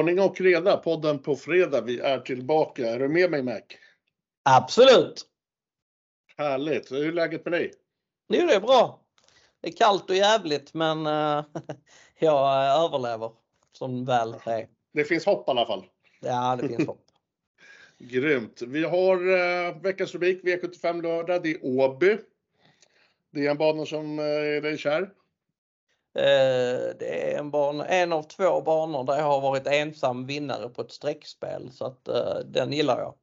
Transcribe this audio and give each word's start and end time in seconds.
Ordning 0.00 0.20
och 0.20 0.40
reda, 0.40 0.76
podden 0.76 1.18
på 1.18 1.36
fredag. 1.36 1.80
Vi 1.80 2.00
är 2.00 2.18
tillbaka. 2.18 2.88
Är 2.88 2.98
du 2.98 3.08
med 3.08 3.30
mig 3.30 3.42
Mac? 3.42 3.60
Absolut. 4.42 5.26
Härligt. 6.36 6.92
Hur 6.92 7.08
är 7.08 7.12
läget 7.12 7.44
med 7.44 7.52
dig? 7.52 7.72
Jo, 8.28 8.46
det 8.46 8.54
är 8.54 8.60
bra. 8.60 9.00
Det 9.60 9.68
är 9.68 9.72
kallt 9.72 10.10
och 10.10 10.16
jävligt 10.16 10.74
men 10.74 11.06
uh, 11.06 11.44
jag 12.18 12.64
överlever 12.84 13.32
som 13.72 14.04
väl 14.04 14.34
är. 14.44 14.68
Det 14.92 15.04
finns 15.04 15.26
hopp 15.26 15.48
i 15.48 15.50
alla 15.50 15.66
fall. 15.66 15.84
Ja, 16.20 16.56
det 16.56 16.68
finns 16.68 16.86
hopp. 16.86 17.06
Grymt. 17.98 18.62
Vi 18.62 18.84
har 18.84 19.28
uh, 19.28 19.82
veckans 19.82 20.14
rubrik 20.14 20.44
V75 20.44 21.02
lördag. 21.02 21.42
Det 21.42 21.50
är 21.50 21.64
Åby. 21.64 22.18
Det 23.30 23.46
är 23.46 23.50
en 23.50 23.58
bana 23.58 23.86
som 23.86 24.18
uh, 24.18 24.24
är 24.24 24.60
dig 24.60 24.78
kär. 24.78 25.10
Det 26.12 27.32
är 27.32 27.38
en, 27.38 27.50
bana, 27.50 27.86
en 27.86 28.12
av 28.12 28.22
två 28.22 28.60
banor 28.60 29.04
där 29.04 29.16
jag 29.16 29.24
har 29.24 29.40
varit 29.40 29.66
ensam 29.66 30.26
vinnare 30.26 30.68
på 30.68 30.82
ett 30.82 30.92
streckspel 30.92 31.70
så 31.72 31.84
att 31.84 32.08
den 32.44 32.72
gillar 32.72 32.98
jag. 32.98 33.14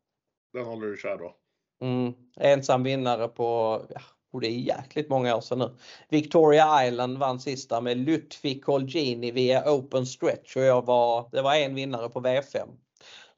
Den 0.53 0.65
håller 0.65 0.87
du 0.87 0.97
kär 0.97 1.17
då? 1.17 1.35
Mm, 1.81 2.13
ensam 2.39 2.83
vinnare 2.83 3.27
på, 3.27 3.81
ja, 3.89 4.01
och 4.33 4.41
det 4.41 4.47
är 4.47 4.51
jäkligt 4.51 5.09
många 5.09 5.35
år 5.35 5.41
sedan 5.41 5.59
nu. 5.59 5.69
Victoria 6.09 6.87
Island 6.87 7.17
vann 7.17 7.39
sista 7.39 7.81
med 7.81 7.97
Lutfi 7.97 8.59
Colgini 8.59 9.31
via 9.31 9.71
Open 9.71 10.05
Stretch 10.05 10.55
och 10.55 10.63
jag 10.63 10.85
var, 10.85 11.29
det 11.31 11.41
var 11.41 11.55
en 11.55 11.75
vinnare 11.75 12.09
på 12.09 12.19
V5. 12.19 12.67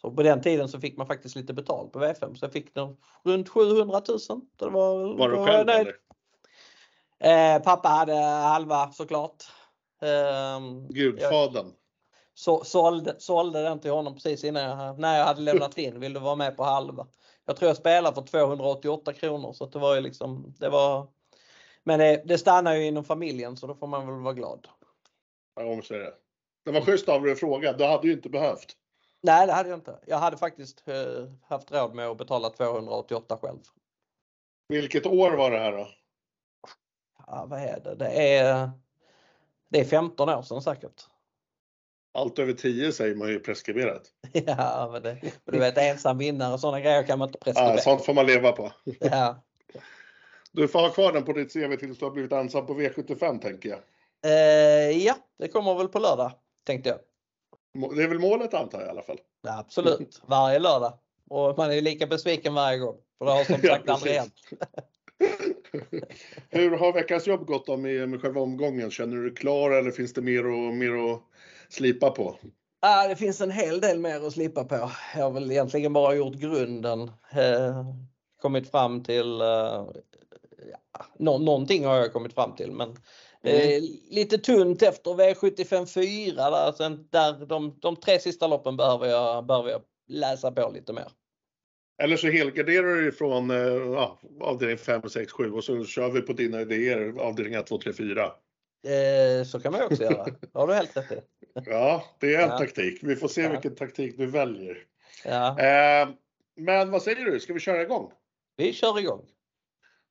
Så 0.01 0.11
på 0.11 0.23
den 0.23 0.41
tiden 0.41 0.69
så 0.69 0.79
fick 0.79 0.97
man 0.97 1.07
faktiskt 1.07 1.35
lite 1.35 1.53
betalt 1.53 1.91
på 1.91 1.99
V5 1.99 2.35
så 2.35 2.45
jag 2.45 2.53
fick 2.53 2.67
runt 3.23 3.49
700 3.49 4.01
000. 4.07 4.19
Det 4.55 4.65
var, 4.65 5.17
var 5.17 5.29
du 5.29 5.45
själv 5.45 5.69
eller? 5.69 5.95
Eh, 7.19 7.63
pappa 7.63 7.87
hade 7.89 8.15
halva 8.15 8.91
såklart. 8.91 9.43
Eh, 10.01 10.59
Gudfadern. 10.89 11.73
Så, 12.33 12.63
sålde, 12.63 13.15
sålde 13.19 13.63
den 13.63 13.79
till 13.79 13.91
honom 13.91 14.13
precis 14.13 14.43
innan 14.43 14.63
jag, 14.63 14.99
när 14.99 15.17
jag 15.17 15.25
hade 15.25 15.41
lämnat 15.41 15.77
in. 15.77 15.99
Vill 15.99 16.13
du 16.13 16.19
vara 16.19 16.35
med 16.35 16.57
på 16.57 16.63
halva? 16.63 17.07
Jag 17.45 17.55
tror 17.55 17.69
jag 17.69 17.77
spelade 17.77 18.15
för 18.15 18.21
288 18.21 19.13
kronor 19.13 19.53
så 19.53 19.65
det 19.65 19.79
var 19.79 19.95
ju 19.95 20.01
liksom, 20.01 20.53
det 20.59 20.69
var 20.69 21.07
Men 21.83 21.99
det, 21.99 22.23
det 22.25 22.37
stannar 22.37 22.75
ju 22.75 22.85
inom 22.85 23.03
familjen 23.03 23.57
så 23.57 23.67
då 23.67 23.75
får 23.75 23.87
man 23.87 24.07
väl 24.07 24.19
vara 24.19 24.33
glad. 24.33 24.67
Ja, 25.55 25.81
så 25.81 25.93
är 25.93 25.99
det. 25.99 26.13
Det 26.65 26.71
var 26.71 26.81
schysst 26.81 27.09
av 27.09 27.21
dig 27.23 27.31
att 27.31 27.39
fråga. 27.39 27.73
Du 27.73 27.85
hade 27.85 28.07
ju 28.07 28.13
inte 28.13 28.29
behövt. 28.29 28.75
Nej, 29.21 29.47
det 29.47 29.53
hade 29.53 29.69
jag 29.69 29.77
inte. 29.77 29.99
Jag 30.05 30.17
hade 30.17 30.37
faktiskt 30.37 30.83
eh, 30.87 31.31
haft 31.49 31.71
råd 31.71 31.95
med 31.95 32.07
att 32.07 32.17
betala 32.17 32.49
288 32.49 33.37
själv. 33.41 33.59
Vilket 34.67 35.05
år 35.05 35.31
var 35.31 35.51
det 35.51 35.59
här 35.59 35.71
då? 35.71 35.87
Ja, 37.31 37.45
vad 37.49 37.59
är 37.59 37.79
det? 37.83 37.95
Det 37.95 38.37
är, 38.37 38.69
det 39.69 39.79
är 39.79 39.85
15 39.85 40.29
år 40.29 40.41
sedan 40.41 40.61
säkert. 40.61 41.05
Allt 42.11 42.39
över 42.39 42.53
10 42.53 42.91
säger 42.91 43.15
man 43.15 43.29
ju 43.29 43.39
preskriberat. 43.39 44.01
Ja, 44.33 44.89
men, 44.91 45.03
det, 45.03 45.17
men 45.21 45.31
du 45.45 45.59
vet 45.59 45.77
ensam 45.77 46.17
vinnare 46.17 46.53
och 46.53 46.59
sådana 46.59 46.79
grejer 46.79 47.03
kan 47.03 47.19
man 47.19 47.27
inte 47.27 47.39
preskribera. 47.39 47.75
Ja, 47.75 47.81
sånt 47.81 48.05
får 48.05 48.13
man 48.13 48.25
leva 48.25 48.51
på. 48.51 48.71
Ja. 48.99 49.43
Du 50.51 50.67
får 50.67 50.79
ha 50.79 50.89
kvar 50.89 51.13
den 51.13 51.25
på 51.25 51.33
ditt 51.33 51.53
CV 51.53 51.75
tills 51.75 51.99
du 51.99 52.05
har 52.05 52.11
blivit 52.11 52.31
ensam 52.31 52.65
på 52.65 52.73
V75 52.73 53.39
tänker 53.39 53.69
jag. 53.69 53.79
Eh, 54.25 54.97
ja, 54.97 55.15
det 55.39 55.47
kommer 55.47 55.75
väl 55.75 55.87
på 55.87 55.99
lördag 55.99 56.31
tänkte 56.63 56.89
jag. 56.89 56.99
Det 57.95 58.03
är 58.03 58.07
väl 58.07 58.19
målet 58.19 58.53
antar 58.53 58.79
jag 58.79 58.87
i 58.87 58.89
alla 58.89 59.01
fall. 59.01 59.19
Ja, 59.41 59.59
absolut, 59.59 60.21
varje 60.25 60.59
lördag. 60.59 60.93
Och 61.29 61.57
man 61.57 61.71
är 61.71 61.81
lika 61.81 62.07
besviken 62.07 62.53
varje 62.53 62.77
gång. 62.77 62.97
För 63.17 63.25
det 63.25 63.31
har 63.31 63.43
som 63.43 63.61
sagt 63.61 63.83
ja, 63.87 63.93
aldrig 63.93 64.13
hänt. 64.13 64.33
Hur 66.49 66.77
har 66.77 66.93
veckans 66.93 67.27
jobb 67.27 67.45
gått 67.45 67.65
då 67.65 67.77
med, 67.77 68.09
med 68.09 68.21
själva 68.21 68.41
omgången? 68.41 68.91
Känner 68.91 69.15
du 69.15 69.23
dig 69.23 69.35
klar 69.35 69.71
eller 69.71 69.91
finns 69.91 70.13
det 70.13 70.21
mer 70.21 70.45
och 70.45 70.73
mer 70.73 71.11
att 71.13 71.21
slipa 71.69 72.11
på? 72.11 72.35
Ja, 72.81 73.07
det 73.07 73.15
finns 73.15 73.41
en 73.41 73.51
hel 73.51 73.81
del 73.81 73.99
mer 73.99 74.27
att 74.27 74.33
slipa 74.33 74.63
på. 74.63 74.91
Jag 75.15 75.23
har 75.23 75.31
väl 75.31 75.51
egentligen 75.51 75.93
bara 75.93 76.15
gjort 76.15 76.35
grunden. 76.35 77.01
Eh, 77.31 77.85
kommit 78.41 78.71
fram 78.71 79.03
till, 79.03 79.41
eh, 79.41 79.87
ja, 80.71 81.05
nå 81.17 81.37
någonting 81.37 81.85
har 81.85 81.95
jag 81.95 82.13
kommit 82.13 82.33
fram 82.33 82.55
till 82.55 82.71
men 82.71 82.95
mm. 83.43 83.83
lite 84.09 84.37
tunt 84.37 84.81
efter 84.81 85.11
V75 85.11 85.85
4 85.85 86.49
där, 86.49 86.71
sen, 86.71 87.07
där 87.09 87.45
de, 87.45 87.79
de 87.79 87.95
tre 87.95 88.19
sista 88.19 88.47
loppen 88.47 88.77
behöver 88.77 89.07
jag, 89.07 89.45
behöver 89.45 89.69
jag 89.69 89.81
läsa 90.07 90.51
på 90.51 90.71
lite 90.73 90.93
mer. 90.93 91.07
Eller 91.99 92.17
så 92.17 92.27
helgarderar 92.27 92.95
du 92.95 93.07
ifrån 93.07 93.49
ja, 93.93 94.19
avdelning 94.41 94.77
5, 94.77 95.09
6, 95.09 95.31
7 95.31 95.51
och 95.51 95.63
så 95.63 95.85
kör 95.85 96.09
vi 96.09 96.21
på 96.21 96.33
dina 96.33 96.61
idéer 96.61 97.13
avdelning 97.19 97.53
1, 97.53 97.67
2, 97.67 97.77
3, 97.77 97.93
4. 97.93 98.31
Eh, 98.83 99.43
så 99.45 99.59
kan 99.59 99.71
man 99.71 99.83
också 99.83 100.03
göra. 100.03 100.25
Har 100.53 100.67
du 100.67 100.73
helt 100.73 100.97
rätt 100.97 101.11
i. 101.11 101.15
Ja, 101.65 102.03
det 102.19 102.35
är 102.35 102.43
en 102.43 102.49
ja. 102.49 102.57
taktik. 102.57 102.99
Vi 103.01 103.15
får 103.15 103.27
se 103.27 103.41
ja. 103.41 103.51
vilken 103.51 103.75
taktik 103.75 104.17
du 104.17 104.25
väljer. 104.25 104.77
Ja. 105.25 105.59
Eh, 105.59 106.09
men 106.55 106.91
vad 106.91 107.01
säger 107.01 107.25
du, 107.25 107.39
ska 107.39 107.53
vi 107.53 107.59
köra 107.59 107.81
igång? 107.81 108.11
Vi 108.57 108.73
kör 108.73 108.99
igång. 108.99 109.25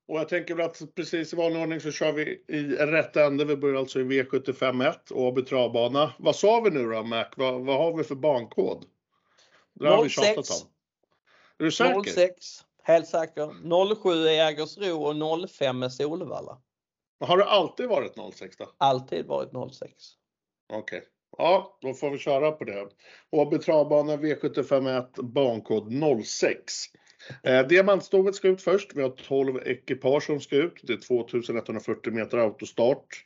Och 0.09 0.19
jag 0.19 0.29
tänker 0.29 0.55
väl 0.55 0.67
att 0.67 0.95
precis 0.95 1.33
i 1.33 1.37
vanlig 1.37 1.63
ordning 1.63 1.81
så 1.81 1.91
kör 1.91 2.13
vi 2.13 2.45
i 2.49 2.63
rätt 2.63 3.17
ände. 3.17 3.45
Vi 3.45 3.57
börjar 3.57 3.77
alltså 3.77 4.01
i 4.01 4.03
V751, 4.03 4.95
Åby 5.11 5.43
travbana. 5.43 6.13
Vad 6.19 6.37
sa 6.37 6.61
vi 6.61 6.71
nu 6.71 6.85
då 6.85 7.03
Mac? 7.03 7.27
Vad, 7.37 7.61
vad 7.61 7.79
har 7.79 7.97
vi 7.97 8.05
för 8.05 8.15
bankod? 8.15 8.85
Det 9.75 9.89
har 9.89 10.09
06. 10.09 10.19
vi 10.19 10.25
tjatat 10.25 10.51
om. 10.51 10.71
Är 11.59 11.65
du 11.65 11.71
säker? 11.71 12.11
06, 12.11 12.65
helt 12.83 13.07
säker. 13.07 13.95
07 13.95 14.11
är 14.11 14.33
Jägersro 14.33 15.03
och 15.03 15.51
05 15.51 15.83
är 15.83 15.89
Solvalla. 15.89 16.59
Har 17.21 17.39
det 17.39 17.45
alltid 17.45 17.89
varit 17.89 18.35
06 18.35 18.57
då? 18.57 18.71
Alltid 18.79 19.27
varit 19.27 19.73
06. 19.75 19.93
Okej. 20.73 20.99
Okay. 20.99 21.09
Ja, 21.39 21.79
då 21.81 21.95
får 21.95 22.11
vi 22.11 22.19
köra 22.19 22.53
på 22.53 22.65
det. 22.65 22.89
Åby 23.31 23.59
travbana 23.59 24.17
V751 24.17 25.23
bankod 25.23 25.93
06. 26.27 26.73
Eh, 27.43 27.67
Diamantstovet 27.67 28.35
ska 28.35 28.49
ut 28.49 28.63
först. 28.63 28.91
Vi 28.95 29.03
har 29.03 29.11
12 29.11 29.57
ekipage 29.67 30.23
som 30.23 30.41
ska 30.41 30.57
ut. 30.57 30.81
Det 30.83 30.93
är 30.93 30.97
2140 30.97 32.13
meter 32.13 32.39
autostart. 32.39 33.25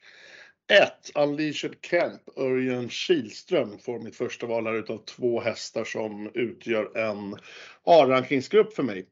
1. 0.68 1.10
Unleashed 1.14 1.80
Camp, 1.80 2.22
Örjan 2.36 2.88
Kihlström 2.88 3.78
får 3.78 3.98
mitt 3.98 4.16
första 4.16 4.46
val 4.46 4.66
här 4.66 4.74
utav 4.74 4.98
två 4.98 5.40
hästar 5.40 5.84
som 5.84 6.30
utgör 6.34 6.98
en 6.98 7.36
A-rankingsgrupp 7.84 8.74
för 8.74 8.82
mig. 8.82 9.06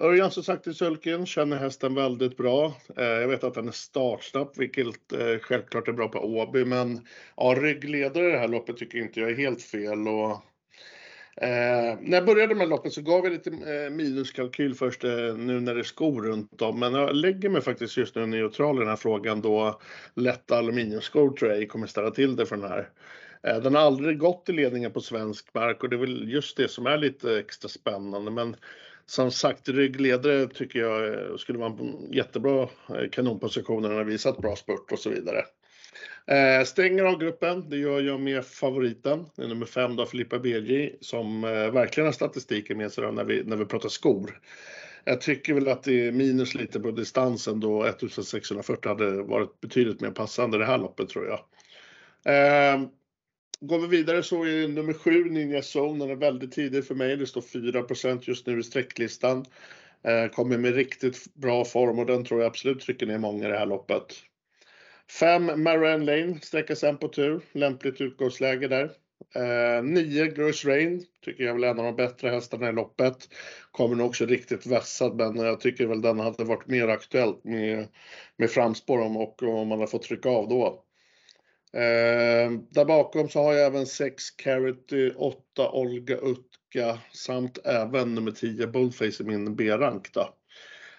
Örjan 0.00 0.30
som 0.30 0.42
sagt 0.42 0.66
i 0.66 0.74
sulken, 0.74 1.26
känner 1.26 1.56
hästen 1.56 1.94
väldigt 1.94 2.36
bra. 2.36 2.74
Eh, 2.96 3.04
jag 3.04 3.28
vet 3.28 3.44
att 3.44 3.54
den 3.54 3.68
är 3.68 3.72
startsnabb, 3.72 4.52
vilket 4.56 5.12
eh, 5.12 5.38
självklart 5.40 5.88
är 5.88 5.92
bra 5.92 6.08
på 6.08 6.18
Åby, 6.18 6.64
men 6.64 7.06
ja, 7.36 7.54
ryggledare 7.58 8.28
i 8.28 8.32
det 8.32 8.38
här 8.38 8.48
loppet 8.48 8.76
tycker 8.76 8.98
inte 8.98 9.20
jag 9.20 9.30
är 9.30 9.36
helt 9.36 9.62
fel. 9.62 10.08
Och, 10.08 10.42
eh, 11.36 11.98
när 12.00 12.16
jag 12.16 12.26
började 12.26 12.54
med 12.54 12.68
loppet 12.68 12.92
så 12.92 13.02
gav 13.02 13.24
jag 13.24 13.32
lite 13.32 13.50
eh, 13.50 13.90
minuskalkyl 13.90 14.74
först 14.74 15.04
eh, 15.04 15.10
nu 15.36 15.60
när 15.60 15.74
det 15.74 15.80
är 15.80 15.84
skor 15.84 16.22
runt 16.22 16.62
om, 16.62 16.80
men 16.80 16.94
jag 16.94 17.16
lägger 17.16 17.48
mig 17.48 17.62
faktiskt 17.62 17.96
just 17.96 18.14
nu 18.14 18.26
neutral 18.26 18.76
i 18.76 18.78
den 18.78 18.88
här 18.88 18.96
frågan 18.96 19.40
då 19.40 19.80
lätta 20.14 20.58
aluminiumskor 20.58 21.30
tror 21.30 21.52
jag 21.52 21.68
kommer 21.68 21.86
ställa 21.86 22.10
till 22.10 22.36
det 22.36 22.46
för 22.46 22.56
den 22.56 22.70
här. 22.70 22.88
Eh, 23.42 23.56
den 23.56 23.74
har 23.74 23.82
aldrig 23.82 24.18
gått 24.18 24.48
i 24.48 24.52
ledningen 24.52 24.92
på 24.92 25.00
svensk 25.00 25.54
mark 25.54 25.82
och 25.82 25.88
det 25.88 25.96
är 25.96 26.00
väl 26.00 26.30
just 26.32 26.56
det 26.56 26.68
som 26.68 26.86
är 26.86 26.98
lite 26.98 27.38
extra 27.38 27.68
spännande. 27.68 28.30
Men 28.30 28.56
som 29.06 29.30
sagt, 29.30 29.68
ryggledare 29.68 30.46
tycker 30.46 30.78
jag 30.78 31.14
eh, 31.14 31.36
skulle 31.36 31.58
vara 31.58 31.70
en 31.70 32.12
jättebra 32.12 32.62
eh, 32.62 33.08
kanonposition. 33.12 33.82
Den 33.82 33.96
har 33.96 34.04
visat 34.04 34.38
bra 34.38 34.56
spurt 34.56 34.92
och 34.92 34.98
så 34.98 35.10
vidare. 35.10 35.44
Eh, 36.26 36.64
stänger 36.64 37.04
av 37.04 37.18
gruppen, 37.18 37.70
det 37.70 37.76
gör 37.76 38.00
jag 38.00 38.20
med 38.20 38.44
favoriten, 38.44 39.26
det 39.36 39.42
är 39.42 39.48
nummer 39.48 39.66
5 39.66 39.96
då, 39.96 40.06
Filippa 40.06 40.38
BJ, 40.38 40.90
som 41.00 41.44
eh, 41.44 41.50
verkligen 41.50 42.06
har 42.06 42.12
statistiken 42.12 42.78
med 42.78 42.92
sig 42.92 43.12
när 43.12 43.24
vi, 43.24 43.44
när 43.44 43.56
vi 43.56 43.64
pratar 43.64 43.88
skor. 43.88 44.40
Jag 45.04 45.20
tycker 45.20 45.54
väl 45.54 45.68
att 45.68 45.82
det 45.82 46.06
är 46.06 46.12
minus 46.12 46.54
lite 46.54 46.80
på 46.80 46.90
distansen 46.90 47.60
då 47.60 47.84
1640 47.84 48.88
hade 48.88 49.22
varit 49.22 49.60
betydligt 49.60 50.00
mer 50.00 50.10
passande 50.10 50.58
det 50.58 50.66
här 50.66 50.78
loppet 50.78 51.08
tror 51.08 51.26
jag. 51.26 51.40
Eh, 52.34 52.80
Går 53.60 53.78
vi 53.78 53.86
vidare 53.86 54.22
så 54.22 54.44
är 54.44 54.68
nummer 54.68 54.92
7 54.92 55.24
Ninja 55.30 55.60
Zone, 55.60 56.04
den 56.04 56.10
är 56.10 56.20
väldigt 56.20 56.52
tidig 56.52 56.86
för 56.86 56.94
mig. 56.94 57.16
Det 57.16 57.26
står 57.26 57.40
4% 57.40 58.20
just 58.22 58.46
nu 58.46 58.58
i 58.58 58.62
sträcklistan. 58.62 59.44
Eh, 60.02 60.30
kommer 60.30 60.58
med 60.58 60.74
riktigt 60.74 61.34
bra 61.34 61.64
form 61.64 61.98
och 61.98 62.06
den 62.06 62.24
tror 62.24 62.40
jag 62.40 62.46
absolut 62.46 62.80
trycker 62.80 63.06
ner 63.06 63.18
många 63.18 63.48
i 63.48 63.50
det 63.50 63.58
här 63.58 63.66
loppet. 63.66 64.14
5 65.10 65.62
Marianne 65.62 66.04
Lane 66.04 66.40
sträcker 66.40 66.74
sen 66.74 66.98
på 66.98 67.08
tur, 67.08 67.40
lämpligt 67.52 68.00
utgångsläge 68.00 68.68
där. 68.68 68.90
9 69.82 70.22
eh, 70.22 70.26
Gross 70.26 70.64
Rain 70.64 71.04
tycker 71.24 71.44
jag 71.44 71.50
är 71.50 71.54
väl 71.54 71.64
en 71.64 71.78
av 71.78 71.84
de 71.84 71.96
bättre 71.96 72.28
hästarna 72.28 72.68
i 72.68 72.72
loppet. 72.72 73.28
Kommer 73.70 73.96
nog 73.96 74.06
också 74.06 74.26
riktigt 74.26 74.66
vässad 74.66 75.16
men 75.16 75.36
jag 75.36 75.60
tycker 75.60 75.86
väl 75.86 76.02
den 76.02 76.20
hade 76.20 76.44
varit 76.44 76.66
mer 76.66 76.88
aktuellt 76.88 77.44
med, 77.44 77.88
med 78.36 78.50
framspår 78.50 79.00
om, 79.00 79.16
och 79.16 79.42
om 79.42 79.68
man 79.68 79.80
har 79.80 79.86
fått 79.86 80.02
trycka 80.02 80.28
av 80.28 80.48
då. 80.48 80.82
Eh, 81.72 82.50
där 82.70 82.84
bakom 82.84 83.28
så 83.28 83.42
har 83.42 83.52
jag 83.52 83.66
även 83.66 83.86
6 83.86 84.30
Carity, 84.30 85.10
8 85.16 85.70
Olga 85.70 86.16
Utka 86.16 86.98
samt 87.12 87.58
även 87.64 88.14
nummer 88.14 88.30
10 88.30 88.66
Bullface 88.66 89.22
i 89.22 89.26
min 89.26 89.56
B-rank 89.56 90.12
då. 90.12 90.28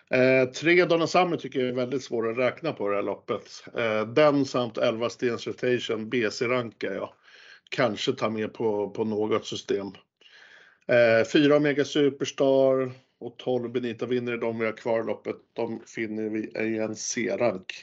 Eh, 0.09 0.49
tre 0.49 0.85
Donna 0.85 1.07
Summer 1.07 1.37
tycker 1.37 1.59
jag 1.59 1.69
är 1.69 1.73
väldigt 1.73 2.03
svår 2.03 2.31
att 2.31 2.37
räkna 2.37 2.73
på 2.73 2.89
det 2.89 2.95
här 2.95 3.03
loppet. 3.03 3.63
Eh, 3.77 4.07
den 4.07 4.45
samt 4.45 4.77
11 4.77 5.09
Stens 5.09 5.47
Rotation 5.47 6.09
BC-rankar 6.09 6.91
jag. 6.91 7.09
kanske 7.69 8.13
ta 8.13 8.29
med 8.29 8.53
på, 8.53 8.89
på 8.89 9.03
något 9.03 9.45
system. 9.45 9.87
Eh, 10.87 11.27
fyra 11.33 11.55
Omega 11.57 11.85
Superstar 11.85 12.91
och 13.19 13.37
12 13.37 13.71
Benita 13.71 14.05
vinner 14.05 14.37
de 14.37 14.59
vi 14.59 14.65
har 14.65 14.77
kvar 14.77 14.99
i 14.99 15.05
loppet. 15.05 15.35
De 15.53 15.81
finner 15.95 16.29
vi 16.29 16.39
i 16.39 16.77
en 16.77 16.95
C-rank. 16.95 17.73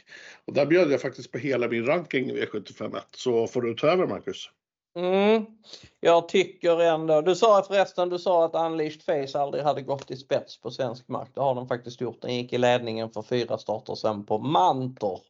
Och 0.45 0.55
där 0.55 0.67
bjöd 0.67 0.93
jag 0.93 1.01
faktiskt 1.01 1.33
på 1.33 1.39
hela 1.39 1.69
min 1.69 1.87
ranking 1.87 2.31
i 2.31 2.45
V751. 2.45 3.01
Så 3.11 3.47
får 3.47 3.63
du 3.63 3.75
ta 3.75 3.87
över 3.87 4.07
Marcus. 4.07 4.51
Mm. 4.95 5.47
Jag 6.01 6.29
tycker 6.29 6.81
ändå, 6.81 7.21
du 7.21 7.35
sa 7.35 7.63
förresten, 7.63 8.09
du 8.09 8.19
sa 8.19 8.45
att 8.45 8.55
Unleashed 8.55 9.03
Face 9.03 9.39
aldrig 9.39 9.65
hade 9.65 9.83
gått 9.83 10.11
i 10.11 10.17
spets 10.17 10.61
på 10.61 10.71
svensk 10.71 11.09
mark. 11.09 11.29
Det 11.35 11.41
har 11.41 11.55
den 11.55 11.69
faktiskt 11.69 12.01
gjort. 12.01 12.23
Den 12.23 12.35
gick 12.37 12.53
i 12.53 12.59
ledningen 12.59 13.11
för 13.11 13.23
fyra 13.23 13.59
starter 13.59 13.95
sen 13.95 14.27
på 14.27 14.39
Mantorp. 14.39 15.23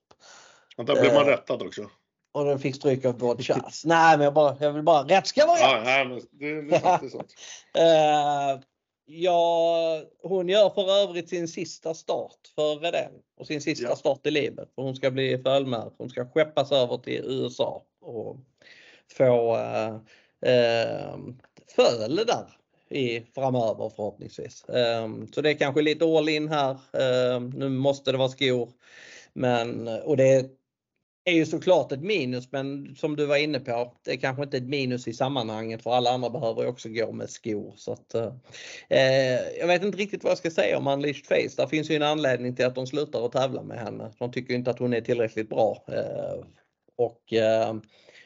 Och 0.77 0.85
där 0.85 1.01
blev 1.01 1.15
man 1.15 1.23
eh, 1.23 1.29
rättad 1.29 1.63
också. 1.63 1.91
Och 2.33 2.45
den 2.45 2.59
fick 2.59 2.77
stryk 2.77 3.05
av 3.05 3.19
Broad 3.19 3.45
Chas. 3.45 3.83
Nej, 3.87 4.17
men 4.17 4.25
jag, 4.25 4.35
bara, 4.35 4.57
jag 4.61 4.73
vill 4.73 4.83
bara, 4.83 5.03
rätt 5.03 5.27
ska 5.27 5.47
vara 5.47 5.57
rätt! 5.57 5.89
Ja, 5.89 6.05
men 6.05 6.21
det, 6.31 6.63
det 6.63 6.77
är 6.77 6.81
faktiskt 6.81 7.13
sånt. 7.13 7.35
uh, 7.79 8.63
ja, 9.07 10.03
hon 10.23 10.49
gör 10.49 10.71
för 10.71 10.91
övrigt 10.91 11.29
sin 11.29 11.49
sista 11.49 11.95
start 11.95 12.39
för 12.55 12.77
Redén 12.77 13.13
och 13.37 13.47
sin 13.47 13.61
sista 13.61 13.89
ja. 13.89 13.97
start 13.97 14.27
i 14.27 14.31
livet. 14.31 14.69
För 14.75 14.83
hon 14.83 14.97
ska 14.97 15.11
bli 15.11 15.43
fölmär. 15.43 15.91
Hon 15.99 16.11
ska 16.11 16.27
skeppas 16.27 16.73
över 16.73 16.99
till 16.99 17.25
USA 17.25 17.83
och 18.01 18.37
få 19.17 19.57
eh, 19.57 19.95
eh, 20.53 21.19
föl 21.77 22.17
där 22.17 22.57
i, 22.89 23.21
framöver 23.35 23.93
förhoppningsvis. 23.97 24.65
Eh, 24.65 25.09
så 25.33 25.41
det 25.41 25.51
är 25.51 25.55
kanske 25.55 25.83
lite 25.83 26.05
all 26.05 26.29
in 26.29 26.49
här. 26.49 26.71
Eh, 26.71 27.41
nu 27.41 27.69
måste 27.69 28.13
det 28.13 28.19
vara 28.19 28.29
skor. 28.29 28.73
Men, 29.33 29.89
och 29.89 30.17
det 30.17 30.51
är 31.25 31.33
ju 31.33 31.47
såklart 31.47 31.93
ett 31.93 32.03
minus 32.03 32.53
men 32.53 32.97
som 32.97 33.17
du 33.17 33.27
var 33.27 33.37
inne 33.37 33.61
på, 33.61 33.93
det 34.05 34.13
är 34.13 34.17
kanske 34.17 34.43
inte 34.43 34.57
ett 34.57 34.69
minus 34.69 35.09
i 35.09 35.13
sammanhanget 35.13 35.83
för 35.83 35.91
alla 35.91 36.11
andra 36.11 36.31
behöver 36.31 36.67
också 36.67 36.89
gå 36.89 37.13
med 37.13 37.31
skor. 37.31 37.75
Så 37.77 37.93
att, 37.93 38.15
eh, 38.15 38.33
jag 39.59 39.67
vet 39.67 39.83
inte 39.83 39.99
riktigt 39.99 40.25
vad 40.25 40.31
jag 40.31 40.39
ska 40.39 40.51
säga 40.51 40.79
om 40.79 40.87
Unleashed 40.87 41.27
Face. 41.27 41.63
Där 41.63 41.67
finns 41.67 41.91
ju 41.91 41.97
en 41.97 42.03
anledning 42.03 42.57
till 42.57 42.67
att 42.67 42.75
de 42.75 42.87
slutar 42.87 43.27
att 43.27 43.33
tävla 43.33 43.63
med 43.63 43.79
henne. 43.79 44.11
De 44.19 44.33
tycker 44.33 44.55
inte 44.55 44.71
att 44.71 44.79
hon 44.79 44.95
är 44.95 45.01
tillräckligt 45.01 45.49
bra. 45.49 45.85
Eh, 45.89 46.45
och 46.97 47.33
eh, 47.33 47.75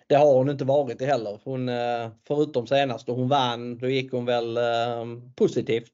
det 0.08 0.14
har 0.14 0.34
hon 0.34 0.50
inte 0.50 0.64
varit 0.64 1.02
heller. 1.02 1.40
Hon, 1.44 1.69
eh, 1.69 2.08
förutom 2.28 2.66
senast 2.66 3.06
då 3.06 3.12
hon 3.12 3.28
vann, 3.28 3.78
då 3.78 3.88
gick 3.88 4.12
hon 4.12 4.25
väl 4.25 4.56
eh, 4.56 5.05
positivt. 5.37 5.93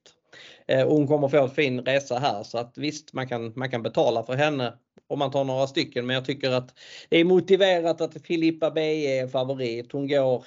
Eh, 0.67 0.89
hon 0.89 1.07
kommer 1.07 1.29
få 1.29 1.43
en 1.43 1.51
fin 1.51 1.81
resa 1.81 2.19
här 2.19 2.43
så 2.43 2.59
att 2.59 2.79
visst 2.79 3.13
man 3.13 3.29
kan, 3.29 3.53
man 3.57 3.71
kan 3.71 3.83
betala 3.83 4.23
för 4.23 4.35
henne 4.35 4.75
om 5.07 5.19
man 5.19 5.31
tar 5.31 5.45
några 5.45 5.67
stycken. 5.67 6.07
Men 6.07 6.15
jag 6.15 6.25
tycker 6.25 6.51
att 6.51 6.75
det 7.09 7.19
är 7.19 7.25
motiverat 7.25 8.01
att 8.01 8.23
Filippa 8.23 8.71
B 8.71 9.07
är 9.19 9.29
favorit. 9.29 9.93
Hon 9.93 10.09
går 10.09 10.45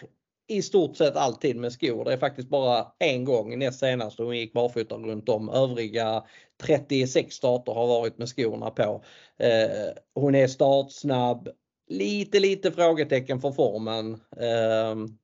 i 0.47 0.61
stort 0.61 0.97
sett 0.97 1.15
alltid 1.15 1.55
med 1.55 1.73
skor. 1.73 2.05
Det 2.05 2.13
är 2.13 2.17
faktiskt 2.17 2.49
bara 2.49 2.87
en 2.99 3.25
gång 3.25 3.59
näst 3.59 3.79
senast 3.79 4.17
hon 4.17 4.37
gick 4.37 4.53
barfota 4.53 4.95
runt 4.95 5.29
om. 5.29 5.49
Övriga 5.49 6.23
36 6.63 7.35
starter 7.35 7.71
har 7.71 7.87
varit 7.87 8.17
med 8.17 8.29
skorna 8.29 8.69
på. 8.69 9.03
Hon 10.15 10.35
är 10.35 10.47
startsnabb. 10.47 11.49
Lite, 11.87 12.39
lite 12.39 12.71
frågetecken 12.71 13.41
för 13.41 13.51
formen. 13.51 14.21
Ehm, 14.39 15.17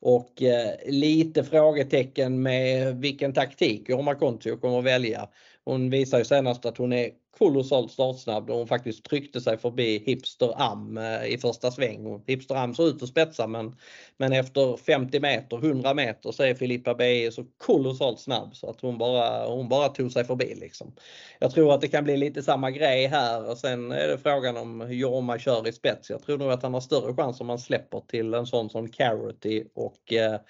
och 0.00 0.42
eh, 0.42 0.74
lite 0.86 1.44
frågetecken 1.44 2.42
med 2.42 2.96
vilken 2.96 3.32
taktik 3.32 3.88
Jorma 3.88 4.14
Kontio 4.14 4.56
kommer 4.56 4.78
att 4.78 4.84
välja. 4.84 5.28
Hon 5.64 5.90
visar 5.90 6.18
ju 6.18 6.24
senast 6.24 6.66
att 6.66 6.78
hon 6.78 6.92
är 6.92 7.10
kolossalt 7.38 7.92
startsnabb 7.92 8.50
och 8.50 8.56
hon 8.56 8.66
faktiskt 8.66 9.04
tryckte 9.04 9.40
sig 9.40 9.58
förbi 9.58 10.02
Hipster 10.06 10.52
Am 10.56 10.98
eh, 10.98 11.26
i 11.26 11.38
första 11.38 11.70
sväng. 11.70 12.22
Hipster 12.26 12.54
Am 12.54 12.74
ser 12.74 12.88
ut 12.88 13.02
att 13.02 13.08
spetsa 13.08 13.46
men, 13.46 13.76
men 14.16 14.32
efter 14.32 14.76
50 14.76 15.20
meter, 15.20 15.56
100 15.56 15.94
meter 15.94 16.32
så 16.32 16.42
är 16.42 16.54
Filippa 16.54 16.94
B 16.94 17.30
så 17.32 17.44
kolossalt 17.58 18.20
snabb 18.20 18.56
så 18.56 18.70
att 18.70 18.80
hon 18.80 18.98
bara, 18.98 19.46
hon 19.46 19.68
bara 19.68 19.88
tog 19.88 20.12
sig 20.12 20.24
förbi. 20.24 20.54
Liksom. 20.54 20.92
Jag 21.38 21.50
tror 21.50 21.74
att 21.74 21.80
det 21.80 21.88
kan 21.88 22.04
bli 22.04 22.16
lite 22.16 22.42
samma 22.42 22.70
grej 22.70 23.06
här 23.06 23.50
och 23.50 23.58
sen 23.58 23.92
är 23.92 24.08
det 24.08 24.18
frågan 24.18 24.56
om 24.56 24.80
hur 24.80 24.94
Jorma 24.94 25.38
kör 25.38 25.68
i 25.68 25.72
spets. 25.72 26.10
Jag 26.10 26.22
tror 26.22 26.38
nog 26.38 26.50
att 26.50 26.62
han 26.62 26.74
har 26.74 26.80
större 26.80 27.14
chans 27.14 27.40
om 27.40 27.46
man 27.46 27.58
släpper 27.58 28.00
till 28.00 28.34
en 28.34 28.46
sån 28.46 28.70
som 28.70 28.88
Carroty 28.88 29.64
och 29.74 30.12
eh, 30.12 30.40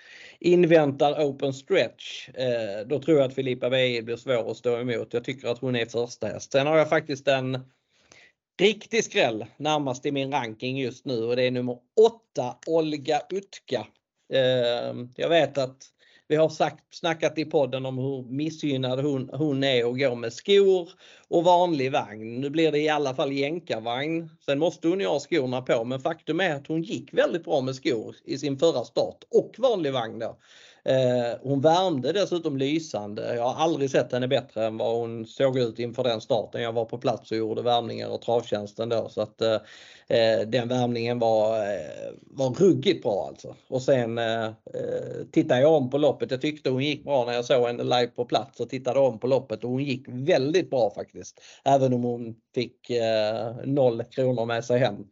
inväntar 0.41 1.25
open 1.25 1.53
stretch. 1.53 2.29
Eh, 2.29 2.87
då 2.87 2.99
tror 2.99 3.19
jag 3.19 3.27
att 3.27 3.35
Filippa 3.35 3.71
B 3.71 4.03
blir 4.03 4.17
svår 4.17 4.51
att 4.51 4.57
stå 4.57 4.79
emot. 4.79 5.15
Jag 5.15 5.25
tycker 5.25 5.49
att 5.49 5.59
hon 5.59 5.77
är 5.77 5.87
första 5.87 6.27
häst. 6.27 6.53
Sen 6.53 6.67
har 6.67 6.76
har 6.77 6.81
jag 6.81 6.89
faktiskt 6.89 7.29
en 7.29 7.59
riktig 8.61 9.05
skräll 9.05 9.47
närmast 9.57 10.07
i 10.07 10.13
min 10.13 10.33
ranking 10.33 10.79
just 10.79 11.05
nu 11.05 11.25
och 11.25 11.37
det 11.37 11.43
är 11.43 11.51
nummer 11.51 11.79
8 12.35 12.57
Olga 12.67 13.21
Utka. 13.31 13.87
Ehm, 14.33 15.09
jag 15.17 15.29
vet 15.29 15.59
att 15.59 15.77
vi 16.29 16.37
har 16.37 16.49
sagt, 16.49 16.85
snackat 16.91 17.39
i 17.39 17.45
podden 17.45 17.87
om 17.87 17.99
hur 17.99 18.23
missgynnad 18.23 19.01
hon, 19.01 19.31
hon 19.33 19.65
är 19.65 19.87
och 19.87 19.99
går 19.99 20.15
med 20.15 20.33
skor 20.33 20.89
och 21.29 21.45
vanlig 21.45 21.93
vagn. 21.93 22.41
Nu 22.41 22.51
blir 22.51 22.73
det 22.73 22.79
i 22.79 22.89
alla 22.89 23.15
fall 23.15 23.33
jänkarvagn. 23.33 24.31
Sen 24.45 24.59
måste 24.59 24.89
hon 24.89 25.01
ju 25.01 25.07
ha 25.07 25.21
skorna 25.21 25.63
på 25.63 25.85
men 25.85 26.01
faktum 26.01 26.41
är 26.41 26.55
att 26.55 26.67
hon 26.67 26.83
gick 26.83 27.15
väldigt 27.15 27.45
bra 27.45 27.61
med 27.61 27.75
skor 27.75 28.17
i 28.25 28.39
sin 28.39 28.59
förra 28.59 28.85
start 28.85 29.25
och 29.31 29.55
vanlig 29.59 29.93
vagn 29.93 30.19
då. 30.19 30.39
Eh, 30.87 31.39
hon 31.43 31.61
värmde 31.61 32.13
dessutom 32.13 32.57
lysande. 32.57 33.37
Jag 33.37 33.43
har 33.43 33.65
aldrig 33.65 33.91
sett 33.91 34.13
henne 34.13 34.29
bättre 34.29 34.67
än 34.67 34.79
vad 34.79 34.97
hon 34.97 35.27
såg 35.27 35.59
ut 35.59 35.79
inför 35.79 36.05
den 36.05 36.21
starten. 36.21 36.63
Jag 36.63 36.73
var 36.73 36.85
på 36.85 36.99
plats 36.99 37.31
och 37.31 37.37
gjorde 37.37 37.63
värmningar 37.63 38.09
och 38.09 38.23
travtjänsten 38.23 38.89
då 38.89 39.09
så 39.09 39.21
att 39.21 39.41
eh, 39.41 39.55
eh 40.09 40.41
den 40.47 40.69
värmningen 40.69 41.19
var, 41.19 41.57
eh, 41.57 42.13
var 42.21 42.51
ruggigt 42.51 43.03
bra 43.03 43.27
alltså. 43.29 43.57
Och 43.69 43.83
sen 43.83 44.19
eh, 44.19 44.45
eh, 44.45 44.53
tittade 45.33 45.61
jag 45.61 45.73
om 45.73 45.91
på 45.91 45.99
loppet. 45.99 46.31
Jag 46.31 46.41
tyckte 46.41 46.71
hon 46.71 46.85
gick 46.85 47.05
bra 47.05 47.25
när 47.25 47.33
jag 47.33 47.45
såg 47.45 47.67
henne 47.67 47.83
live 47.83 48.07
på 48.07 48.25
plats 48.25 48.61
och 48.61 48.71
tittade 48.71 49.01
om 49.01 49.19
på 49.19 49.27
loppet 49.27 49.65
och 49.65 49.71
hon 49.71 49.85
gick 49.85 50.05
väldigt 50.09 50.71
bra 50.71 50.93
faktiskt. 50.95 51.41
Även 51.65 51.93
om 51.93 52.03
hon 52.03 52.35
fick 52.55 52.91
noll 53.65 54.05
kronor 54.05 54.45
med 54.45 54.65
sig 54.65 54.79
hem. 54.79 55.07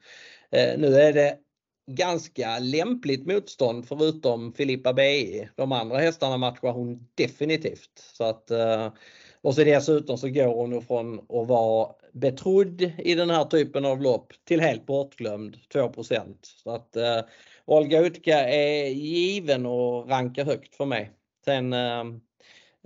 nu 0.77 0.97
är 0.97 1.13
det 1.13 1.39
ganska 1.87 2.59
lämpligt 2.59 3.27
motstånd 3.27 3.89
förutom 3.89 4.53
Filippa 4.53 4.93
B.I. 4.93 5.49
De 5.57 5.73
andra 5.73 5.99
hästarna 5.99 6.37
matchar 6.37 6.73
hon 6.73 7.09
definitivt. 7.15 7.91
Så 8.17 8.25
att, 8.25 8.51
eh, 8.51 8.93
och 9.43 9.55
så 9.55 9.65
dessutom 9.65 10.19
så 10.19 10.29
går 10.29 10.55
hon 10.55 10.83
från 10.83 11.19
att 11.19 11.49
vara 11.49 11.93
betrodd 12.13 12.83
i 12.99 13.15
den 13.15 13.31
här 13.31 13.45
typen 13.45 13.85
av 13.85 14.03
lopp 14.03 14.33
till 14.45 14.61
helt 14.61 14.87
bortglömd 14.87 15.57
2 15.73 15.93
Så 16.43 16.71
att 16.71 16.97
eh, 16.97 17.21
Olga 17.65 18.01
Utka 18.01 18.39
är 18.49 18.89
given 18.89 19.67
och 19.67 20.09
rankar 20.09 20.45
högt 20.45 20.75
för 20.75 20.87
mig. 20.87 21.11
Sen 21.45 21.73
eh, 21.73 22.01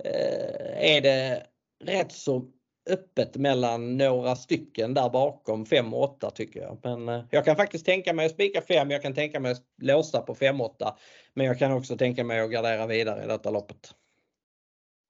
eh 0.03 0.95
är 0.95 1.01
det 1.01 1.43
rätt 1.83 2.11
så 2.11 2.51
öppet 2.89 3.35
mellan 3.35 3.97
några 3.97 4.35
stycken 4.35 4.93
där 4.93 5.09
bakom 5.09 5.65
5 5.65 5.93
och 5.93 6.03
8 6.03 6.31
tycker 6.31 6.61
jag. 6.61 6.77
Men 6.83 7.09
eh, 7.09 7.25
jag 7.31 7.45
kan 7.45 7.55
faktiskt 7.55 7.85
tänka 7.85 8.13
mig 8.13 8.25
att 8.25 8.31
spika 8.31 8.61
5, 8.61 8.91
jag 8.91 9.01
kan 9.01 9.13
tänka 9.13 9.39
mig 9.39 9.51
att 9.51 9.63
låsa 9.81 10.21
på 10.21 10.35
5-8. 10.35 10.93
Men 11.33 11.45
jag 11.45 11.59
kan 11.59 11.71
också 11.71 11.97
tänka 11.97 12.23
mig 12.23 12.39
att 12.39 12.51
gardera 12.51 12.87
vidare 12.87 13.23
i 13.23 13.27
detta 13.27 13.49
loppet. 13.49 13.93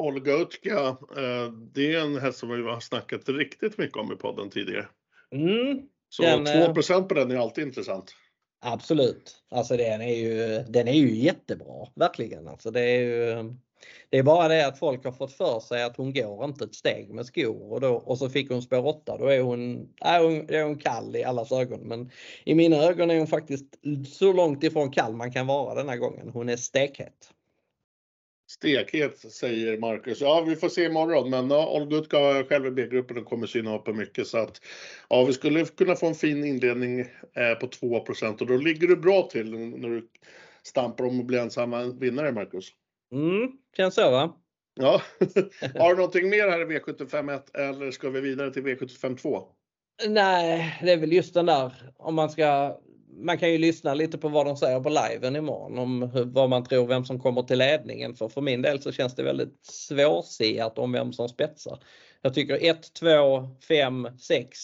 Olga 0.04 0.34
Utska, 0.34 0.80
eh, 1.18 1.52
det 1.74 1.94
är 1.96 2.02
en 2.02 2.18
häst 2.18 2.40
som 2.40 2.50
vi 2.50 2.62
har 2.62 2.80
snackat 2.80 3.30
riktigt 3.30 3.78
mycket 3.78 3.98
om 3.98 4.12
i 4.12 4.16
podden 4.16 4.50
tidigare. 4.50 4.88
Mm, 5.32 5.82
Så 6.10 6.24
den, 6.24 6.46
2% 6.46 7.08
på 7.08 7.14
den 7.14 7.32
är 7.32 7.36
alltid 7.36 7.64
intressant. 7.68 8.16
Absolut. 8.62 9.44
Alltså 9.50 9.78
den 9.78 10.02
är 10.02 10.16
ju, 10.16 10.64
den 10.68 10.88
är 10.88 10.94
ju 10.94 11.16
jättebra, 11.16 11.88
verkligen. 11.96 12.48
Alltså 12.48 12.72
det 12.72 12.82
är 12.82 13.00
ju, 13.00 13.56
det 14.10 14.18
är 14.18 14.24
bara 14.24 14.48
det 14.48 14.68
att 14.68 14.80
folk 14.80 15.06
har 15.06 15.12
fått 15.12 15.34
för 15.34 15.60
sig 15.60 15.84
att 15.84 15.98
hon 15.98 16.14
går 16.14 16.46
inte 16.46 16.64
ett 16.64 16.76
steg 16.76 17.10
med 17.10 17.26
skor 17.26 17.74
och, 17.74 17.82
då, 17.82 17.96
och 17.96 18.18
så 18.18 18.30
fick 18.30 18.50
hon 18.50 18.62
spår 18.62 18.86
8. 18.86 19.18
Då 19.18 19.28
är 19.28 19.42
hon, 19.42 19.90
är 20.02 20.24
hon, 20.24 20.50
är 20.50 20.64
hon 20.64 20.78
kall 20.78 21.16
i 21.16 21.24
allas 21.24 21.52
ögon. 21.52 21.80
Men 21.88 22.12
i 22.44 22.56
mina 22.56 22.78
ögon 22.78 23.12
är 23.12 23.18
hon 23.18 23.28
faktiskt 23.28 23.66
så 24.08 24.34
långt 24.34 24.64
ifrån 24.64 24.92
kall 24.92 25.16
man 25.16 25.32
kan 25.32 25.48
vara 25.48 25.76
denna 25.76 25.98
gången. 25.98 26.30
Hon 26.30 26.50
är 26.50 26.58
stekhet. 26.58 27.34
Stekhet 28.50 29.18
säger 29.18 29.78
Marcus. 29.78 30.22
Ja, 30.22 30.42
vi 30.42 30.56
får 30.56 30.70
se 30.70 30.86
imorgon, 30.86 31.30
men 31.30 31.50
ja, 31.50 31.70
Olgutka 31.70 32.44
själv 32.44 32.66
i 32.66 32.72
B-gruppen 32.72 33.18
och 33.18 33.26
kommer 33.26 33.48
syna 33.48 33.76
upp 33.76 33.96
mycket 33.96 34.28
så 34.28 34.38
att 34.38 34.62
ja, 35.10 35.26
vi 35.26 35.34
skulle 35.34 35.66
kunna 35.66 35.96
få 35.96 36.08
en 36.08 36.16
fin 36.16 36.46
inledning 36.46 37.00
eh, 37.34 37.54
på 37.60 37.68
2 37.68 38.06
och 38.40 38.48
då 38.48 38.58
ligger 38.58 38.88
du 38.88 38.96
bra 38.96 39.30
till 39.32 39.60
när 39.60 39.90
du 39.90 40.08
stampar 40.64 41.04
om 41.06 41.20
att 41.20 41.26
bli 41.26 41.38
ensam 41.38 42.00
vinnare, 42.00 42.32
Marcus. 42.32 42.74
Mm, 43.12 43.52
känns 43.78 43.96
så 43.96 44.12
va? 44.12 44.36
Ja. 44.76 45.02
Har 45.80 45.90
du 45.90 45.96
någonting 45.96 46.30
mer 46.30 46.48
här 46.50 46.72
i 46.72 46.80
V751 46.80 47.42
eller 47.54 47.92
ska 47.92 48.10
vi 48.10 48.22
vidare 48.22 48.54
till 48.54 48.64
V752? 48.64 49.44
Nej, 50.08 50.80
det 50.82 50.92
är 50.92 50.98
väl 50.98 51.14
just 51.14 51.34
den 51.34 51.46
där 51.46 51.92
om 51.98 52.16
man 52.16 52.30
ska 52.30 52.80
man 53.22 53.38
kan 53.38 53.52
ju 53.52 53.58
lyssna 53.58 53.94
lite 53.94 54.18
på 54.18 54.30
vad 54.30 54.46
de 54.46 54.58
säger 54.58 54.80
på 54.80 54.90
liven 54.90 55.36
imorgon 55.36 55.78
om 55.78 56.12
vad 56.34 56.50
man 56.50 56.66
tror 56.66 56.88
vem 56.88 57.06
som 57.06 57.20
kommer 57.20 57.44
till 57.44 57.58
ledningen. 57.58 58.16
För 58.16 58.30
för 58.30 58.42
min 58.42 58.62
del 58.62 58.82
så 58.82 58.92
känns 58.92 59.16
det 59.16 59.24
väldigt 59.24 59.66
svårsiat 59.66 60.78
om 60.78 60.92
vem 60.92 61.14
som 61.14 61.30
spetsar. 61.30 61.80
Jag 62.22 62.34
tycker 62.34 62.58
1, 62.62 62.94
2, 62.94 63.08
5, 63.68 64.08
6, 64.20 64.58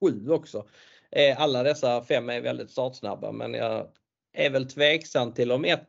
7 0.00 0.30
också. 0.30 0.66
Alla 1.36 1.62
dessa 1.62 2.02
fem 2.02 2.30
är 2.30 2.40
väldigt 2.40 2.70
startsnabba 2.70 3.32
men 3.32 3.54
jag 3.54 3.86
är 4.32 4.50
väl 4.50 4.68
tveksam 4.68 5.32
till 5.32 5.52
om 5.52 5.64
1 5.64 5.80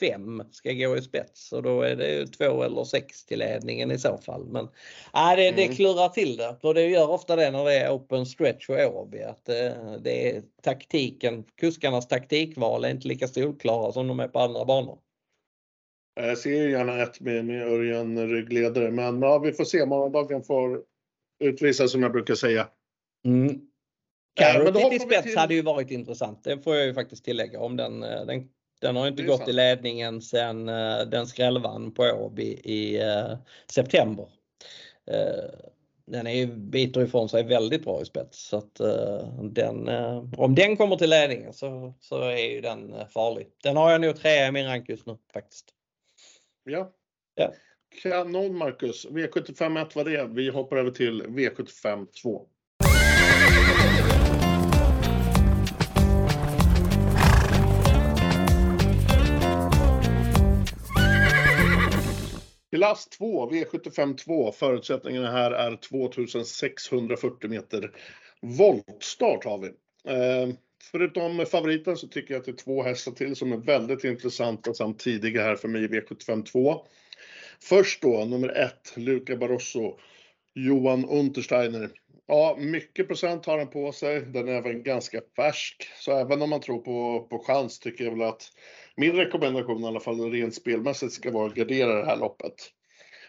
5 0.00 0.42
ska 0.50 0.72
gå 0.72 0.96
i 0.96 1.02
spets 1.02 1.52
och 1.52 1.62
då 1.62 1.82
är 1.82 1.96
det 1.96 2.26
2 2.26 2.62
eller 2.62 2.84
6 2.84 3.24
till 3.24 3.38
ledningen 3.38 3.90
i 3.90 3.98
så 3.98 4.18
fall. 4.18 4.46
Men 4.46 4.64
äh, 5.14 5.36
det, 5.36 5.50
det 5.50 5.64
mm. 5.64 5.76
klurrar 5.76 6.08
till 6.08 6.36
det 6.36 6.56
och 6.62 6.74
det 6.74 6.86
gör 6.86 7.10
ofta 7.10 7.36
det 7.36 7.50
när 7.50 7.64
det 7.64 7.74
är 7.74 7.90
open 7.90 8.26
stretch 8.26 8.68
och 8.68 8.96
Åby 8.96 9.22
att 9.22 9.44
det, 9.44 9.98
det 10.04 10.30
är 10.30 10.42
taktiken, 10.62 11.44
kuskarnas 11.56 12.08
taktikval 12.08 12.84
är 12.84 12.90
inte 12.90 13.08
lika 13.08 13.28
solklara 13.28 13.92
som 13.92 14.08
de 14.08 14.20
är 14.20 14.28
på 14.28 14.38
andra 14.38 14.64
banor. 14.64 14.98
Jag 16.14 16.38
ser 16.38 16.68
gärna 16.68 17.02
ett 17.02 17.20
med, 17.20 17.44
med 17.44 17.66
Örjan 17.68 18.28
ryggledare 18.28 18.90
men 18.90 19.22
ja, 19.22 19.38
vi 19.38 19.52
får 19.52 19.64
se. 19.64 19.86
Morgondagen 19.86 20.42
får 20.42 20.82
utvisa 21.44 21.88
som 21.88 22.02
jag 22.02 22.12
brukar 22.12 22.34
säga. 22.34 22.68
Mm. 23.26 23.60
Carrot 24.34 24.92
i 24.92 24.98
spets 24.98 25.22
till... 25.22 25.38
hade 25.38 25.54
ju 25.54 25.62
varit 25.62 25.90
intressant. 25.90 26.44
Det 26.44 26.58
får 26.62 26.76
jag 26.76 26.86
ju 26.86 26.94
faktiskt 26.94 27.24
tillägga. 27.24 27.60
Om 27.60 27.76
den, 27.76 28.02
eh, 28.02 28.26
den, 28.26 28.48
den 28.78 28.96
har 28.96 29.08
inte 29.08 29.22
gått 29.22 29.38
sant. 29.38 29.48
i 29.48 29.52
ledningen 29.52 30.22
sedan 30.22 30.68
uh, 30.68 31.00
den 31.00 31.26
skrällvann 31.26 31.94
på 31.94 32.02
Åby 32.02 32.60
i 32.64 33.02
uh, 33.02 33.36
september. 33.72 34.28
Uh, 35.10 35.68
den 36.06 36.26
är 36.26 36.46
biter 36.46 37.00
ifrån 37.00 37.28
sig 37.28 37.44
väldigt 37.44 37.84
bra 37.84 38.02
i 38.02 38.04
spets. 38.04 38.48
Så 38.48 38.56
att, 38.56 38.80
den, 39.42 39.88
om 40.36 40.54
den 40.54 40.76
kommer 40.76 40.96
till 40.96 41.10
ledningen 41.10 41.52
så, 41.52 41.94
så 42.00 42.22
är 42.22 42.50
ju 42.50 42.60
den 42.60 42.94
farlig. 43.10 43.48
Den 43.62 43.76
har 43.76 43.90
jag 43.90 44.00
nog 44.00 44.16
trea 44.16 44.46
i 44.46 44.52
min 44.52 44.66
rank 44.66 44.88
just 44.88 45.06
nu 45.06 45.16
faktiskt. 45.32 45.74
Ja. 46.64 46.92
ja. 47.34 47.52
Kanon 48.02 48.56
Marcus. 48.56 49.06
V75 49.06 49.82
1 49.82 49.96
var 49.96 50.04
det. 50.04 50.24
Vi 50.24 50.48
hoppar 50.48 50.76
över 50.76 50.90
till 50.90 51.22
V75 51.22 52.06
2. 52.22 52.46
Klass 62.70 63.08
2, 63.08 63.50
V75 63.50 64.16
2. 64.16 64.52
Förutsättningarna 64.52 65.30
här 65.30 65.50
är 65.50 65.76
2640 65.76 67.50
meter 67.50 67.90
voltstart 68.40 69.44
har 69.44 69.58
vi. 69.58 69.66
Eh, 70.12 70.54
förutom 70.90 71.46
favoriten 71.46 71.96
så 71.96 72.08
tycker 72.08 72.34
jag 72.34 72.40
att 72.40 72.44
det 72.46 72.50
är 72.50 72.64
två 72.64 72.82
hästar 72.82 73.12
till 73.12 73.36
som 73.36 73.52
är 73.52 73.56
väldigt 73.56 74.04
intressanta 74.04 74.74
samt 74.74 74.98
tidiga 74.98 75.42
här 75.42 75.56
för 75.56 75.68
mig 75.68 75.84
i 75.84 75.88
V75 75.88 76.44
2. 76.44 76.86
Först 77.60 78.02
då 78.02 78.24
nummer 78.24 78.48
1, 78.48 78.92
Luca 78.96 79.36
Barroso, 79.36 79.98
Johan 80.54 81.04
Untersteiner. 81.04 81.90
Ja, 82.30 82.56
mycket 82.58 83.08
procent 83.08 83.46
har 83.46 83.58
den 83.58 83.68
på 83.68 83.92
sig. 83.92 84.20
Den 84.20 84.48
är 84.48 84.52
även 84.52 84.82
ganska 84.82 85.20
färsk. 85.36 85.88
Så 85.96 86.18
även 86.18 86.42
om 86.42 86.50
man 86.50 86.60
tror 86.60 86.78
på, 86.78 87.26
på 87.30 87.38
chans 87.38 87.78
tycker 87.78 88.04
jag 88.04 88.10
väl 88.10 88.22
att 88.22 88.52
min 88.96 89.12
rekommendation 89.12 89.84
i 89.84 89.86
alla 89.86 90.00
fall 90.00 90.30
rent 90.30 90.54
spelmässigt 90.54 91.12
ska 91.12 91.30
vara 91.30 91.46
att 91.46 91.54
gardera 91.54 91.94
det 91.94 92.06
här 92.06 92.16
loppet. 92.16 92.54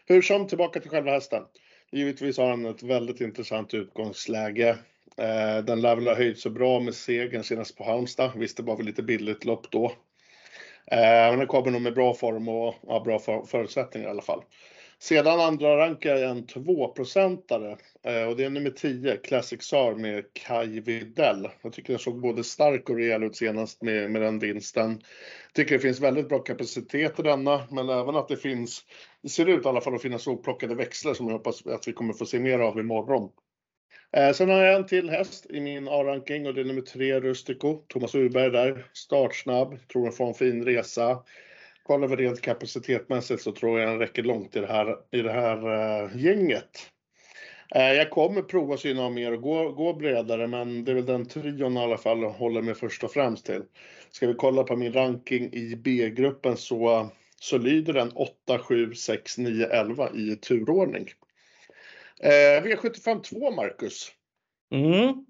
Hur 0.05 0.21
som, 0.21 0.47
tillbaka 0.47 0.79
till 0.79 0.89
själva 0.89 1.11
hästen. 1.11 1.43
Givetvis 1.91 2.37
har 2.37 2.49
han 2.49 2.65
ett 2.65 2.83
väldigt 2.83 3.21
intressant 3.21 3.73
utgångsläge. 3.73 4.69
Eh, 5.17 5.63
den 5.65 5.81
lär 5.81 5.95
väl 5.95 6.07
ha 6.07 6.15
höjt 6.15 6.39
så 6.39 6.49
bra 6.49 6.79
med 6.79 6.95
segern 6.95 7.43
senast 7.43 7.77
på 7.77 7.83
Halmstad. 7.83 8.31
Visst, 8.35 8.57
det 8.57 8.63
var 8.63 8.77
väl 8.77 8.85
lite 8.85 9.03
billigt 9.03 9.45
lopp 9.45 9.71
då. 9.71 9.85
Eh, 10.91 11.29
men 11.29 11.37
den 11.37 11.47
kommer 11.47 11.71
nog 11.71 11.81
med 11.81 11.93
bra 11.93 12.13
form 12.13 12.47
och 12.47 12.75
ja, 12.87 12.99
bra 12.99 13.19
för, 13.19 13.41
förutsättningar 13.41 14.07
i 14.07 14.11
alla 14.11 14.21
fall. 14.21 14.43
Sedan 15.01 15.39
andra 15.39 15.77
rankar 15.77 16.15
jag 16.15 16.31
en 16.31 16.45
2-procentare 16.45 17.77
eh, 18.03 18.23
och 18.23 18.35
det 18.35 18.43
är 18.43 18.49
nummer 18.49 18.69
10, 18.69 19.17
Classic 19.17 19.63
Sar 19.63 19.95
med 19.95 20.25
Kai 20.33 20.79
Videll. 20.79 21.47
Jag 21.61 21.73
tycker 21.73 21.93
den 21.93 21.99
såg 21.99 22.21
både 22.21 22.43
stark 22.43 22.89
och 22.89 22.95
rejäl 22.95 23.23
ut 23.23 23.35
senast 23.35 23.81
med, 23.81 24.11
med 24.11 24.21
den 24.21 24.39
vinsten. 24.39 25.01
Tycker 25.53 25.75
det 25.75 25.79
finns 25.79 25.99
väldigt 25.99 26.29
bra 26.29 26.39
kapacitet 26.39 27.19
i 27.19 27.23
denna, 27.23 27.67
men 27.71 27.89
även 27.89 28.15
att 28.15 28.27
det 28.27 28.37
finns, 28.37 28.81
det 29.23 29.29
ser 29.29 29.45
ut 29.45 29.65
i 29.65 29.67
alla 29.67 29.81
fall 29.81 29.95
att 29.95 30.01
finnas 30.01 30.27
oplockade 30.27 30.75
växlar 30.75 31.13
som 31.13 31.27
jag 31.27 31.33
hoppas 31.33 31.67
att 31.67 31.87
vi 31.87 31.93
kommer 31.93 32.13
få 32.13 32.25
se 32.25 32.39
mer 32.39 32.59
av 32.59 32.79
imorgon. 32.79 33.29
Eh, 34.17 34.33
sen 34.33 34.49
har 34.49 34.63
jag 34.63 34.75
en 34.75 34.87
till 34.87 35.09
häst 35.09 35.45
i 35.49 35.59
min 35.59 35.87
A-ranking 35.87 36.47
och 36.47 36.53
det 36.53 36.61
är 36.61 36.65
nummer 36.65 36.81
3, 36.81 37.19
Rustico. 37.19 37.83
Thomas 37.87 38.15
Urberg 38.15 38.51
där, 38.51 38.85
startsnabb, 38.93 39.87
tror 39.87 40.03
den 40.03 40.13
får 40.13 40.27
en 40.27 40.33
fin 40.33 40.65
resa 40.65 41.23
kollar 41.89 42.07
vi 42.07 42.15
rent 42.15 42.41
kapacitetmässigt 42.41 43.41
så 43.41 43.51
tror 43.51 43.79
jag 43.79 43.89
den 43.89 43.99
räcker 43.99 44.23
långt 44.23 44.55
i 44.55 44.59
det 44.59 44.67
här, 44.67 44.95
i 45.11 45.21
det 45.21 45.31
här 45.31 45.67
uh, 45.67 46.17
gänget. 46.17 46.91
Uh, 47.75 47.81
jag 47.81 48.09
kommer 48.09 48.41
prova 48.41 48.77
syna 48.77 49.03
av 49.03 49.11
mer 49.11 49.31
och 49.31 49.41
gå, 49.41 49.71
gå 49.71 49.93
bredare, 49.93 50.47
men 50.47 50.83
det 50.83 50.91
är 50.91 50.95
väl 50.95 51.05
den 51.05 51.25
trion 51.25 51.77
i 51.77 51.79
alla 51.79 51.97
fall 51.97 52.21
jag 52.21 52.29
håller 52.29 52.61
mig 52.61 52.75
först 52.75 53.03
och 53.03 53.11
främst 53.11 53.45
till. 53.45 53.61
Ska 54.11 54.27
vi 54.27 54.33
kolla 54.33 54.63
på 54.63 54.75
min 54.75 54.93
ranking 54.93 55.53
i 55.53 55.75
B-gruppen 55.75 56.57
så, 56.57 57.09
så 57.39 57.57
lyder 57.57 57.93
den 57.93 58.11
8, 58.11 58.59
7, 58.59 58.93
6, 58.93 59.37
9, 59.37 59.65
11 59.65 60.09
i 60.15 60.35
turordning. 60.35 61.07
Uh, 62.23 62.65
V75 62.65 63.21
2, 63.21 63.51
Marcus. 63.51 64.11
Mm. 64.71 65.25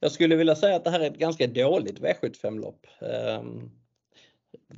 Jag 0.00 0.12
skulle 0.12 0.36
vilja 0.36 0.56
säga 0.56 0.76
att 0.76 0.84
det 0.84 0.90
här 0.90 1.00
är 1.00 1.10
ett 1.10 1.18
ganska 1.18 1.46
dåligt 1.46 2.00
V75-lopp. 2.00 2.86
Um 3.00 3.08
ehm, 3.10 3.70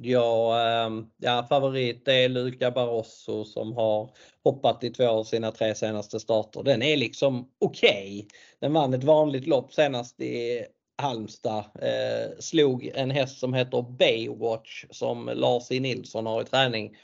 Ja, 0.00 0.60
ehm, 0.68 1.06
ja, 1.16 1.46
favorit 1.48 2.08
är 2.08 2.28
Luca 2.28 2.70
Barroso 2.70 3.44
som 3.44 3.72
har 3.72 4.10
hoppat 4.44 4.84
i 4.84 4.90
två 4.90 5.08
av 5.08 5.24
sina 5.24 5.52
tre 5.52 5.74
senaste 5.74 6.20
starter. 6.20 6.62
Den 6.62 6.82
är 6.82 6.96
liksom 6.96 7.50
okej. 7.58 8.26
Okay. 8.26 8.38
Den 8.60 8.72
vann 8.72 8.94
ett 8.94 9.04
vanligt 9.04 9.46
lopp 9.46 9.72
senast 9.72 10.20
i 10.20 10.64
Halmstad. 10.98 11.64
Eh, 11.82 12.38
slog 12.38 12.90
en 12.94 13.10
häst 13.10 13.38
som 13.38 13.54
heter 13.54 13.82
Baywatch 13.82 14.84
som 14.90 15.30
Lars 15.34 15.70
E 15.70 15.80
Nilsson 15.80 16.26
har 16.26 16.42
i 16.42 16.44
träning. 16.44 16.96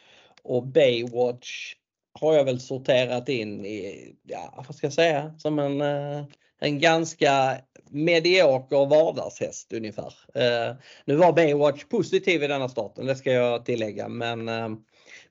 Och 0.43 0.67
Baywatch 0.67 1.75
har 2.21 2.35
jag 2.35 2.45
väl 2.45 2.61
sorterat 2.61 3.29
in 3.29 3.67
i, 3.67 4.15
ja 4.23 4.65
vad 4.67 4.77
ska 4.77 4.87
jag 4.87 4.95
säga, 4.95 5.35
som 5.39 5.59
en, 5.59 5.81
eh, 5.81 6.25
en 6.63 6.81
ganska 6.81 7.57
medioker 7.91 8.87
vardagshäst 8.87 9.73
ungefär. 9.73 10.15
Eh, 10.35 10.77
nu 11.05 11.17
var 11.17 11.33
Baywatch 11.33 11.85
positiv 11.85 12.43
i 12.43 12.47
denna 12.47 12.69
starten, 12.69 13.07
det 13.07 13.17
ska 13.17 13.33
jag 13.33 13.65
tillägga, 13.65 14.09
men 14.09 14.49
eh, 14.49 14.69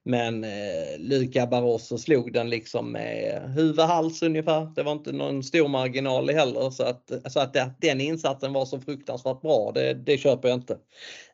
men 0.04 0.44
eh, 0.44 1.00
Luca 1.00 1.48
Barroso 1.48 1.98
slog 1.98 2.34
den 2.34 2.50
liksom 2.50 2.92
med 2.92 3.42
huvud 3.56 3.80
hals 3.80 4.24
ungefär. 4.24 4.72
Det 4.76 4.84
var 4.84 4.92
inte 4.92 5.12
någon 5.12 5.44
stor 5.44 5.68
marginal 5.68 6.30
heller 6.30 6.70
så 6.70 6.84
att, 6.84 7.12
så 7.32 7.40
att 7.40 7.58
den 7.82 8.02
insatsen 8.02 8.54
var 8.54 8.66
så 8.66 8.80
fruktansvärt 8.80 9.42
bra, 9.42 9.72
det, 9.76 9.94
det 9.94 10.18
köper 10.18 10.50
jag 10.50 10.58
inte. 10.58 10.78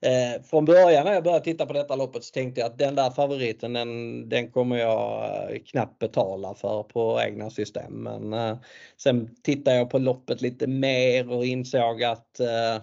Eh, 0.02 0.42
från 0.44 0.66
början 0.66 1.06
när 1.06 1.14
jag 1.14 1.24
började 1.24 1.44
titta 1.44 1.66
på 1.66 1.74
detta 1.74 1.96
loppet 1.96 2.24
så 2.24 2.34
tänkte 2.34 2.62
jag 2.62 2.72
att 2.72 2.78
den 2.78 2.96
där 2.96 3.12
favoriten 3.12 3.74
den, 3.74 4.30
den 4.30 4.52
kommer 4.52 4.78
jag 4.78 5.24
eh, 5.52 5.60
knappt 5.66 6.00
betala 6.00 6.54
för 6.54 6.84
på 6.84 7.22
egna 7.22 7.50
system. 7.50 7.94
Men 8.04 8.34
eh, 8.34 8.58
sen 8.98 9.36
tittade 9.44 9.78
jag 9.78 9.90
på 9.90 10.00
loppet 10.00 10.42
lite 10.42 10.68
mer 10.68 11.32
och 11.32 11.46
insåg 11.46 12.04
att 12.04 12.40
eh, 12.40 12.82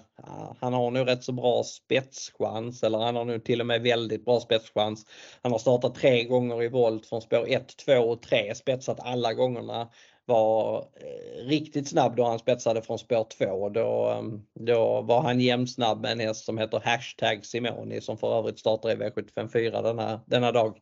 han 0.61 0.73
har 0.73 0.91
nog 0.91 1.09
rätt 1.09 1.25
så 1.25 1.33
bra 1.33 1.63
spetschans 1.63 2.83
eller 2.83 2.99
han 2.99 3.17
har 3.17 3.25
nu 3.25 3.39
till 3.39 3.61
och 3.61 3.67
med 3.67 3.83
väldigt 3.83 4.25
bra 4.25 4.41
spetschans. 4.41 5.07
Han 5.43 5.53
har 5.53 5.59
startat 5.79 6.01
tre 6.01 6.25
gånger 6.25 6.63
i 6.63 6.69
volt 6.69 7.07
från 7.07 7.23
spår 7.23 7.47
1, 7.49 7.77
2 7.77 7.93
och 7.93 8.23
3, 8.23 8.55
spetsat 8.55 9.01
alla 9.01 9.35
gångerna. 9.35 9.89
Var 10.27 10.79
eh, 10.79 11.47
riktigt 11.47 11.89
snabb 11.89 12.17
då 12.17 12.25
han 12.25 12.39
spetsade 12.39 12.83
från 12.83 12.99
spår 12.99 13.27
2. 13.39 13.69
Då, 13.69 14.09
ehm, 14.19 14.43
då 14.61 15.03
var 15.03 15.23
han 15.23 15.41
jämnsnabb 15.41 16.03
med 16.03 16.13
en 16.13 16.21
häst 16.21 16.45
som 16.45 16.59
heter 16.59 16.81
Hashtag 16.85 17.47
Simoni 17.47 18.01
som 18.01 18.19
för 18.19 18.39
övrigt 18.39 18.59
startar 18.59 18.91
i 18.91 18.95
V754 18.95 19.83
denna, 19.83 20.21
denna 20.27 20.53
dag. 20.53 20.79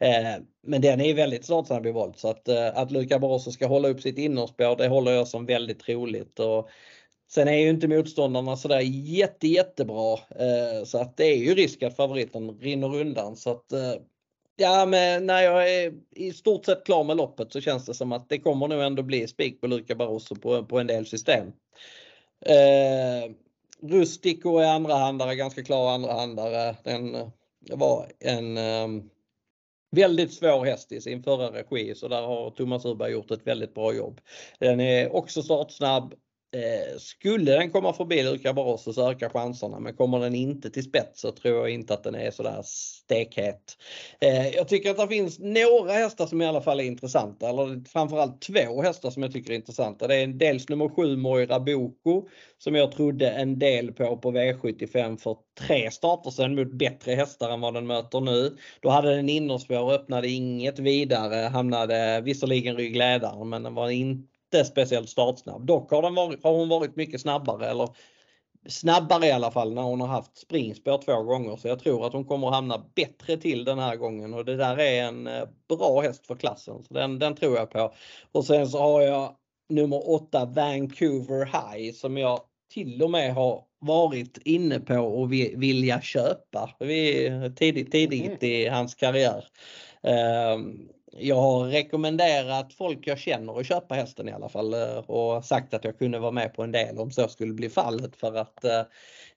Eh, 0.00 0.42
men 0.66 0.80
den 0.80 1.00
är 1.00 1.14
väldigt 1.14 1.44
startsnabb 1.44 1.86
i 1.86 1.92
volt 1.92 2.18
så 2.18 2.28
att, 2.28 2.48
eh, 2.48 2.78
att 2.78 2.90
Luca 2.90 3.18
Barroso 3.18 3.50
ska 3.50 3.66
hålla 3.66 3.88
upp 3.88 4.00
sitt 4.00 4.18
innerspår 4.18 4.76
det 4.76 4.88
håller 4.88 5.12
jag 5.12 5.28
som 5.28 5.46
väldigt 5.46 5.80
troligt. 5.80 6.40
Och 6.40 6.68
Sen 7.28 7.48
är 7.48 7.58
ju 7.58 7.70
inte 7.70 7.88
motståndarna 7.88 8.56
sådär 8.56 8.80
jätte 8.80 9.48
jättebra 9.48 10.12
eh, 10.12 10.84
så 10.84 10.98
att 10.98 11.16
det 11.16 11.24
är 11.24 11.36
ju 11.36 11.54
risk 11.54 11.82
att 11.82 11.96
favoriten 11.96 12.58
rinner 12.60 12.94
undan 12.96 13.36
så 13.36 13.50
att 13.50 13.72
eh, 13.72 13.94
Ja, 14.58 14.86
men 14.86 15.26
när 15.26 15.42
jag 15.42 15.74
är 15.74 15.94
i 16.10 16.32
stort 16.32 16.64
sett 16.64 16.84
klar 16.84 17.04
med 17.04 17.16
loppet 17.16 17.52
så 17.52 17.60
känns 17.60 17.86
det 17.86 17.94
som 17.94 18.12
att 18.12 18.28
det 18.28 18.38
kommer 18.38 18.68
nog 18.68 18.82
ändå 18.82 19.02
bli 19.02 19.28
spik 19.28 19.60
på 19.60 19.66
Luca 19.66 19.94
Barroso 19.94 20.34
på, 20.34 20.64
på 20.64 20.78
en 20.78 20.86
del 20.86 21.06
system. 21.06 21.52
Eh, 22.46 23.32
Rustico 23.82 24.58
är 24.58 24.66
andrahandare, 24.66 25.34
ganska 25.34 25.62
klar 25.62 25.94
andrahandare. 25.94 26.68
Eh, 26.68 26.76
den 26.84 27.14
eh, 27.14 27.28
var 27.70 28.12
en 28.20 28.56
eh, 28.56 28.88
väldigt 29.90 30.32
svår 30.32 30.64
häst 30.64 30.92
i 30.92 31.00
sin 31.00 31.22
förra 31.22 31.52
regi 31.52 31.94
så 31.94 32.08
där 32.08 32.22
har 32.22 32.50
Thomas 32.50 32.84
Urberg 32.84 33.12
gjort 33.12 33.30
ett 33.30 33.46
väldigt 33.46 33.74
bra 33.74 33.94
jobb. 33.94 34.20
Den 34.58 34.80
är 34.80 35.16
också 35.16 35.42
startsnabb, 35.42 36.14
Eh, 36.56 36.98
skulle 36.98 37.52
den 37.52 37.70
komma 37.70 37.92
förbi 37.92 38.22
Luka 38.22 38.52
Barroso 38.52 38.92
så 38.92 39.10
ökar 39.10 39.28
chanserna 39.28 39.80
men 39.80 39.96
kommer 39.96 40.20
den 40.20 40.34
inte 40.34 40.70
till 40.70 40.84
spets 40.84 41.20
så 41.20 41.32
tror 41.32 41.56
jag 41.56 41.70
inte 41.70 41.94
att 41.94 42.04
den 42.04 42.14
är 42.14 42.30
sådär 42.30 42.62
stekhet. 42.64 43.76
Eh, 44.20 44.48
jag 44.48 44.68
tycker 44.68 44.90
att 44.90 44.96
det 44.96 45.08
finns 45.08 45.38
några 45.38 45.92
hästar 45.92 46.26
som 46.26 46.42
i 46.42 46.46
alla 46.46 46.60
fall 46.60 46.80
är 46.80 46.84
intressanta 46.84 47.48
eller 47.48 47.88
framförallt 47.88 48.40
två 48.40 48.82
hästar 48.82 49.10
som 49.10 49.22
jag 49.22 49.32
tycker 49.32 49.50
är 49.50 49.56
intressanta. 49.56 50.06
Det 50.06 50.16
är 50.16 50.26
dels 50.26 50.68
nummer 50.68 50.88
7 50.88 51.16
Moira 51.16 51.60
Boko 51.60 52.28
som 52.58 52.74
jag 52.74 52.92
trodde 52.92 53.30
en 53.30 53.58
del 53.58 53.92
på 53.92 54.16
på 54.16 54.32
V75 54.32 55.16
för 55.16 55.36
tre 55.60 55.90
starter 55.90 56.30
sedan 56.30 56.54
mot 56.54 56.72
bättre 56.72 57.12
hästar 57.12 57.50
än 57.50 57.60
vad 57.60 57.74
den 57.74 57.86
möter 57.86 58.20
nu. 58.20 58.56
Då 58.80 58.88
hade 58.88 59.16
den 59.16 59.28
innerspår, 59.28 59.92
öppnade 59.92 60.28
inget 60.28 60.78
vidare, 60.78 61.48
hamnade 61.48 62.20
visserligen 62.24 62.76
ryggledaren 62.76 63.48
men 63.48 63.62
den 63.62 63.74
var 63.74 63.90
inte 63.90 64.35
inte 64.58 64.70
speciellt 64.70 65.08
startsnabb. 65.08 65.66
Dock 65.66 65.90
har, 65.90 66.10
varit, 66.10 66.44
har 66.44 66.52
hon 66.52 66.68
varit 66.68 66.96
mycket 66.96 67.20
snabbare 67.20 67.66
eller 67.66 67.88
snabbare 68.68 69.26
i 69.26 69.32
alla 69.32 69.50
fall 69.50 69.74
när 69.74 69.82
hon 69.82 70.00
har 70.00 70.08
haft 70.08 70.38
springspår 70.38 70.98
två 70.98 71.22
gånger. 71.22 71.56
Så 71.56 71.68
jag 71.68 71.78
tror 71.78 72.06
att 72.06 72.12
hon 72.12 72.24
kommer 72.24 72.48
att 72.48 72.54
hamna 72.54 72.84
bättre 72.94 73.36
till 73.36 73.64
den 73.64 73.78
här 73.78 73.96
gången 73.96 74.34
och 74.34 74.44
det 74.44 74.56
där 74.56 74.78
är 74.78 75.02
en 75.02 75.26
eh, 75.26 75.48
bra 75.68 76.00
häst 76.00 76.26
för 76.26 76.34
klassen. 76.34 76.82
Så 76.82 76.94
den, 76.94 77.18
den 77.18 77.34
tror 77.34 77.56
jag 77.56 77.70
på. 77.70 77.94
Och 78.32 78.44
sen 78.44 78.68
så 78.68 78.78
har 78.78 79.02
jag 79.02 79.36
nummer 79.68 80.10
8 80.10 80.44
Vancouver 80.44 81.44
High 81.44 81.94
som 81.94 82.16
jag 82.16 82.40
till 82.74 83.02
och 83.02 83.10
med 83.10 83.34
har 83.34 83.64
varit 83.78 84.38
inne 84.44 84.80
på 84.80 84.94
och 84.94 85.32
vilja 85.32 86.00
köpa 86.00 86.70
tidigt, 87.56 87.92
tidigt 87.92 88.42
mm. 88.42 88.52
i 88.52 88.68
hans 88.68 88.94
karriär. 88.94 89.44
Jag 91.18 91.36
har 91.36 91.64
rekommenderat 91.64 92.72
folk 92.72 93.06
jag 93.06 93.18
känner 93.18 93.60
att 93.60 93.66
köpa 93.66 93.94
hästen 93.94 94.28
i 94.28 94.32
alla 94.32 94.48
fall 94.48 94.74
eh, 94.74 94.98
och 94.98 95.44
sagt 95.44 95.74
att 95.74 95.84
jag 95.84 95.98
kunde 95.98 96.18
vara 96.18 96.30
med 96.30 96.54
på 96.54 96.62
en 96.62 96.72
del 96.72 96.98
om 96.98 97.10
så 97.10 97.28
skulle 97.28 97.52
bli 97.52 97.68
fallet 97.68 98.16
för 98.16 98.34
att 98.34 98.64
eh, 98.64 98.82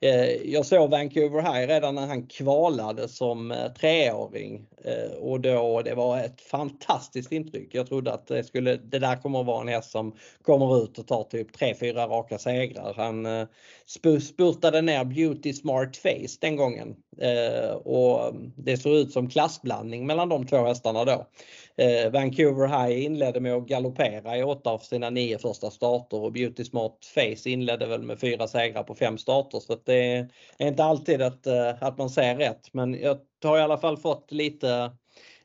eh 0.02 0.26
jag 0.46 0.66
såg 0.66 0.90
Vancouver 0.90 1.42
High 1.42 1.68
redan 1.68 1.96
när 1.96 2.08
han 2.08 2.28
kvalade 2.28 3.08
som 3.08 3.52
eh, 3.52 3.72
treåring 3.74 4.66
eh, 4.86 5.18
och 5.18 5.40
då 5.40 5.82
det 5.82 5.96
var 5.96 6.20
ett 6.20 6.42
fantastiskt 6.42 7.32
intryck. 7.32 7.70
Jag 7.76 7.88
trodde 7.88 8.14
att 8.14 8.28
det, 8.28 8.44
skulle, 8.44 8.76
det 8.76 9.00
där 9.00 9.16
kommer 9.16 9.40
att 9.40 9.46
vara 9.46 9.62
en 9.62 9.68
häst 9.68 9.92
som 9.92 10.16
kommer 10.42 10.84
ut 10.84 11.00
och 11.00 11.08
tar 11.08 11.24
typ 11.24 11.56
3-4 11.56 12.08
raka 12.08 12.38
segrar. 12.38 12.94
Han 12.98 13.26
eh, 13.26 13.48
spurtade 14.20 14.82
ner 14.82 15.06
Beauty 15.06 15.54
Smart 15.54 15.98
Face 15.98 16.38
den 16.42 16.56
gången 16.56 16.96
Eh, 17.22 17.72
och 17.72 18.34
det 18.56 18.78
såg 18.78 18.94
ut 18.94 19.12
som 19.12 19.30
klassblandning 19.30 20.06
mellan 20.06 20.30
de 20.30 20.48
två 20.48 20.66
hästarna 20.66 21.06
då. 21.06 21.28
Eh, 21.78 22.12
Vancouver 22.12 22.68
High 22.68 23.06
inledde 23.06 23.40
med 23.40 23.54
att 23.54 23.68
galoppera 23.68 24.38
i 24.38 24.44
åtta 24.44 24.70
av 24.70 24.78
sina 24.78 25.10
nio 25.10 25.38
första 25.38 25.72
starter 25.72 26.18
och 26.18 26.32
Beauty 26.32 26.64
Smart 26.64 26.98
Face 27.14 27.50
inledde 27.50 27.86
väl 27.86 28.02
med 28.02 28.20
fyra 28.20 28.48
segrar 28.48 28.84
på 28.84 28.96
fem 28.96 29.18
starter 29.18 29.60
så 29.60 29.78
det 29.86 30.28
är 30.58 30.68
inte 30.68 30.84
alltid 30.84 31.22
att, 31.22 31.48
eh, 31.48 31.84
att 31.84 31.98
man 31.98 32.10
ser 32.10 32.36
rätt 32.36 32.74
men 32.74 32.94
jag 32.94 33.18
har 33.44 33.58
i 33.58 33.62
alla 33.62 33.78
fall 33.78 33.98
fått 33.98 34.32
lite 34.32 34.92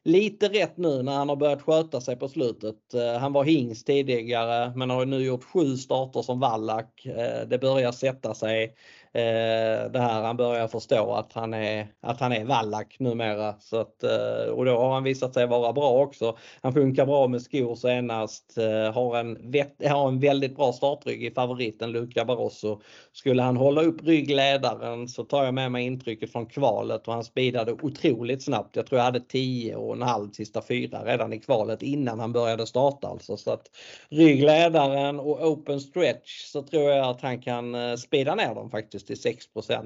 lite 0.04 0.48
rätt 0.48 0.76
nu 0.76 1.02
när 1.02 1.12
han 1.12 1.28
har 1.28 1.36
börjat 1.36 1.62
sköta 1.62 2.00
sig 2.00 2.16
på 2.16 2.28
slutet. 2.28 2.94
Eh, 2.94 3.20
han 3.20 3.32
var 3.32 3.44
hingst 3.44 3.86
tidigare 3.86 4.72
men 4.76 4.90
har 4.90 5.06
nu 5.06 5.24
gjort 5.24 5.44
sju 5.44 5.76
starter 5.76 6.22
som 6.22 6.40
vallack. 6.40 7.06
Eh, 7.06 7.48
det 7.48 7.58
börjar 7.58 7.92
sätta 7.92 8.34
sig. 8.34 8.74
Eh, 9.16 9.90
det 9.90 9.98
här 9.98 10.22
han 10.22 10.36
börjar 10.36 10.68
förstå 10.68 11.12
att 11.12 11.32
han 11.32 11.54
är, 11.54 11.86
att 12.00 12.20
han 12.20 12.32
är 12.32 12.44
vallack 12.44 12.96
numera. 12.98 13.54
Så 13.60 13.76
att, 13.76 14.02
eh, 14.02 14.52
och 14.52 14.64
då 14.64 14.78
har 14.78 14.94
han 14.94 15.04
visat 15.04 15.34
sig 15.34 15.46
vara 15.46 15.72
bra 15.72 15.90
också. 15.90 16.36
Han 16.62 16.72
funkar 16.72 17.06
bra 17.06 17.28
med 17.28 17.42
skor 17.42 17.74
senast, 17.74 18.58
eh, 18.58 18.94
har 18.94 19.18
en, 19.18 19.54
har 19.88 20.08
en 20.08 20.20
väldigt 20.20 20.56
bra 20.56 20.72
startrygg 20.72 21.24
i 21.24 21.30
favoriten 21.30 21.92
Luca 21.92 22.24
Barroso. 22.24 22.80
Skulle 23.12 23.42
han 23.42 23.56
hålla 23.56 23.82
upp 23.82 24.04
ryggledaren 24.04 25.08
så 25.08 25.24
tar 25.24 25.44
jag 25.44 25.54
med 25.54 25.72
mig 25.72 25.86
intrycket 25.86 26.32
från 26.32 26.46
kvalet 26.46 27.08
och 27.08 27.14
han 27.14 27.24
speedade 27.24 27.72
otroligt 27.72 28.44
snabbt. 28.44 28.76
Jag 28.76 28.86
tror 28.86 28.98
jag 28.98 29.04
hade 29.04 29.20
10 29.20 29.76
och 29.76 29.94
en 29.94 30.02
halv 30.02 30.30
sista 30.30 30.62
fyra 30.62 31.04
redan 31.04 31.32
i 31.32 31.38
kvalet 31.38 31.82
innan 31.82 32.20
han 32.20 32.32
började 32.32 32.66
starta 32.66 33.08
alltså. 33.08 33.36
Så 33.36 33.50
att 33.50 33.70
ryggledaren 34.08 35.20
och 35.20 35.48
open 35.48 35.80
stretch 35.80 36.44
så 36.44 36.62
tror 36.62 36.82
jag 36.82 37.08
att 37.08 37.20
han 37.20 37.42
kan 37.42 37.98
speeda 37.98 38.34
ner 38.34 38.54
dem 38.54 38.70
faktiskt 38.70 39.03
till 39.06 39.20
6 39.20 39.44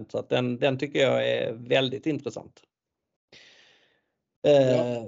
så 0.08 0.18
att 0.18 0.28
den, 0.28 0.58
den 0.58 0.78
tycker 0.78 0.98
jag 0.98 1.28
är 1.28 1.52
väldigt 1.52 2.06
intressant. 2.06 2.60
Ja. 4.42 4.50
Eh, 4.50 5.04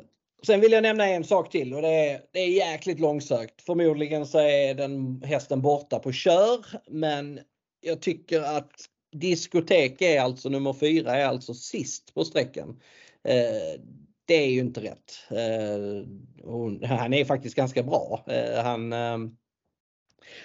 sen 0.47 0.61
vill 0.61 0.73
jag 0.73 0.83
nämna 0.83 1.09
en 1.09 1.25
sak 1.25 1.51
till 1.51 1.75
och 1.75 1.83
det 1.83 2.11
är, 2.11 2.23
det 2.33 2.41
är 2.41 2.49
jäkligt 2.49 3.01
långsökt. 3.01 3.63
Förmodligen 3.63 4.27
så 4.27 4.39
är 4.39 4.75
den 4.75 5.23
hästen 5.23 5.63
borta 5.63 5.99
på 5.99 6.13
kör 6.13 6.65
men 6.87 7.41
jag 7.81 8.01
tycker 8.03 8.43
att 8.43 8.73
diskotek 9.13 10.03
är 10.03 10.21
alltså 10.21 10.49
nummer 10.49 10.73
fyra 10.73 11.17
är 11.17 11.27
alltså 11.27 11.55
sist 11.55 12.15
på 12.15 12.25
sträckan. 12.25 12.81
Eh, 13.25 13.81
det 14.25 14.35
är 14.35 14.51
ju 14.51 14.61
inte 14.61 14.81
rätt. 14.81 15.13
Eh, 15.31 16.89
han 16.89 17.13
är 17.15 17.25
faktiskt 17.25 17.55
ganska 17.55 17.83
bra. 17.83 18.25
Han 18.63 18.93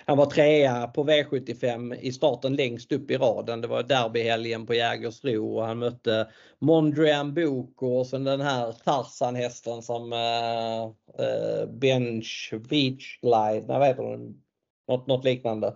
han 0.06 0.18
var 0.18 0.26
trea 0.26 0.88
på 0.88 1.04
V75 1.04 1.96
i 1.96 2.12
starten 2.12 2.56
längst 2.56 2.92
upp 2.92 3.12
i 3.12 3.18
raden. 3.18 3.62
Det 3.62 3.68
var 3.68 3.84
derbyhelgen 3.84 4.66
på 4.66 4.74
Jägersro 4.74 5.56
och 5.56 5.66
han 5.66 5.80
mötte 5.80 6.28
Mondrian 6.60 7.34
Boko 7.34 7.88
och 7.88 8.08
sen 8.08 8.24
den 8.24 8.42
här 8.42 8.72
Tarzan-hästen 8.72 9.82
som 9.82 10.14
äh, 10.14 10.84
äh, 11.26 11.68
Bench 11.70 12.54
Beach 12.70 13.20
Glide, 13.22 13.68
nej 13.68 13.78
vad 13.80 13.88
heter 13.88 14.04
den? 14.04 14.42
Något, 14.88 15.08
något 15.08 15.26
liknande. 15.26 15.68